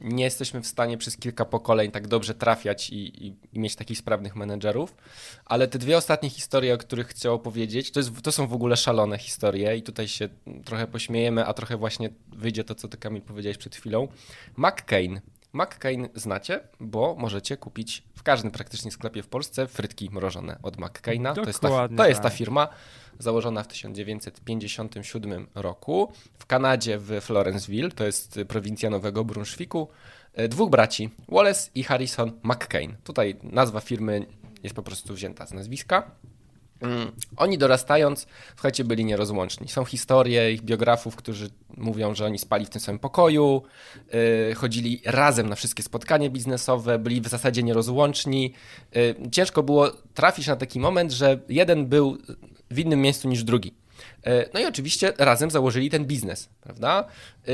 nie 0.00 0.24
jesteśmy 0.24 0.60
w 0.60 0.66
stanie 0.66 0.98
przez 0.98 1.16
kilka 1.16 1.44
pokoleń 1.44 1.90
tak 1.90 2.08
dobrze 2.08 2.34
trafiać 2.34 2.90
i, 2.90 3.26
i, 3.26 3.36
i, 3.52 3.58
mieć 3.58 3.76
takich 3.76 3.98
sprawnych 3.98 4.36
menedżerów, 4.36 4.94
ale 5.44 5.68
te 5.68 5.78
dwie 5.78 5.96
ostatnie 5.96 6.30
historie, 6.30 6.74
o 6.74 6.78
których 6.78 7.06
chcę 7.06 7.32
opowiedzieć, 7.32 7.90
to, 7.90 8.00
jest, 8.00 8.22
to 8.22 8.32
są 8.32 8.46
w 8.46 8.52
ogóle 8.52 8.76
szalone 8.76 9.18
historie 9.18 9.76
i 9.76 9.82
tutaj 9.82 10.08
się 10.08 10.28
trochę 10.64 10.86
pośmiejemy, 10.86 11.46
a 11.46 11.54
trochę 11.54 11.76
właśnie 11.76 12.10
wyjdzie 12.28 12.64
to, 12.64 12.74
co 12.74 12.88
ty 12.88 12.96
Kamil 12.96 13.22
powiedziałeś 13.22 13.58
przed 13.58 13.76
chwilą. 13.76 14.08
McCain 14.56 15.20
McCain 15.52 16.08
znacie, 16.14 16.60
bo 16.80 17.14
możecie 17.18 17.56
kupić 17.56 18.02
w 18.14 18.22
każdym 18.22 18.50
praktycznie 18.50 18.90
sklepie 18.90 19.22
w 19.22 19.28
Polsce 19.28 19.66
frytki 19.66 20.10
mrożone 20.10 20.58
od 20.62 20.78
McCaina. 20.78 21.34
To 21.34 21.40
jest, 21.40 21.60
ta, 21.60 21.88
to 21.96 22.08
jest 22.08 22.20
ta 22.20 22.28
tak. 22.28 22.38
firma 22.38 22.68
założona 23.18 23.62
w 23.62 23.68
1957 23.68 25.46
roku 25.54 26.12
w 26.38 26.46
Kanadzie 26.46 26.98
w 26.98 27.20
Florenceville, 27.20 27.90
to 27.90 28.04
jest 28.04 28.40
prowincja 28.48 28.90
Nowego 28.90 29.24
Brunswicku. 29.24 29.88
E, 30.34 30.48
dwóch 30.48 30.70
braci, 30.70 31.10
Wallace 31.28 31.70
i 31.74 31.84
Harrison 31.84 32.32
McCain. 32.42 32.96
Tutaj 33.04 33.36
nazwa 33.42 33.80
firmy 33.80 34.26
jest 34.62 34.76
po 34.76 34.82
prostu 34.82 35.14
wzięta 35.14 35.46
z 35.46 35.52
nazwiska. 35.52 36.10
Mm, 36.82 37.12
oni 37.36 37.58
dorastając, 37.58 38.26
słuchajcie, 38.54 38.84
byli 38.84 39.04
nierozłączni. 39.04 39.68
Są 39.68 39.84
historie 39.84 40.52
ich 40.52 40.62
biografów, 40.62 41.16
którzy 41.16 41.50
mówią, 41.76 42.14
że 42.14 42.26
oni 42.26 42.38
spali 42.38 42.66
w 42.66 42.70
tym 42.70 42.80
samym 42.80 42.98
pokoju, 42.98 43.62
yy, 44.12 44.54
chodzili 44.54 45.00
razem 45.04 45.48
na 45.48 45.54
wszystkie 45.54 45.82
spotkania 45.82 46.30
biznesowe, 46.30 46.98
byli 46.98 47.20
w 47.20 47.28
zasadzie 47.28 47.62
nierozłączni. 47.62 48.54
Yy, 48.94 49.14
ciężko 49.32 49.62
było 49.62 49.90
trafić 50.14 50.46
na 50.46 50.56
taki 50.56 50.80
moment, 50.80 51.12
że 51.12 51.38
jeden 51.48 51.86
był 51.86 52.18
w 52.70 52.78
innym 52.78 53.00
miejscu 53.00 53.28
niż 53.28 53.44
drugi. 53.44 53.74
Yy, 54.26 54.48
no 54.54 54.60
i 54.60 54.64
oczywiście 54.64 55.12
razem 55.18 55.50
założyli 55.50 55.90
ten 55.90 56.04
biznes, 56.04 56.48
prawda? 56.60 57.04
Y, 57.48 57.52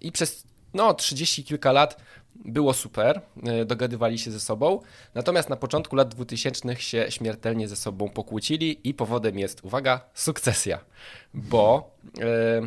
I 0.00 0.12
przez 0.12 0.44
no, 0.74 0.94
30 0.94 1.44
kilka 1.44 1.72
lat 1.72 2.02
było 2.44 2.74
super, 2.74 3.20
e, 3.42 3.64
dogadywali 3.64 4.18
się 4.18 4.30
ze 4.30 4.40
sobą, 4.40 4.80
natomiast 5.14 5.50
na 5.50 5.56
początku 5.56 5.96
lat 5.96 6.08
2000 6.14 6.76
się 6.76 7.06
śmiertelnie 7.08 7.68
ze 7.68 7.76
sobą 7.76 8.08
pokłócili 8.08 8.88
i 8.88 8.94
powodem 8.94 9.38
jest, 9.38 9.64
uwaga, 9.64 10.00
sukcesja, 10.14 10.78
bo 11.34 11.90
e, 12.20 12.60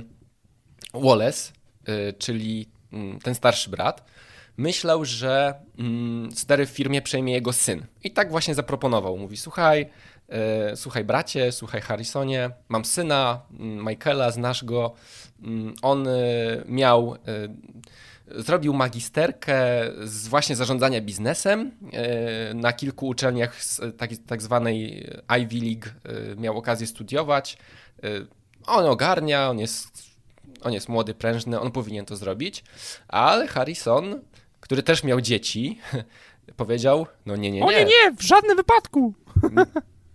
Wallace, 0.93 1.51
e, 1.85 2.13
czyli 2.13 2.69
mm, 2.93 3.19
ten 3.19 3.35
starszy 3.35 3.69
brat, 3.69 4.03
myślał, 4.57 5.05
że 5.05 5.53
mm, 5.79 6.31
stary 6.31 6.65
w 6.65 6.69
firmie 6.69 7.01
przejmie 7.01 7.33
jego 7.33 7.53
syn. 7.53 7.85
I 8.03 8.11
tak 8.11 8.31
właśnie 8.31 8.55
zaproponował. 8.55 9.17
Mówi, 9.17 9.37
słuchaj, 9.37 9.89
słuchaj 10.75 11.03
bracie, 11.03 11.51
słuchaj 11.51 11.81
Harrisonie, 11.81 12.49
mam 12.69 12.85
syna, 12.85 13.41
mm, 13.59 13.87
Michaela, 13.87 14.31
znasz 14.31 14.63
go. 14.63 14.93
On 15.81 16.07
miał 16.65 17.17
Zrobił 18.35 18.73
magisterkę 18.73 19.55
z 20.03 20.27
właśnie 20.27 20.55
zarządzania 20.55 21.01
biznesem 21.01 21.71
e, 21.93 22.53
na 22.53 22.73
kilku 22.73 23.07
uczelniach 23.07 23.63
z 23.63 23.81
tak, 23.97 24.09
tak 24.27 24.41
zwanej 24.41 25.09
Ivy 25.41 25.65
League 25.65 25.85
e, 25.85 26.35
miał 26.35 26.57
okazję 26.57 26.87
studiować. 26.87 27.57
E, 28.03 28.07
on 28.65 28.85
ogarnia, 28.85 29.49
on 29.49 29.59
jest, 29.59 30.03
on 30.61 30.73
jest 30.73 30.89
młody, 30.89 31.13
prężny, 31.13 31.59
on 31.59 31.71
powinien 31.71 32.05
to 32.05 32.15
zrobić, 32.15 32.63
ale 33.07 33.47
Harrison, 33.47 34.21
który 34.59 34.83
też 34.83 35.03
miał 35.03 35.21
dzieci, 35.21 35.79
powiedział, 36.57 37.07
no 37.25 37.35
nie, 37.35 37.51
nie, 37.51 37.59
nie. 37.59 37.65
O 37.65 37.71
nie, 37.71 37.85
nie, 37.85 38.11
w 38.17 38.21
żadnym 38.21 38.57
wypadku. 38.57 39.13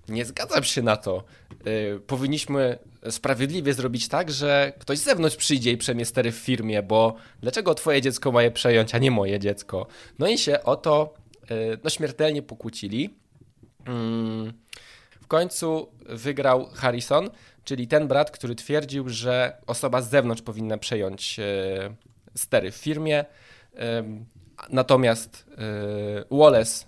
Nie 0.09 0.25
zgadzam 0.25 0.65
się 0.65 0.83
na 0.83 0.97
to. 0.97 1.25
Powinniśmy 2.07 2.79
sprawiedliwie 3.11 3.75
zrobić 3.75 4.09
tak, 4.09 4.31
że 4.31 4.73
ktoś 4.79 4.99
z 4.99 5.05
zewnątrz 5.05 5.37
przyjdzie 5.37 5.73
i 5.73 5.77
przejmie 5.77 6.05
stery 6.05 6.33
w 6.33 6.37
firmie, 6.37 6.83
bo 6.83 7.17
dlaczego 7.41 7.75
twoje 7.75 8.03
dziecko 8.03 8.33
ma 8.33 8.43
je 8.43 8.51
przejąć, 8.51 8.95
a 8.95 8.99
nie 8.99 9.11
moje 9.11 9.39
dziecko? 9.39 9.87
No 10.19 10.29
i 10.29 10.39
się 10.39 10.63
o 10.63 10.77
to 10.77 11.15
y, 11.51 11.79
no, 11.85 11.91
śmiertelnie 11.91 12.43
pokłócili. 12.43 13.15
Mm, 13.87 14.53
w 15.21 15.27
końcu 15.27 15.89
wygrał 16.09 16.67
Harrison, 16.75 17.31
czyli 17.65 17.89
ten 17.89 18.09
brat, 18.09 18.31
który 18.31 18.55
twierdził, 18.55 19.09
że 19.09 19.57
osoba 19.67 20.03
z 20.03 20.11
zewnątrz 20.11 20.43
powinna 20.43 20.79
przejąć 20.79 21.39
y, 21.39 21.43
stery 22.35 22.71
w 22.71 22.77
firmie. 22.77 23.25
Natomiast 24.71 25.47
y, 26.31 26.37
Wallace 26.37 26.87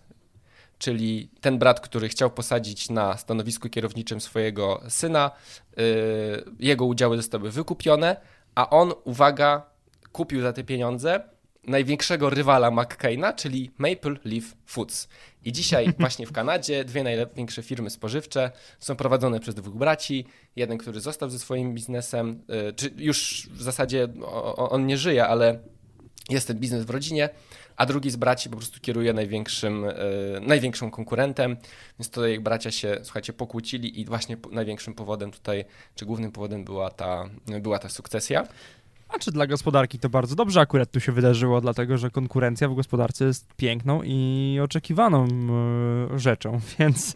czyli 0.78 1.30
ten 1.40 1.58
brat, 1.58 1.80
który 1.80 2.08
chciał 2.08 2.30
posadzić 2.30 2.90
na 2.90 3.16
stanowisku 3.16 3.68
kierowniczym 3.68 4.20
swojego 4.20 4.82
syna, 4.88 5.30
y, 5.78 5.84
jego 6.58 6.84
udziały 6.84 7.16
zostały 7.16 7.50
wykupione, 7.50 8.16
a 8.54 8.70
on, 8.70 8.92
uwaga, 9.04 9.62
kupił 10.12 10.40
za 10.40 10.52
te 10.52 10.64
pieniądze 10.64 11.20
największego 11.68 12.30
rywala 12.30 12.70
McCaina, 12.70 13.32
czyli 13.32 13.70
Maple 13.78 14.16
Leaf 14.24 14.44
Foods. 14.66 15.08
I 15.44 15.52
dzisiaj 15.52 15.92
właśnie 15.98 16.26
w 16.26 16.32
Kanadzie 16.32 16.84
dwie 16.84 17.02
największe 17.02 17.62
firmy 17.62 17.90
spożywcze 17.90 18.50
są 18.78 18.96
prowadzone 18.96 19.40
przez 19.40 19.54
dwóch 19.54 19.74
braci. 19.74 20.26
Jeden, 20.56 20.78
który 20.78 21.00
został 21.00 21.30
ze 21.30 21.38
swoim 21.38 21.74
biznesem, 21.74 22.42
y, 22.70 22.72
czy 22.72 22.90
już 22.96 23.48
w 23.52 23.62
zasadzie 23.62 24.08
on 24.56 24.86
nie 24.86 24.96
żyje, 24.96 25.26
ale 25.26 25.58
jest 26.28 26.46
ten 26.46 26.58
biznes 26.58 26.84
w 26.84 26.90
rodzinie, 26.90 27.28
a 27.76 27.86
drugi 27.86 28.10
z 28.10 28.16
braci 28.16 28.50
po 28.50 28.56
prostu 28.56 28.80
kieruje 28.80 29.12
największym, 29.12 29.82
yy, 29.82 30.40
największym 30.40 30.90
konkurentem, 30.90 31.56
więc 31.98 32.10
tutaj 32.10 32.40
bracia 32.40 32.70
się, 32.70 32.98
słuchajcie, 33.02 33.32
pokłócili 33.32 34.00
i 34.00 34.04
właśnie 34.04 34.36
największym 34.52 34.94
powodem 34.94 35.30
tutaj, 35.30 35.64
czy 35.94 36.06
głównym 36.06 36.32
powodem 36.32 36.64
była 36.64 36.90
ta, 36.90 37.24
była 37.60 37.78
ta 37.78 37.88
sukcesja. 37.88 38.46
A 39.08 39.18
czy 39.18 39.32
dla 39.32 39.46
gospodarki 39.46 39.98
to 39.98 40.08
bardzo 40.08 40.34
dobrze 40.36 40.60
akurat 40.60 40.90
tu 40.90 41.00
się 41.00 41.12
wydarzyło, 41.12 41.60
dlatego 41.60 41.98
że 41.98 42.10
konkurencja 42.10 42.68
w 42.68 42.74
gospodarce 42.74 43.24
jest 43.24 43.54
piękną 43.56 44.02
i 44.04 44.58
oczekiwaną 44.62 45.26
yy, 46.10 46.18
rzeczą, 46.18 46.60
więc 46.78 47.14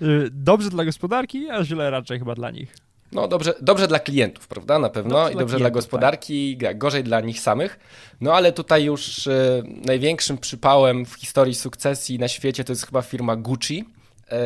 yy, 0.00 0.28
dobrze 0.32 0.70
dla 0.70 0.84
gospodarki, 0.84 1.50
a 1.50 1.64
źle 1.64 1.90
raczej 1.90 2.18
chyba 2.18 2.34
dla 2.34 2.50
nich. 2.50 2.87
No 3.12 3.28
dobrze, 3.28 3.54
dobrze 3.60 3.88
dla 3.88 3.98
klientów, 3.98 4.48
prawda? 4.48 4.78
Na 4.78 4.88
pewno 4.88 5.18
dobrze 5.18 5.32
i 5.32 5.36
dobrze 5.36 5.56
dla, 5.56 5.64
dla 5.64 5.70
gospodarki, 5.70 6.56
tak. 6.56 6.78
gorzej 6.78 7.04
dla 7.04 7.20
nich 7.20 7.40
samych. 7.40 7.78
No 8.20 8.34
ale 8.34 8.52
tutaj 8.52 8.84
już 8.84 9.26
y, 9.26 9.62
największym 9.86 10.38
przypałem 10.38 11.06
w 11.06 11.14
historii 11.14 11.54
sukcesji 11.54 12.18
na 12.18 12.28
świecie 12.28 12.64
to 12.64 12.72
jest 12.72 12.86
chyba 12.86 13.02
firma 13.02 13.36
Gucci. 13.36 13.84
E, 14.30 14.40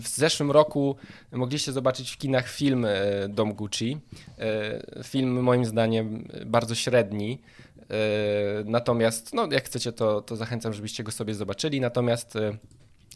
w 0.00 0.08
zeszłym 0.08 0.50
roku 0.50 0.96
mogliście 1.32 1.72
zobaczyć 1.72 2.10
w 2.10 2.18
kinach 2.18 2.48
film 2.48 2.84
e, 2.84 2.94
Dom 3.28 3.54
Gucci. 3.54 3.98
E, 4.38 5.02
film 5.04 5.42
moim 5.42 5.64
zdaniem 5.64 6.28
bardzo 6.46 6.74
średni. 6.74 7.40
Natomiast, 8.64 9.34
no, 9.34 9.48
jak 9.50 9.64
chcecie, 9.64 9.92
to, 9.92 10.20
to 10.20 10.36
zachęcam, 10.36 10.72
żebyście 10.72 11.04
go 11.04 11.12
sobie 11.12 11.34
zobaczyli. 11.34 11.80
Natomiast, 11.80 12.34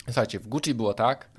słuchajcie, 0.06 0.38
w 0.38 0.48
Gucci 0.48 0.74
było 0.74 0.94
tak, 0.94 1.30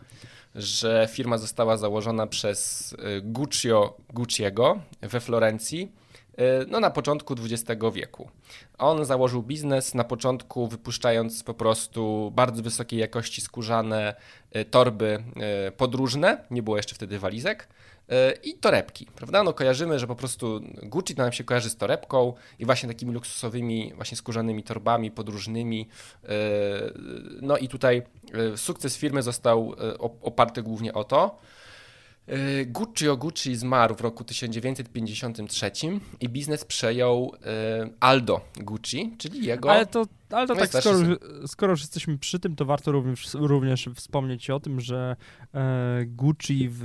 że 0.56 1.08
firma 1.12 1.38
została 1.38 1.78
założona 1.78 2.28
przez 2.28 2.92
y, 2.94 3.22
Guccio 3.22 3.98
Gucciego 4.14 4.80
we 5.02 5.20
Florencji 5.20 5.92
y, 6.40 6.66
no, 6.68 6.80
na 6.80 6.90
początku 6.90 7.36
XX 7.40 7.82
wieku. 7.94 8.30
On 8.78 9.06
założył 9.06 9.44
biznes 9.44 9.94
na 9.94 10.04
początku 10.04 10.68
wypuszczając 10.68 11.44
po 11.44 11.54
prostu 11.54 12.32
bardzo 12.36 12.64
wysokiej 12.64 13.00
jakości 13.00 13.42
skórzane 13.42 14.16
y, 14.56 14.66
torby 14.66 15.24
podróżne, 15.78 16.46
nie 16.52 16.64
było 16.64 16.78
jeszcze 16.78 16.96
wtedy 16.96 17.20
walizek, 17.20 17.68
i 18.44 18.54
torebki, 18.54 19.06
prawda? 19.16 19.44
No 19.44 19.54
kojarzymy, 19.54 20.00
że 20.00 20.08
po 20.08 20.16
prostu 20.16 20.62
Gucci 20.84 21.16
nam 21.16 21.32
się 21.32 21.44
kojarzy 21.44 21.70
z 21.70 21.76
torebką 21.76 22.34
i 22.60 22.66
właśnie 22.66 22.90
takimi 22.90 23.14
luksusowymi, 23.14 23.94
właśnie 23.96 24.18
skórzanymi 24.18 24.64
torbami 24.64 25.12
podróżnymi. 25.12 25.88
E, 26.24 26.30
no 27.42 27.58
i 27.58 27.68
tutaj 27.68 28.02
e, 28.54 28.58
sukces 28.58 28.98
firmy 28.98 29.22
został 29.24 29.76
oparty 30.22 30.64
głównie 30.64 30.94
o 30.94 31.04
to. 31.04 31.40
Gucci 32.66 33.10
o 33.10 33.18
Gucci 33.18 33.56
zmarł 33.56 33.96
w 33.96 34.02
roku 34.02 34.24
1953 34.24 35.72
i 36.20 36.30
biznes 36.30 36.66
przejął 36.66 37.36
Aldo 38.00 38.42
Gucci, 38.56 39.16
czyli 39.18 39.46
jego. 39.46 39.72
Ale 39.72 39.86
to 39.86 40.06
ale 40.32 40.48
to 40.48 40.56
tak, 40.56 40.70
skoro, 40.70 41.00
skoro 41.48 41.72
już 41.72 41.82
jesteśmy 41.82 42.18
przy 42.18 42.40
tym, 42.40 42.56
to 42.56 42.66
warto 42.66 42.92
również, 42.92 43.34
również 43.34 43.90
wspomnieć 43.96 44.50
o 44.50 44.60
tym, 44.60 44.82
że 44.82 45.16
e, 45.54 46.06
Gucci 46.06 46.70
w, 46.72 46.80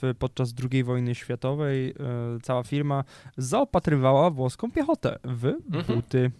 w, 0.00 0.14
podczas 0.18 0.54
II 0.72 0.84
wojny 0.84 1.14
światowej 1.14 1.90
e, 1.90 1.94
cała 2.42 2.62
firma 2.62 3.04
zaopatrywała 3.36 4.30
włoską 4.30 4.70
piechotę 4.70 5.18
w 5.24 5.44
mhm. 5.46 5.84
buty. 5.84 6.30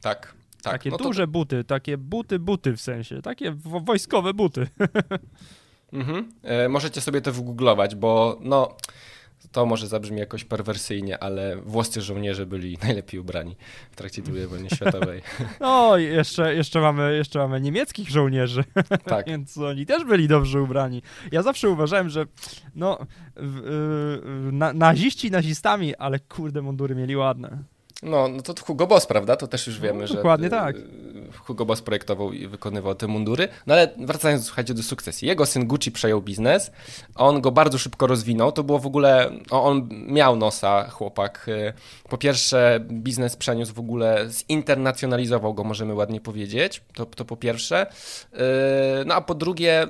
Tak, 0.00 0.34
tak. 0.62 0.72
Takie 0.72 0.90
no 0.90 0.96
duże 0.96 1.22
to... 1.22 1.28
buty, 1.28 1.64
takie 1.64 1.98
buty, 1.98 2.38
buty 2.38 2.76
w 2.76 2.80
sensie, 2.80 3.22
takie 3.22 3.52
wojskowe 3.84 4.34
buty. 4.34 4.66
Mhm. 5.92 6.32
E, 6.42 6.68
możecie 6.68 7.00
sobie 7.00 7.20
to 7.20 7.32
wygooglować, 7.32 7.94
bo 7.94 8.38
no 8.40 8.76
to 9.52 9.66
może 9.66 9.86
zabrzmi 9.86 10.18
jakoś 10.18 10.44
perwersyjnie, 10.44 11.22
ale 11.22 11.56
włoscy 11.56 12.00
żołnierze 12.00 12.46
byli 12.46 12.78
najlepiej 12.82 13.20
ubrani 13.20 13.56
w 13.90 13.96
trakcie 13.96 14.22
II 14.34 14.46
wojny 14.46 14.70
światowej. 14.70 15.22
No, 15.60 15.96
jeszcze, 15.96 16.54
jeszcze, 16.54 16.80
mamy, 16.80 17.16
jeszcze 17.16 17.38
mamy 17.38 17.60
niemieckich 17.60 18.10
żołnierzy, 18.10 18.64
tak. 19.04 19.26
więc 19.26 19.58
oni 19.58 19.86
też 19.86 20.04
byli 20.04 20.28
dobrze 20.28 20.62
ubrani. 20.62 21.02
Ja 21.32 21.42
zawsze 21.42 21.70
uważałem, 21.70 22.08
że 22.08 22.26
no, 22.74 22.98
na, 24.52 24.72
naziści 24.72 25.30
nazistami, 25.30 25.96
ale 25.96 26.18
kurde, 26.18 26.62
mundury 26.62 26.94
mieli 26.94 27.16
ładne. 27.16 27.58
No, 28.02 28.28
no 28.28 28.42
to 28.42 28.54
Hugo 28.64 28.86
Boss, 28.86 29.06
prawda? 29.06 29.36
To 29.36 29.46
też 29.46 29.66
już 29.66 29.80
wiemy, 29.80 30.00
no, 30.00 30.14
dokładnie 30.14 30.48
że... 30.48 30.50
Dokładnie 30.50 30.82
tak. 30.82 31.38
Hugo 31.38 31.66
Boss 31.66 31.82
projektował 31.82 32.32
i 32.32 32.46
wykonywał 32.46 32.94
te 32.94 33.06
mundury. 33.06 33.48
No 33.66 33.74
ale 33.74 33.88
wracając, 33.98 34.44
słuchajcie, 34.44 34.74
do 34.74 34.82
sukcesji. 34.82 35.28
Jego 35.28 35.46
syn 35.46 35.66
Gucci 35.66 35.92
przejął 35.92 36.22
biznes, 36.22 36.70
on 37.14 37.40
go 37.40 37.50
bardzo 37.50 37.78
szybko 37.78 38.06
rozwinął. 38.06 38.52
To 38.52 38.64
było 38.64 38.78
w 38.78 38.86
ogóle, 38.86 39.30
on 39.50 39.88
miał 39.90 40.36
nosa, 40.36 40.88
chłopak. 40.90 41.46
Po 42.08 42.18
pierwsze, 42.18 42.80
biznes 42.90 43.36
przeniósł 43.36 43.74
w 43.74 43.78
ogóle, 43.78 44.26
zinternacjonalizował 44.28 45.54
go, 45.54 45.64
możemy 45.64 45.94
ładnie 45.94 46.20
powiedzieć. 46.20 46.82
To, 46.94 47.06
to 47.06 47.24
po 47.24 47.36
pierwsze. 47.36 47.86
No 49.06 49.14
a 49.14 49.20
po 49.20 49.34
drugie, 49.34 49.86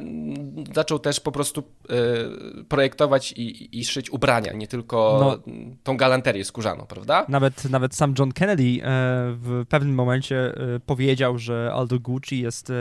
zaczął 0.75 0.99
też 0.99 1.21
po 1.21 1.33
prostu 1.33 1.63
projektować 2.69 3.33
i, 3.33 3.79
i 3.79 3.85
szyć 3.85 4.11
ubrania, 4.11 4.53
nie 4.53 4.67
tylko 4.67 5.19
no. 5.21 5.53
tą 5.83 5.97
galanterię 5.97 6.45
skórzaną, 6.45 6.87
prawda? 6.87 7.27
Nawet, 7.29 7.65
nawet 7.65 7.95
sam 7.99 8.14
John 8.18 8.32
Kennedy 8.32 8.62
e, 8.62 8.80
w 9.32 9.64
pewnym 9.68 9.94
momencie 9.94 10.55
e, 10.55 10.80
powiedział, 10.80 11.38
że 11.38 11.70
Aldo 11.74 12.01
Gucci 12.01 12.40
jest 12.40 12.70
e, 12.70 12.74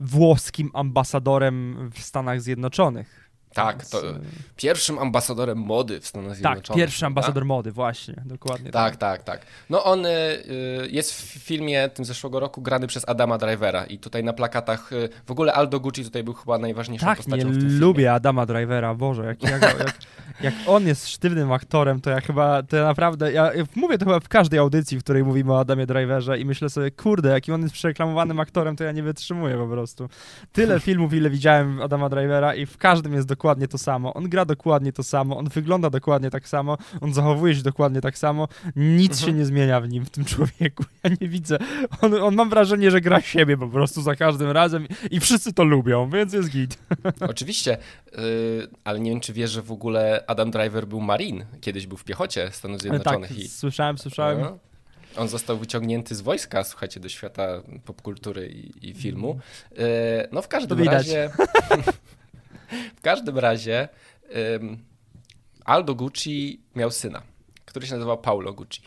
włoskim 0.00 0.70
ambasadorem 0.74 1.90
w 1.94 2.00
Stanach 2.00 2.40
Zjednoczonych. 2.40 3.23
Tak, 3.54 3.86
to 3.86 4.02
pierwszym 4.56 4.98
ambasadorem 4.98 5.58
mody 5.58 6.00
w 6.00 6.06
Stanach 6.06 6.28
tak, 6.28 6.36
Zjednoczonych. 6.36 6.66
Tak, 6.66 6.76
pierwszy 6.76 7.06
ambasador 7.06 7.42
tak? 7.42 7.48
mody, 7.48 7.72
właśnie, 7.72 8.22
dokładnie. 8.24 8.70
Tak, 8.70 8.96
tak, 8.96 9.22
tak, 9.22 9.40
tak. 9.40 9.46
No 9.70 9.84
on 9.84 10.06
y, 10.06 10.10
jest 10.90 11.12
w 11.12 11.24
filmie 11.24 11.88
tym 11.88 12.04
zeszłego 12.04 12.40
roku 12.40 12.62
grany 12.62 12.86
przez 12.86 13.08
Adama 13.08 13.38
Drivera 13.38 13.84
i 13.84 13.98
tutaj 13.98 14.24
na 14.24 14.32
plakatach 14.32 14.92
y, 14.92 15.08
w 15.26 15.30
ogóle 15.30 15.52
Aldo 15.52 15.80
Gucci 15.80 16.04
tutaj 16.04 16.24
był 16.24 16.34
chyba 16.34 16.58
najważniejszą 16.58 17.06
tak, 17.06 17.16
postacią 17.16 17.48
nie, 17.48 17.52
w 17.52 17.58
tym 17.58 17.80
lubię 17.80 18.12
Adama 18.12 18.46
Drivera, 18.46 18.94
Boże, 18.94 19.24
jak, 19.24 19.42
jak, 19.42 19.62
jak, 19.62 19.98
jak, 20.40 20.54
on 20.66 20.86
jest 20.86 21.08
sztywnym 21.08 21.52
aktorem, 21.52 22.00
to 22.00 22.10
ja 22.10 22.20
chyba, 22.20 22.62
to 22.62 22.76
ja 22.76 22.84
naprawdę, 22.84 23.32
ja 23.32 23.50
mówię 23.76 23.98
to 23.98 24.04
chyba 24.04 24.20
w 24.20 24.28
każdej 24.28 24.58
audycji, 24.60 24.98
w 24.98 25.02
której 25.02 25.24
mówimy 25.24 25.52
o 25.52 25.60
Adamie 25.60 25.86
Driverze 25.86 26.38
i 26.38 26.44
myślę 26.44 26.70
sobie, 26.70 26.90
kurde, 26.90 27.28
jakim 27.28 27.54
on 27.54 27.62
jest 27.62 27.74
przereklamowanym 27.74 28.40
aktorem, 28.40 28.76
to 28.76 28.84
ja 28.84 28.92
nie 28.92 29.02
wytrzymuję 29.02 29.56
po 29.56 29.66
prostu. 29.66 30.08
Tyle 30.52 30.80
filmów, 30.80 31.14
ile 31.14 31.30
widziałem 31.30 31.82
Adama 31.82 32.08
Drivera 32.08 32.54
i 32.54 32.66
w 32.66 32.78
każdym 32.78 33.14
jest 33.14 33.28
dokładnie 33.28 33.43
to 33.70 33.78
samo. 33.78 34.14
On 34.14 34.28
gra 34.28 34.44
dokładnie 34.44 34.92
to 34.92 35.02
samo, 35.02 35.38
on 35.38 35.48
wygląda 35.48 35.90
dokładnie 35.90 36.30
tak 36.30 36.48
samo, 36.48 36.78
on 37.00 37.14
zachowuje 37.14 37.54
się 37.54 37.62
dokładnie 37.62 38.00
tak 38.00 38.18
samo. 38.18 38.48
Nic 38.76 39.12
mhm. 39.12 39.26
się 39.26 39.38
nie 39.38 39.44
zmienia 39.44 39.80
w 39.80 39.88
nim, 39.88 40.04
w 40.04 40.10
tym 40.10 40.24
człowieku. 40.24 40.84
Ja 41.04 41.10
nie 41.20 41.28
widzę. 41.28 41.58
On, 42.00 42.14
on 42.14 42.34
mam 42.34 42.50
wrażenie, 42.50 42.90
że 42.90 43.00
gra 43.00 43.20
siebie 43.20 43.56
po 43.56 43.68
prostu 43.68 44.02
za 44.02 44.16
każdym 44.16 44.50
razem 44.50 44.88
i 45.10 45.20
wszyscy 45.20 45.52
to 45.52 45.64
lubią, 45.64 46.10
więc 46.10 46.32
jest 46.32 46.50
git. 46.50 46.78
Oczywiście, 47.30 47.78
yy, 48.12 48.20
ale 48.84 49.00
nie 49.00 49.10
wiem, 49.10 49.20
czy 49.20 49.32
wiesz, 49.32 49.50
że 49.50 49.62
w 49.62 49.72
ogóle 49.72 50.24
Adam 50.26 50.50
Driver 50.50 50.86
był 50.86 51.00
Marine. 51.00 51.46
Kiedyś 51.60 51.86
był 51.86 51.96
w 51.96 52.04
piechocie 52.04 52.50
Stanów 52.52 52.80
Zjednoczonych. 52.80 53.28
Tak, 53.28 53.38
i... 53.38 53.48
słyszałem, 53.48 53.98
słyszałem. 53.98 54.40
No. 54.40 54.58
On 55.16 55.28
został 55.28 55.58
wyciągnięty 55.58 56.14
z 56.14 56.20
wojska, 56.20 56.64
słuchajcie, 56.64 57.00
do 57.00 57.08
świata 57.08 57.62
popkultury 57.84 58.48
i, 58.48 58.88
i 58.90 58.94
filmu. 58.94 59.38
Yy, 59.70 59.84
no 60.32 60.42
w 60.42 60.48
każdym 60.48 60.82
razie... 60.82 61.30
W 62.96 63.00
każdym 63.00 63.38
razie 63.38 63.88
um, 64.52 64.78
Aldo 65.64 65.94
Gucci 65.94 66.60
miał 66.74 66.90
syna, 66.90 67.22
który 67.64 67.86
się 67.86 67.94
nazywał 67.94 68.18
Paulo 68.18 68.52
Gucci. 68.52 68.82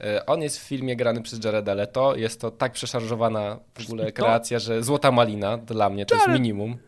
E, 0.00 0.26
on 0.26 0.42
jest 0.42 0.58
w 0.58 0.62
filmie 0.62 0.96
grany 0.96 1.22
przez 1.22 1.44
Jareda 1.44 1.74
Leto. 1.74 2.16
Jest 2.16 2.40
to 2.40 2.50
tak 2.50 2.72
przeszarżowana 2.72 3.58
w 3.74 3.84
ogóle 3.84 4.12
kreacja, 4.12 4.58
że 4.58 4.82
złota 4.82 5.12
malina 5.12 5.58
dla 5.58 5.90
mnie 5.90 6.06
to 6.06 6.14
Jared, 6.14 6.28
jest 6.28 6.40
minimum. 6.40 6.78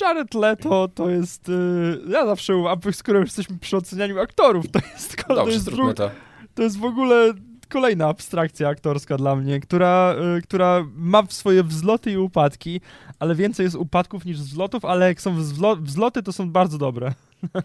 Jared 0.00 0.34
Leto 0.34 0.88
to 0.94 1.10
jest. 1.10 1.48
Yy, 1.48 2.02
ja 2.08 2.26
zawsze, 2.26 2.54
a 2.68 2.92
skoro 2.92 3.20
jesteśmy 3.20 3.58
przy 3.58 3.76
ocenianiu 3.76 4.20
aktorów, 4.20 4.70
to 4.70 4.78
jest. 4.92 5.16
Dobrze, 5.28 5.44
to 5.44 5.48
jest, 5.48 5.64
zróbmy 5.64 5.94
to. 5.94 6.10
To 6.54 6.62
jest 6.62 6.78
w 6.78 6.84
ogóle 6.84 7.32
kolejna 7.72 8.08
abstrakcja 8.08 8.68
aktorska 8.68 9.16
dla 9.16 9.36
mnie, 9.36 9.60
która, 9.60 10.14
y, 10.38 10.42
która 10.42 10.86
ma 10.94 11.22
swoje 11.28 11.64
wzloty 11.64 12.10
i 12.10 12.16
upadki, 12.16 12.80
ale 13.18 13.34
więcej 13.34 13.64
jest 13.64 13.76
upadków 13.76 14.24
niż 14.24 14.38
wzlotów, 14.38 14.84
ale 14.84 15.06
jak 15.06 15.20
są 15.20 15.36
wzlo 15.36 15.76
wzloty, 15.76 16.22
to 16.22 16.32
są 16.32 16.50
bardzo 16.50 16.78
dobre. 16.78 17.12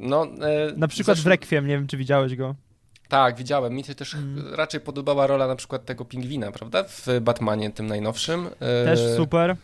No, 0.00 0.24
e, 0.24 0.72
na 0.76 0.88
przykład 0.88 1.16
zresztą... 1.16 1.24
w 1.24 1.26
Requiem, 1.26 1.66
nie 1.66 1.76
wiem, 1.76 1.86
czy 1.86 1.96
widziałeś 1.96 2.36
go. 2.36 2.54
Tak, 3.08 3.36
widziałem. 3.36 3.74
Mi 3.74 3.84
się 3.84 3.94
też 3.94 4.14
mm. 4.14 4.54
raczej 4.54 4.80
podobała 4.80 5.26
rola 5.26 5.46
na 5.46 5.56
przykład 5.56 5.84
tego 5.84 6.04
pingwina, 6.04 6.52
prawda? 6.52 6.84
W 6.88 7.06
Batmanie 7.20 7.70
tym 7.70 7.86
najnowszym. 7.86 8.46
E, 8.46 8.84
też 8.84 9.00
super. 9.16 9.56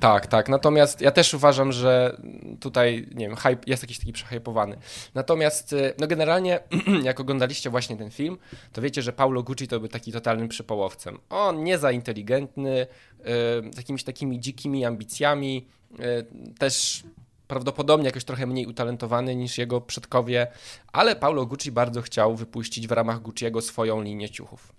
Tak, 0.00 0.26
tak. 0.26 0.48
Natomiast 0.48 1.00
ja 1.00 1.10
też 1.10 1.34
uważam, 1.34 1.72
że 1.72 2.20
tutaj, 2.60 3.08
nie 3.14 3.28
wiem, 3.28 3.36
hype 3.36 3.60
jest 3.66 3.82
jakiś 3.82 3.98
taki 3.98 4.12
przehypowany. 4.12 4.76
Natomiast, 5.14 5.72
y, 5.72 5.94
no 5.98 6.06
generalnie, 6.06 6.60
jak 7.02 7.20
oglądaliście 7.20 7.70
właśnie 7.70 7.96
ten 7.96 8.10
film, 8.10 8.38
to 8.72 8.82
wiecie, 8.82 9.02
że 9.02 9.12
Paulo 9.12 9.42
Gucci 9.42 9.68
to 9.68 9.80
był 9.80 9.88
taki 9.88 10.12
totalnym 10.12 10.48
przypołowcem. 10.48 11.18
On 11.30 11.64
nie 11.64 11.78
za 11.78 11.92
inteligentny, 11.92 12.86
z 13.72 13.76
jakimiś 13.76 14.04
takimi 14.04 14.40
dzikimi 14.40 14.84
ambicjami, 14.84 15.66
y, 15.92 16.54
też 16.58 17.04
prawdopodobnie 17.48 18.06
jakoś 18.06 18.24
trochę 18.24 18.46
mniej 18.46 18.66
utalentowany 18.66 19.36
niż 19.36 19.58
jego 19.58 19.80
przodkowie, 19.80 20.46
ale 20.92 21.16
Paulo 21.16 21.46
Gucci 21.46 21.72
bardzo 21.72 22.02
chciał 22.02 22.36
wypuścić 22.36 22.88
w 22.88 22.92
ramach 22.92 23.22
Gucciego 23.22 23.62
swoją 23.62 24.02
linię 24.02 24.30
ciuchów. 24.30 24.72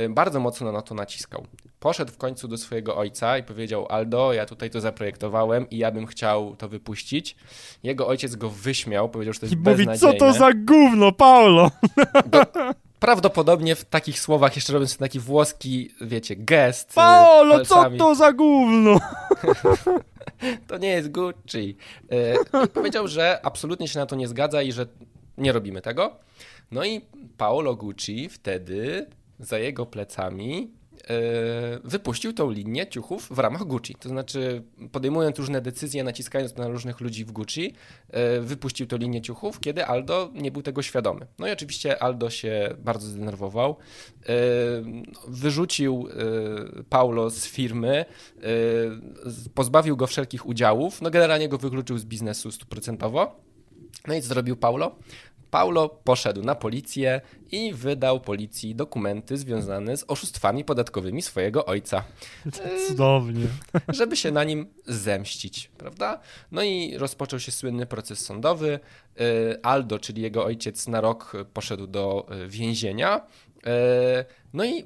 Y, 0.00 0.08
bardzo 0.08 0.40
mocno 0.40 0.72
na 0.72 0.82
to 0.82 0.94
naciskał. 0.94 1.46
Poszedł 1.80 2.12
w 2.12 2.16
końcu 2.16 2.48
do 2.48 2.58
swojego 2.58 2.96
ojca 2.96 3.38
i 3.38 3.42
powiedział: 3.42 3.86
Aldo, 3.88 4.32
ja 4.32 4.46
tutaj 4.46 4.70
to 4.70 4.80
zaprojektowałem 4.80 5.70
i 5.70 5.78
ja 5.78 5.90
bym 5.90 6.06
chciał 6.06 6.56
to 6.56 6.68
wypuścić. 6.68 7.36
Jego 7.82 8.06
ojciec 8.06 8.36
go 8.36 8.50
wyśmiał, 8.50 9.08
powiedział, 9.08 9.34
że 9.34 9.40
to 9.40 9.46
jest 9.46 9.54
I 9.54 9.70
mówi, 9.70 9.86
co 9.98 10.12
to 10.12 10.32
za 10.32 10.52
gówno, 10.52 11.12
Paulo! 11.12 11.70
Do, 12.26 12.44
prawdopodobnie 13.00 13.74
w 13.74 13.84
takich 13.84 14.20
słowach, 14.20 14.56
jeszcze 14.56 14.72
robiąc 14.72 14.96
taki 14.96 15.20
włoski, 15.20 15.90
wiecie, 16.00 16.36
gest. 16.36 16.90
Y, 16.90 16.94
Paolo, 16.94 17.54
palcami. 17.54 17.98
co 17.98 18.04
to 18.04 18.14
za 18.14 18.32
gówno? 18.32 19.00
to 20.68 20.78
nie 20.78 20.88
jest 20.88 21.10
Gucci. 21.10 21.76
Y, 22.12 22.64
I 22.64 22.68
powiedział, 22.68 23.08
że 23.08 23.40
absolutnie 23.42 23.88
się 23.88 23.98
na 23.98 24.06
to 24.06 24.16
nie 24.16 24.28
zgadza 24.28 24.62
i 24.62 24.72
że 24.72 24.86
nie 25.38 25.52
robimy 25.52 25.82
tego. 25.82 26.16
No 26.70 26.84
i 26.84 27.00
Paolo 27.36 27.76
Gucci 27.76 28.28
wtedy 28.28 29.06
za 29.42 29.58
jego 29.58 29.86
plecami 29.86 30.70
e, 31.08 31.14
wypuścił 31.84 32.32
tą 32.32 32.50
linię 32.50 32.86
ciuchów 32.86 33.28
w 33.30 33.38
ramach 33.38 33.64
Gucci. 33.64 33.94
To 33.94 34.08
znaczy, 34.08 34.62
podejmując 34.92 35.38
różne 35.38 35.60
decyzje, 35.60 36.04
naciskając 36.04 36.56
na 36.56 36.68
różnych 36.68 37.00
ludzi 37.00 37.24
w 37.24 37.32
Gucci, 37.32 37.74
e, 38.10 38.40
wypuścił 38.40 38.86
tą 38.86 38.96
linię 38.96 39.22
ciuchów, 39.22 39.60
kiedy 39.60 39.86
Aldo 39.86 40.30
nie 40.34 40.50
był 40.50 40.62
tego 40.62 40.82
świadomy. 40.82 41.26
No 41.38 41.48
i 41.48 41.50
oczywiście 41.50 42.02
Aldo 42.02 42.30
się 42.30 42.74
bardzo 42.78 43.08
zdenerwował. 43.08 43.76
E, 44.22 44.34
wyrzucił 45.28 46.08
Paulo 46.88 47.30
z 47.30 47.46
firmy, 47.46 48.04
pozbawił 49.54 49.96
go 49.96 50.06
wszelkich 50.06 50.46
udziałów, 50.46 51.02
no 51.02 51.10
generalnie 51.10 51.48
go 51.48 51.58
wykluczył 51.58 51.98
z 51.98 52.04
biznesu 52.04 52.52
stuprocentowo. 52.52 53.36
No 54.06 54.14
i 54.14 54.22
co 54.22 54.28
zrobił 54.28 54.56
Paulo? 54.56 54.96
Paulo 55.52 55.88
poszedł 55.88 56.42
na 56.42 56.54
policję 56.54 57.20
i 57.50 57.74
wydał 57.74 58.20
policji 58.20 58.74
dokumenty 58.74 59.36
związane 59.36 59.96
z 59.96 60.04
oszustwami 60.08 60.64
podatkowymi 60.64 61.22
swojego 61.22 61.66
ojca. 61.66 62.04
Cudownie. 62.88 63.46
Żeby 63.88 64.16
się 64.16 64.30
na 64.30 64.44
nim 64.44 64.66
zemścić, 64.86 65.70
prawda? 65.78 66.20
No 66.52 66.62
i 66.62 66.98
rozpoczął 66.98 67.40
się 67.40 67.52
słynny 67.52 67.86
proces 67.86 68.18
sądowy. 68.18 68.80
Y, 69.20 69.62
Aldo, 69.62 69.98
czyli 69.98 70.22
jego 70.22 70.44
ojciec, 70.44 70.88
na 70.88 71.00
rok 71.00 71.32
poszedł 71.52 71.86
do 71.86 72.26
y, 72.44 72.48
więzienia. 72.48 73.20
Y, 73.56 73.60
no 74.52 74.64
i 74.64 74.84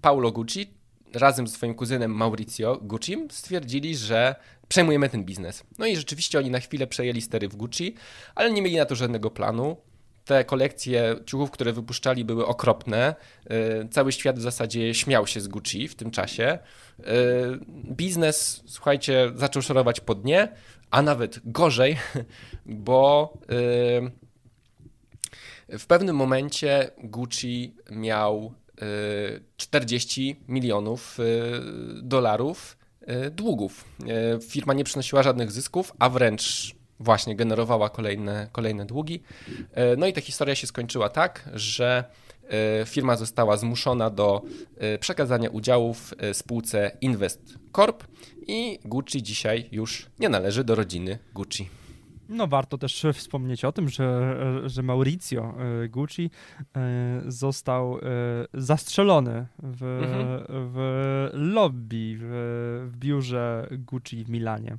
Paulo 0.00 0.32
Gucci 0.32 0.77
razem 1.12 1.48
z 1.48 1.52
swoim 1.52 1.74
kuzynem 1.74 2.10
Mauricio 2.14 2.78
Guccim 2.82 3.30
stwierdzili, 3.30 3.96
że 3.96 4.34
przejmujemy 4.68 5.08
ten 5.08 5.24
biznes. 5.24 5.64
No 5.78 5.86
i 5.86 5.96
rzeczywiście 5.96 6.38
oni 6.38 6.50
na 6.50 6.60
chwilę 6.60 6.86
przejęli 6.86 7.20
stery 7.20 7.48
w 7.48 7.56
Gucci, 7.56 7.94
ale 8.34 8.50
nie 8.50 8.62
mieli 8.62 8.76
na 8.76 8.84
to 8.84 8.94
żadnego 8.94 9.30
planu. 9.30 9.76
Te 10.24 10.44
kolekcje 10.44 11.16
ciuchów, 11.26 11.50
które 11.50 11.72
wypuszczali, 11.72 12.24
były 12.24 12.46
okropne. 12.46 13.14
Y, 13.84 13.88
cały 13.88 14.12
świat 14.12 14.38
w 14.38 14.42
zasadzie 14.42 14.94
śmiał 14.94 15.26
się 15.26 15.40
z 15.40 15.48
Gucci 15.48 15.88
w 15.88 15.94
tym 15.94 16.10
czasie. 16.10 16.58
Y, 17.00 17.04
biznes, 17.90 18.62
słuchajcie, 18.66 19.32
zaczął 19.34 19.62
szorować 19.62 20.00
po 20.00 20.14
dnie, 20.14 20.48
a 20.90 21.02
nawet 21.02 21.40
gorzej, 21.44 21.96
bo 22.66 23.32
y, 25.70 25.78
w 25.78 25.86
pewnym 25.86 26.16
momencie 26.16 26.90
Gucci 26.98 27.74
miał 27.90 28.54
40 29.56 30.36
milionów 30.48 31.18
dolarów 32.02 32.78
E, 33.08 33.30
długów. 33.30 33.84
Firma 34.48 34.74
nie 34.74 34.84
przynosiła 34.84 35.22
żadnych 35.22 35.52
zysków, 35.52 35.92
a 35.98 36.08
wręcz 36.08 36.74
właśnie 37.00 37.36
generowała 37.36 37.90
kolejne, 37.90 38.48
kolejne 38.52 38.86
długi. 38.86 39.22
No 39.96 40.06
i 40.06 40.12
ta 40.12 40.20
historia 40.20 40.54
się 40.54 40.66
skończyła 40.66 41.08
tak, 41.08 41.50
że 41.54 42.04
firma 42.86 43.16
została 43.16 43.56
zmuszona 43.56 44.10
do 44.10 44.42
przekazania 45.00 45.50
udziałów 45.50 46.14
spółce 46.32 46.90
Invest 47.00 47.58
Corp 47.72 48.04
i 48.46 48.78
Gucci 48.84 49.22
dzisiaj 49.22 49.68
już 49.72 50.06
nie 50.18 50.28
należy 50.28 50.64
do 50.64 50.74
rodziny 50.74 51.18
Gucci. 51.34 51.68
No 52.28 52.46
warto 52.46 52.78
też 52.78 53.06
wspomnieć 53.14 53.64
o 53.64 53.72
tym, 53.72 53.88
że, 53.88 54.36
że 54.66 54.82
Mauricio 54.82 55.54
e, 55.84 55.88
Gucci 55.88 56.30
e, 56.76 57.22
został 57.26 57.98
zastrzelony 58.54 59.46
w, 59.58 59.82
mhm. 59.82 60.44
w 60.48 61.28
lobby 61.32 62.16
w, 62.20 62.90
w 62.92 62.96
biurze 62.96 63.68
Gucci 63.70 64.24
w 64.24 64.30
Milanie. 64.30 64.76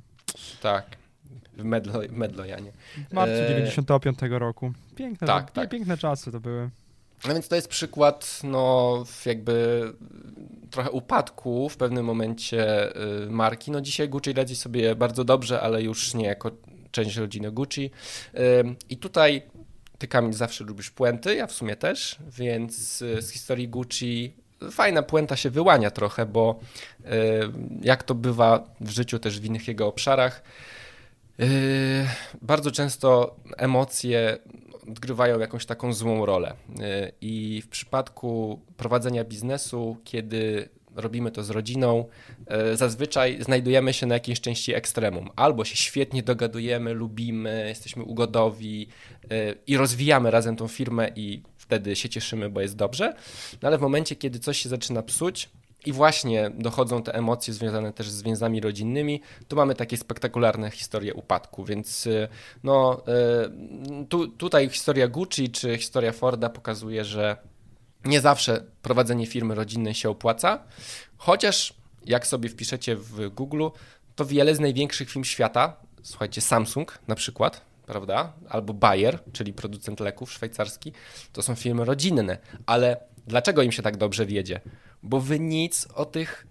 Tak 0.62 1.00
w 1.60 1.64
Medlo, 1.64 2.00
Medlojanie. 2.10 2.72
W 3.10 3.12
marcu 3.12 3.34
95 3.48 4.18
roku. 4.30 4.72
Piękne, 4.96 5.26
tak, 5.26 5.50
tak. 5.50 5.70
piękne 5.70 5.96
czasy 5.96 6.32
to 6.32 6.40
były. 6.40 6.70
No 7.26 7.32
więc 7.32 7.48
to 7.48 7.56
jest 7.56 7.68
przykład, 7.68 8.40
no, 8.44 9.04
jakby 9.26 9.82
trochę 10.70 10.90
upadku 10.90 11.68
w 11.68 11.76
pewnym 11.76 12.04
momencie 12.04 12.90
y, 13.24 13.30
marki. 13.30 13.70
No 13.70 13.80
dzisiaj 13.80 14.08
Gucci 14.08 14.32
radzi 14.32 14.56
sobie 14.56 14.94
bardzo 14.94 15.24
dobrze, 15.24 15.60
ale 15.60 15.82
już 15.82 16.14
nie 16.14 16.26
jako 16.26 16.50
część 16.90 17.16
rodziny 17.16 17.52
Gucci. 17.52 17.90
Y, 18.34 18.38
I 18.90 18.96
tutaj 18.96 19.42
ty 19.98 20.08
Kamil 20.08 20.32
zawsze 20.32 20.64
lubisz 20.64 20.90
puenty, 20.90 21.34
ja 21.34 21.46
w 21.46 21.52
sumie 21.52 21.76
też, 21.76 22.18
więc 22.38 23.02
y, 23.02 23.22
z 23.22 23.30
historii 23.30 23.68
Gucci 23.68 24.34
fajna 24.70 25.02
puenta 25.02 25.36
się 25.36 25.50
wyłania 25.50 25.90
trochę, 25.90 26.26
bo 26.26 26.60
jak 27.82 28.02
to 28.02 28.14
bywa 28.14 28.74
w 28.80 28.90
życiu 28.90 29.18
też 29.18 29.40
w 29.40 29.44
innych 29.44 29.68
jego 29.68 29.86
obszarach, 29.86 30.42
bardzo 32.42 32.70
często 32.70 33.36
emocje 33.56 34.38
odgrywają 34.90 35.38
jakąś 35.38 35.66
taką 35.66 35.92
złą 35.92 36.26
rolę. 36.26 36.52
Y, 36.52 37.12
I 37.20 37.62
w 37.62 37.68
przypadku 37.68 38.60
prowadzenia 38.76 39.24
biznesu, 39.24 39.96
kiedy 40.04 40.68
robimy 40.94 41.30
to 41.30 41.42
z 41.42 41.50
rodziną, 41.50 42.04
y, 42.72 42.76
zazwyczaj 42.76 43.42
znajdujemy 43.42 43.92
się 43.92 44.06
na 44.06 44.14
jakiejś 44.14 44.40
części 44.40 44.74
ekstremum. 44.74 45.30
Albo 45.36 45.64
się 45.64 45.76
świetnie 45.76 46.22
dogadujemy, 46.22 46.94
lubimy, 46.94 47.64
jesteśmy 47.68 48.04
ugodowi 48.04 48.88
y, 49.24 49.28
i 49.66 49.76
rozwijamy 49.76 50.30
razem 50.30 50.56
tą 50.56 50.68
firmę 50.68 51.10
i 51.16 51.42
wtedy 51.56 51.96
się 51.96 52.08
cieszymy, 52.08 52.50
bo 52.50 52.60
jest 52.60 52.76
dobrze. 52.76 53.14
No 53.62 53.68
ale 53.68 53.78
w 53.78 53.80
momencie, 53.80 54.16
kiedy 54.16 54.38
coś 54.38 54.58
się 54.58 54.68
zaczyna 54.68 55.02
psuć, 55.02 55.48
i 55.86 55.92
właśnie 55.92 56.50
dochodzą 56.54 57.02
te 57.02 57.14
emocje 57.14 57.54
związane 57.54 57.92
też 57.92 58.10
z 58.10 58.22
więzami 58.22 58.60
rodzinnymi, 58.60 59.20
tu 59.48 59.56
mamy 59.56 59.74
takie 59.74 59.96
spektakularne 59.96 60.70
historie 60.70 61.14
upadku, 61.14 61.64
więc 61.64 62.06
y, 62.06 62.28
no, 62.64 63.02
tu, 64.08 64.28
tutaj 64.28 64.68
historia 64.68 65.08
Gucci 65.08 65.48
czy 65.48 65.78
historia 65.78 66.12
Forda 66.12 66.48
pokazuje, 66.48 67.04
że 67.04 67.36
nie 68.04 68.20
zawsze 68.20 68.64
prowadzenie 68.82 69.26
firmy 69.26 69.54
rodzinnej 69.54 69.94
się 69.94 70.10
opłaca, 70.10 70.62
chociaż 71.16 71.74
jak 72.04 72.26
sobie 72.26 72.48
wpiszecie 72.48 72.96
w 72.96 73.28
Google, 73.28 73.68
to 74.16 74.24
wiele 74.24 74.54
z 74.54 74.60
największych 74.60 75.10
firm 75.10 75.24
świata, 75.24 75.76
słuchajcie, 76.02 76.40
Samsung 76.40 76.98
na 77.08 77.14
przykład, 77.14 77.60
prawda, 77.86 78.32
albo 78.48 78.74
Bayer, 78.74 79.18
czyli 79.32 79.52
producent 79.52 80.00
leków 80.00 80.32
szwajcarski, 80.32 80.92
to 81.32 81.42
są 81.42 81.54
firmy 81.54 81.84
rodzinne, 81.84 82.38
ale 82.66 82.96
dlaczego 83.26 83.62
im 83.62 83.72
się 83.72 83.82
tak 83.82 83.96
dobrze 83.96 84.26
wiedzie? 84.26 84.60
bo 85.02 85.20
wy 85.20 85.40
nic 85.40 85.88
o 85.94 86.04
tych 86.04 86.46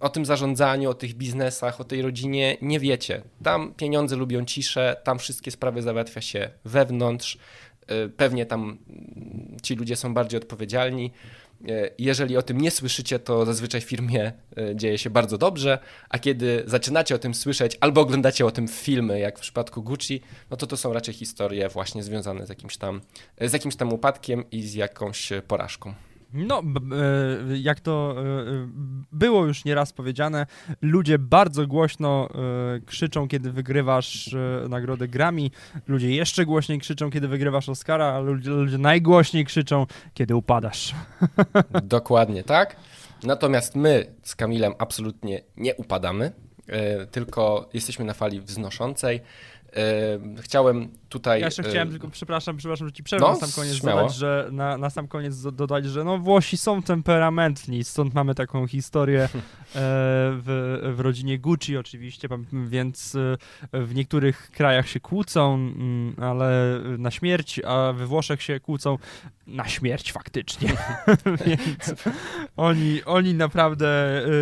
o 0.00 0.08
tym 0.08 0.24
zarządzaniu, 0.24 0.90
o 0.90 0.94
tych 0.94 1.14
biznesach, 1.14 1.80
o 1.80 1.84
tej 1.84 2.02
rodzinie 2.02 2.56
nie 2.62 2.80
wiecie. 2.80 3.22
Tam 3.42 3.74
pieniądze 3.74 4.16
lubią 4.16 4.44
ciszę, 4.44 4.96
tam 5.04 5.18
wszystkie 5.18 5.50
sprawy 5.50 5.82
załatwia 5.82 6.20
się 6.20 6.50
wewnątrz. 6.64 7.38
Y, 7.90 8.08
pewnie 8.08 8.46
tam 8.46 8.78
ci 9.62 9.74
ludzie 9.74 9.96
są 9.96 10.14
bardziej 10.14 10.38
odpowiedzialni. 10.40 11.10
Y, 11.70 11.90
jeżeli 11.98 12.36
o 12.36 12.42
tym 12.42 12.60
nie 12.60 12.70
słyszycie, 12.70 13.18
to 13.18 13.46
zazwyczaj 13.46 13.80
w 13.80 13.84
firmie 13.84 14.32
y, 14.58 14.76
dzieje 14.76 14.98
się 14.98 15.10
bardzo 15.10 15.38
dobrze, 15.38 15.78
a 16.08 16.18
kiedy 16.18 16.62
zaczynacie 16.66 17.14
o 17.14 17.18
tym 17.18 17.34
słyszeć 17.34 17.76
albo 17.80 18.00
oglądacie 18.00 18.46
o 18.46 18.50
tym 18.50 18.68
filmy, 18.68 19.18
jak 19.20 19.38
w 19.38 19.40
przypadku 19.40 19.82
Gucci, 19.82 20.20
no 20.50 20.56
to 20.56 20.66
to 20.66 20.76
są 20.76 20.92
raczej 20.92 21.14
historie 21.14 21.68
właśnie 21.68 22.02
związane 22.02 22.46
z 22.46 22.48
jakimś 22.48 22.76
tam, 22.76 23.00
z 23.40 23.52
jakimś 23.52 23.76
tam 23.76 23.92
upadkiem 23.92 24.44
i 24.50 24.62
z 24.62 24.74
jakąś 24.74 25.32
porażką. 25.48 25.94
No, 26.36 26.62
e, 26.62 27.56
jak 27.58 27.80
to 27.80 28.14
e, 28.16 28.20
e, 28.20 28.24
było 29.12 29.46
już 29.46 29.64
nieraz 29.64 29.92
powiedziane, 29.92 30.46
ludzie 30.82 31.18
bardzo 31.18 31.66
głośno 31.66 32.28
krzyczą, 32.86 33.28
kiedy 33.28 33.52
wygrywasz 33.52 34.34
nagrodę 34.68 35.08
Grammy, 35.08 35.50
ludzie 35.88 36.10
jeszcze 36.10 36.46
głośniej 36.46 36.78
krzyczą, 36.78 37.10
kiedy 37.10 37.28
wygrywasz 37.28 37.68
Oscara, 37.68 38.06
a 38.06 38.18
ludzie, 38.18 38.50
ludzie 38.50 38.78
najgłośniej 38.78 39.44
krzyczą, 39.44 39.86
kiedy 40.14 40.36
upadasz. 40.36 40.94
Dokładnie, 41.82 42.44
tak? 42.44 42.76
Natomiast 43.22 43.76
my 43.76 44.14
z 44.22 44.36
Kamilem 44.36 44.72
absolutnie 44.78 45.40
nie 45.56 45.74
upadamy, 45.74 46.32
tylko 47.10 47.68
jesteśmy 47.74 48.04
na 48.04 48.14
fali 48.14 48.40
wznoszącej. 48.40 49.20
Chciałem 50.40 50.88
tutaj. 51.08 51.40
Ja 51.40 51.46
jeszcze 51.46 51.62
chciałem 51.62 51.90
tylko, 51.90 52.08
przepraszam, 52.08 52.56
przepraszam, 52.56 52.88
że 52.88 52.92
ci 52.92 53.02
przerwę 53.02 53.26
no, 53.26 53.32
na 53.32 53.40
sam 53.40 53.50
koniec 53.50 53.74
śmiało. 53.76 54.00
dodać, 54.00 54.16
że 54.16 54.48
na, 54.52 54.78
na 54.78 54.90
sam 54.90 55.08
koniec 55.08 55.42
dodać, 55.42 55.84
że 55.84 56.04
no 56.04 56.18
Włosi 56.18 56.56
są 56.56 56.82
temperamentni, 56.82 57.84
stąd 57.84 58.14
mamy 58.14 58.34
taką 58.34 58.66
historię 58.66 59.22
e, 59.28 59.28
w, 59.74 60.78
w 60.96 61.00
rodzinie 61.00 61.38
Gucci 61.38 61.76
oczywiście, 61.76 62.28
więc 62.66 63.14
e, 63.14 63.36
w 63.72 63.94
niektórych 63.94 64.50
krajach 64.50 64.88
się 64.88 65.00
kłócą, 65.00 65.54
mm, 65.54 66.14
ale 66.20 66.80
na 66.98 67.10
śmierć, 67.10 67.60
a 67.64 67.92
we 67.92 68.06
Włoszech 68.06 68.42
się 68.42 68.60
kłócą 68.60 68.98
na 69.46 69.68
śmierć 69.68 70.12
faktycznie. 70.12 70.68
więc 71.46 71.94
oni, 72.56 73.04
oni 73.04 73.34
naprawdę 73.34 73.88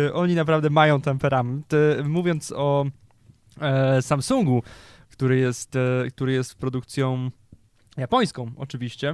e, 0.07 0.13
oni 0.13 0.35
naprawdę 0.35 0.69
mają 0.69 1.01
temperament. 1.01 1.71
Mówiąc 2.03 2.53
o 2.55 2.85
Samsungu, 4.01 4.63
który 5.15 5.37
jest, 5.37 5.75
e, 5.75 5.79
który 6.11 6.33
jest 6.33 6.55
produkcją 6.55 7.31
japońską 7.97 8.51
oczywiście. 8.57 9.09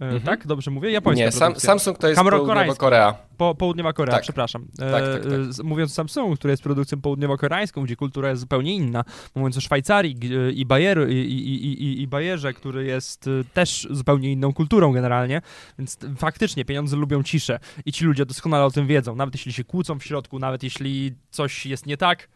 E, 0.00 0.04
mhm. 0.04 0.22
Tak? 0.22 0.46
Dobrze 0.46 0.70
mówię? 0.70 0.90
Japońska 0.90 1.24
Nie, 1.24 1.32
sam, 1.32 1.56
Samsung 1.56 1.98
to 1.98 2.08
jest 2.08 2.20
południowa 2.20 2.74
Korea. 2.74 3.14
Po, 3.36 3.54
południowa 3.54 3.92
Korea, 3.92 4.14
tak. 4.14 4.22
przepraszam. 4.22 4.66
Tak, 4.78 4.90
tak, 4.90 5.22
tak. 5.22 5.32
E, 5.60 5.62
mówiąc 5.62 5.90
o 5.90 5.94
Samsungu, 5.94 6.36
który 6.36 6.52
jest 6.52 6.62
produkcją 6.62 7.00
południowo-koreańską, 7.00 7.84
gdzie 7.84 7.96
kultura 7.96 8.28
jest 8.28 8.40
zupełnie 8.40 8.74
inna. 8.74 9.04
Mówiąc 9.34 9.56
o 9.56 9.60
Szwajcarii 9.60 10.16
i, 10.54 10.66
Bayeru, 10.66 11.08
i, 11.08 11.14
i, 11.14 11.82
i, 11.84 12.02
i 12.02 12.06
Bayerze, 12.06 12.52
który 12.52 12.84
jest 12.84 13.30
też 13.54 13.88
zupełnie 13.90 14.32
inną 14.32 14.52
kulturą 14.52 14.92
generalnie, 14.92 15.42
więc 15.78 15.98
faktycznie 16.16 16.64
pieniądze 16.64 16.96
lubią 16.96 17.22
ciszę 17.22 17.58
i 17.84 17.92
ci 17.92 18.04
ludzie 18.04 18.26
doskonale 18.26 18.64
o 18.64 18.70
tym 18.70 18.86
wiedzą. 18.86 19.16
Nawet 19.16 19.34
jeśli 19.34 19.52
się 19.52 19.64
kłócą 19.64 19.98
w 19.98 20.04
środku, 20.04 20.38
nawet 20.38 20.62
jeśli 20.62 21.14
coś 21.30 21.66
jest 21.66 21.86
nie 21.86 21.96
tak, 21.96 22.28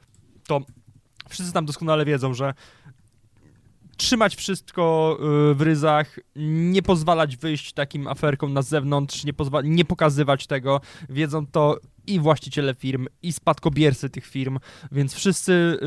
to 0.46 0.60
wszyscy 1.28 1.52
tam 1.52 1.66
doskonale 1.66 2.04
wiedzą, 2.04 2.34
że 2.34 2.54
trzymać 3.94 4.36
wszystko 4.36 5.16
y, 5.50 5.54
w 5.54 5.60
ryzach, 5.60 6.18
nie 6.36 6.82
pozwalać 6.82 7.36
wyjść 7.36 7.72
takim 7.72 8.08
aferkom 8.08 8.52
na 8.52 8.62
zewnątrz, 8.62 9.24
nie, 9.24 9.32
nie 9.64 9.84
pokazywać 9.84 10.46
tego. 10.46 10.80
Wiedzą 11.08 11.46
to 11.46 11.78
i 12.06 12.20
właściciele 12.20 12.74
firm, 12.74 13.06
i 13.22 13.32
spadkobiercy 13.32 14.10
tych 14.10 14.26
firm, 14.26 14.58
więc 14.92 15.14
wszyscy 15.14 15.78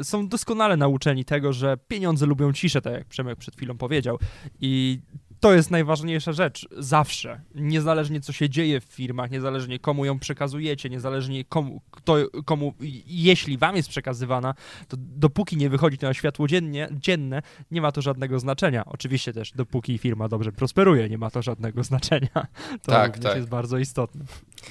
y, 0.00 0.04
są 0.04 0.28
doskonale 0.28 0.76
nauczeni 0.76 1.24
tego, 1.24 1.52
że 1.52 1.76
pieniądze 1.88 2.26
lubią 2.26 2.52
ciszę, 2.52 2.82
tak 2.82 2.92
jak 2.92 3.06
Przemek 3.06 3.38
przed 3.38 3.56
chwilą 3.56 3.78
powiedział. 3.78 4.18
I 4.60 5.00
to 5.40 5.54
jest 5.54 5.70
najważniejsza 5.70 6.32
rzecz, 6.32 6.68
zawsze. 6.78 7.40
Niezależnie 7.54 8.20
co 8.20 8.32
się 8.32 8.50
dzieje 8.50 8.80
w 8.80 8.84
firmach, 8.84 9.30
niezależnie 9.30 9.78
komu 9.78 10.04
ją 10.04 10.18
przekazujecie, 10.18 10.90
niezależnie 10.90 11.44
komu, 11.44 11.80
kto, 11.90 12.16
komu 12.44 12.74
jeśli 13.06 13.58
wam 13.58 13.76
jest 13.76 13.88
przekazywana, 13.88 14.54
to 14.88 14.96
dopóki 14.98 15.56
nie 15.56 15.70
wychodzi 15.70 15.98
to 15.98 16.06
na 16.06 16.14
światło 16.14 16.48
dziennie, 16.48 16.88
dzienne, 16.92 17.42
nie 17.70 17.80
ma 17.80 17.92
to 17.92 18.02
żadnego 18.02 18.38
znaczenia. 18.38 18.84
Oczywiście 18.86 19.32
też, 19.32 19.52
dopóki 19.52 19.98
firma 19.98 20.28
dobrze 20.28 20.52
prosperuje, 20.52 21.08
nie 21.08 21.18
ma 21.18 21.30
to 21.30 21.42
żadnego 21.42 21.82
znaczenia. 21.90 22.46
To 22.82 22.92
tak, 22.92 23.18
tak. 23.18 23.36
jest 23.36 23.48
bardzo 23.48 23.78
istotne. 23.78 24.24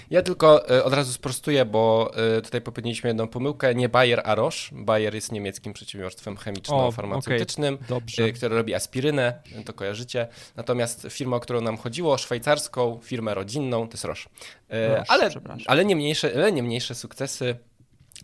Ja 0.09 0.21
tylko 0.21 0.69
e, 0.69 0.83
od 0.83 0.93
razu 0.93 1.13
sprostuję, 1.13 1.65
bo 1.65 2.11
e, 2.37 2.41
tutaj 2.41 2.61
popełniliśmy 2.61 3.07
jedną 3.07 3.27
pomyłkę. 3.27 3.75
Nie 3.75 3.89
Bayer, 3.89 4.21
a 4.25 4.35
Roche. 4.35 4.55
Bayer 4.71 5.15
jest 5.15 5.31
niemieckim 5.31 5.73
przedsiębiorstwem 5.73 6.35
chemiczno-farmaceutycznym, 6.35 7.77
okay. 7.89 8.33
które 8.33 8.55
robi 8.55 8.73
aspirynę, 8.73 9.33
to 9.65 9.73
kojarzycie. 9.73 10.27
Natomiast 10.55 11.07
firma, 11.09 11.35
o 11.35 11.39
którą 11.39 11.61
nam 11.61 11.77
chodziło, 11.77 12.17
szwajcarską, 12.17 12.99
firmę 13.03 13.33
rodzinną, 13.33 13.87
to 13.87 13.93
jest 13.93 14.05
Roche. 14.05 14.29
E, 14.69 14.95
Roche 14.95 15.11
ale, 15.11 15.29
ale, 15.65 15.85
nie 15.85 15.95
mniejsze, 15.95 16.31
ale 16.35 16.51
nie 16.51 16.63
mniejsze 16.63 16.95
sukcesy 16.95 17.55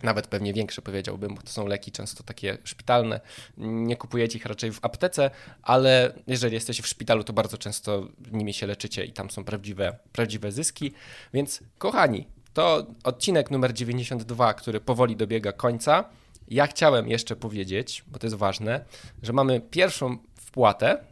nawet 0.04 0.28
pewnie 0.28 0.54
większe 0.54 0.82
powiedziałbym, 0.82 1.36
bo 1.36 1.42
to 1.42 1.50
są 1.50 1.68
leki 1.68 1.92
często 1.92 2.24
takie 2.24 2.58
szpitalne. 2.64 3.20
Nie 3.58 3.96
kupujecie 3.96 4.38
ich 4.38 4.46
raczej 4.46 4.72
w 4.72 4.80
aptece, 4.82 5.32
ale 5.62 6.14
jeżeli 6.28 6.54
jesteście 6.54 6.84
w 6.84 6.88
szpitalu, 6.88 7.24
to 7.24 7.34
bardzo 7.34 7.58
często 7.58 8.08
nimi 8.32 8.54
się 8.54 8.68
leczycie 8.68 9.06
i 9.06 9.12
tam 9.12 9.30
są 9.30 9.44
prawdziwe, 9.44 9.98
prawdziwe 10.12 10.52
zyski. 10.52 10.94
Więc 11.34 11.60
kochani, 11.78 12.28
to 12.54 12.86
odcinek 13.04 13.52
numer 13.52 13.74
92, 13.74 14.54
który 14.54 14.80
powoli 14.80 15.16
dobiega 15.16 15.52
końca. 15.52 16.10
Ja 16.48 16.68
chciałem 16.68 17.08
jeszcze 17.08 17.36
powiedzieć, 17.36 18.04
bo 18.08 18.20
to 18.20 18.28
jest 18.28 18.36
ważne, 18.36 18.86
że 19.24 19.34
mamy 19.34 19.62
pierwszą 19.62 20.18
wpłatę 20.36 21.04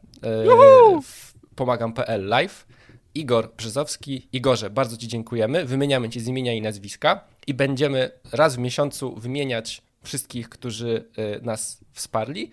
w 1.03 1.33
pomagam.pl 1.55 2.27
live. 2.27 2.67
Igor 3.15 3.53
Brzezowski. 3.57 4.27
Igorze, 4.33 4.69
bardzo 4.69 4.97
Ci 4.97 5.07
dziękujemy. 5.07 5.65
Wymieniamy 5.65 6.09
Ci 6.09 6.19
z 6.19 6.27
imienia 6.27 6.53
i 6.53 6.61
nazwiska 6.61 7.23
i 7.47 7.53
będziemy 7.53 8.11
raz 8.31 8.55
w 8.55 8.59
miesiącu 8.59 9.15
wymieniać 9.15 9.81
wszystkich, 10.03 10.49
którzy 10.49 11.05
y, 11.37 11.41
nas 11.41 11.79
wsparli. 11.93 12.51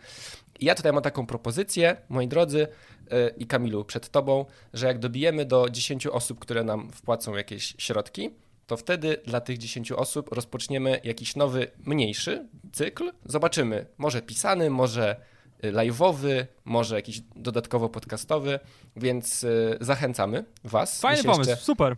I 0.60 0.64
ja 0.64 0.74
tutaj 0.74 0.92
mam 0.92 1.02
taką 1.02 1.26
propozycję, 1.26 1.96
moi 2.08 2.28
drodzy, 2.28 2.58
yy, 3.10 3.34
i 3.38 3.46
Kamilu, 3.46 3.84
przed 3.84 4.08
tobą, 4.08 4.44
że 4.72 4.86
jak 4.86 4.98
dobijemy 4.98 5.44
do 5.44 5.70
10 5.70 6.06
osób, 6.06 6.38
które 6.38 6.64
nam 6.64 6.90
wpłacą 6.90 7.34
jakieś 7.34 7.74
środki, 7.78 8.30
to 8.66 8.76
wtedy 8.76 9.16
dla 9.26 9.40
tych 9.40 9.58
10 9.58 9.92
osób 9.92 10.32
rozpoczniemy 10.32 11.00
jakiś 11.04 11.36
nowy, 11.36 11.70
mniejszy 11.84 12.48
cykl. 12.72 13.12
Zobaczymy, 13.24 13.86
może 13.98 14.22
pisany, 14.22 14.70
może 14.70 15.16
live'owy, 15.62 16.46
może 16.64 16.96
jakiś 16.96 17.22
dodatkowo 17.36 17.88
podcastowy, 17.88 18.60
więc 18.96 19.44
y, 19.44 19.78
zachęcamy 19.80 20.44
Was. 20.64 21.00
Fajny 21.00 21.24
pomysł, 21.24 21.50
jeszcze, 21.50 21.64
super. 21.64 21.96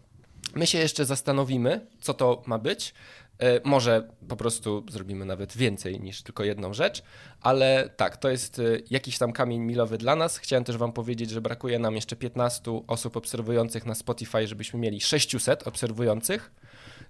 My 0.55 0.67
się 0.67 0.79
jeszcze 0.79 1.05
zastanowimy, 1.05 1.87
co 2.01 2.15
to 2.15 2.43
ma 2.47 2.59
być. 2.59 2.95
Y, 3.43 3.61
może 3.65 4.09
po 4.29 4.37
prostu 4.37 4.85
zrobimy 4.91 5.25
nawet 5.25 5.57
więcej 5.57 6.01
niż 6.01 6.23
tylko 6.23 6.45
jedną 6.45 6.75
rzecz, 6.75 7.03
ale 7.41 7.91
tak, 7.97 8.17
to 8.17 8.29
jest 8.29 8.61
jakiś 8.91 9.19
tam 9.19 9.33
kamień 9.33 9.61
milowy 9.61 9.99
dla 9.99 10.17
nas. 10.17 10.39
Chciałem 10.39 10.65
też 10.65 10.77
Wam 10.77 10.93
powiedzieć, 10.93 11.31
że 11.31 11.41
brakuje 11.41 11.79
nam 11.79 11.95
jeszcze 11.95 12.17
15 12.17 12.83
osób 12.87 13.17
obserwujących 13.17 13.87
na 13.87 13.95
Spotify, 13.95 14.47
żebyśmy 14.47 14.81
mieli 14.81 15.01
600 15.01 15.67
obserwujących. 15.69 16.51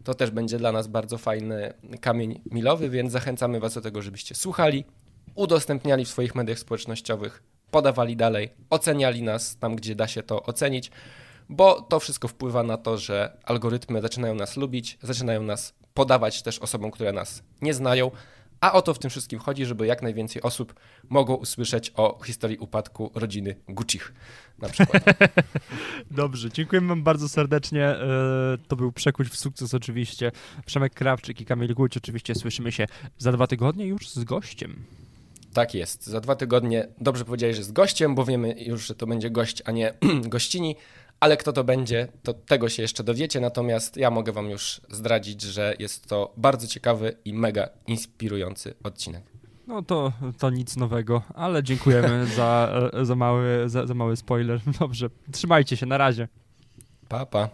To 0.05 0.15
też 0.15 0.31
będzie 0.31 0.59
dla 0.59 0.73
nas 0.73 0.87
bardzo 0.87 1.19
fajny 1.19 1.73
kamień 2.01 2.41
milowy, 2.51 2.91
więc 2.91 3.13
zachęcamy 3.13 3.61
Was 3.61 3.75
do 3.75 3.81
tego, 3.81 4.03
żebyście 4.03 4.35
słuchali, 4.35 4.85
udostępniali 5.35 6.05
w 6.05 6.09
swoich 6.09 6.35
mediach 6.35 6.59
społecznościowych, 6.59 7.43
podawali 7.71 8.17
dalej, 8.17 8.51
oceniali 8.71 9.23
nas 9.23 9.57
tam, 9.57 9.77
gdzie 9.77 9.95
da 9.95 10.09
się 10.09 10.23
to 10.23 10.43
ocenić, 10.43 10.91
bo 11.49 11.83
to 11.83 12.01
wszystko 12.01 12.29
wpływa 12.29 12.63
na 12.63 12.77
to, 12.77 12.99
że 12.99 13.37
algorytmy 13.45 14.01
zaczynają 14.01 14.35
nas 14.35 14.57
lubić, 14.57 14.99
zaczynają 15.03 15.43
nas 15.43 15.75
podawać 15.95 16.43
też 16.43 16.59
osobom, 16.59 16.91
które 16.91 17.13
nas 17.13 17.43
nie 17.63 17.75
znają, 17.75 18.11
a 18.61 18.73
o 18.73 18.83
to 18.83 18.95
w 18.95 18.99
tym 18.99 19.11
wszystkim 19.11 19.39
chodzi, 19.39 19.67
żeby 19.67 19.87
jak 19.87 20.03
najwięcej 20.03 20.43
osób 20.43 20.75
mogło 21.09 21.37
usłyszeć 21.37 21.93
o 21.97 22.21
historii 22.25 22.59
upadku 22.59 23.11
rodziny 23.15 23.57
Gucci 23.69 23.99
na 24.59 24.69
przykład. 24.69 25.05
Dobrze, 26.11 26.51
dziękujemy 26.51 26.89
wam 26.89 27.03
bardzo 27.03 27.29
serdecznie. 27.29 27.85
E, 27.85 27.99
to 28.69 28.77
był 28.77 28.93
Przekuć 28.93 29.29
w 29.29 29.37
sukces 29.37 29.75
oczywiście. 29.75 30.33
Przemek 30.67 30.95
Krawczyk 30.95 31.41
i 31.41 31.45
Kamil 31.45 31.75
Guć. 31.75 31.97
Oczywiście 31.97 32.35
słyszymy 32.35 32.73
się 32.73 32.87
za 33.19 33.33
dwa 33.33 33.47
tygodnie 33.47 33.87
już 33.87 34.11
z 34.11 34.25
gościem. 34.25 34.85
Tak 35.53 35.75
jest. 35.75 36.07
Za 36.07 36.21
dwa 36.21 36.37
tygodnie 36.37 36.89
dobrze 37.01 37.25
powiedziałeś, 37.25 37.57
że 37.57 37.65
z 37.65 37.73
gościem, 37.73 38.15
bo 38.15 38.25
wiemy 38.25 38.55
już, 38.59 38.87
że 38.87 38.95
to 38.95 39.07
będzie 39.07 39.31
gość, 39.31 39.63
a 39.65 39.71
nie 39.71 39.95
gościni. 40.25 40.77
Ale 41.21 41.37
kto 41.37 41.53
to 41.53 41.65
będzie, 41.65 42.09
to 42.23 42.35
tego 42.35 42.69
się 42.69 42.83
jeszcze 42.83 43.05
dowiecie. 43.05 43.41
Natomiast 43.41 43.97
ja 43.97 44.11
mogę 44.11 44.33
Wam 44.33 44.51
już 44.51 44.81
zdradzić, 44.91 45.43
że 45.43 45.75
jest 45.79 46.07
to 46.07 46.33
bardzo 46.37 46.67
ciekawy 46.67 47.17
i 47.25 47.35
mega 47.35 47.69
inspirujący 47.87 48.75
odcinek. 48.85 49.23
No 49.67 49.83
to, 49.83 50.13
to 50.39 50.51
nic 50.51 50.77
nowego, 50.77 51.23
ale 51.35 51.63
dziękujemy 51.63 52.27
za, 52.37 52.73
za, 53.03 53.15
mały, 53.15 53.69
za, 53.69 53.87
za 53.87 53.95
mały 53.95 54.17
spoiler. 54.17 54.61
Dobrze, 54.81 55.11
trzymajcie 55.33 55.77
się, 55.77 55.87
na 55.87 55.99
razie. 55.99 56.29
Pa, 57.09 57.27
pa. 57.27 57.49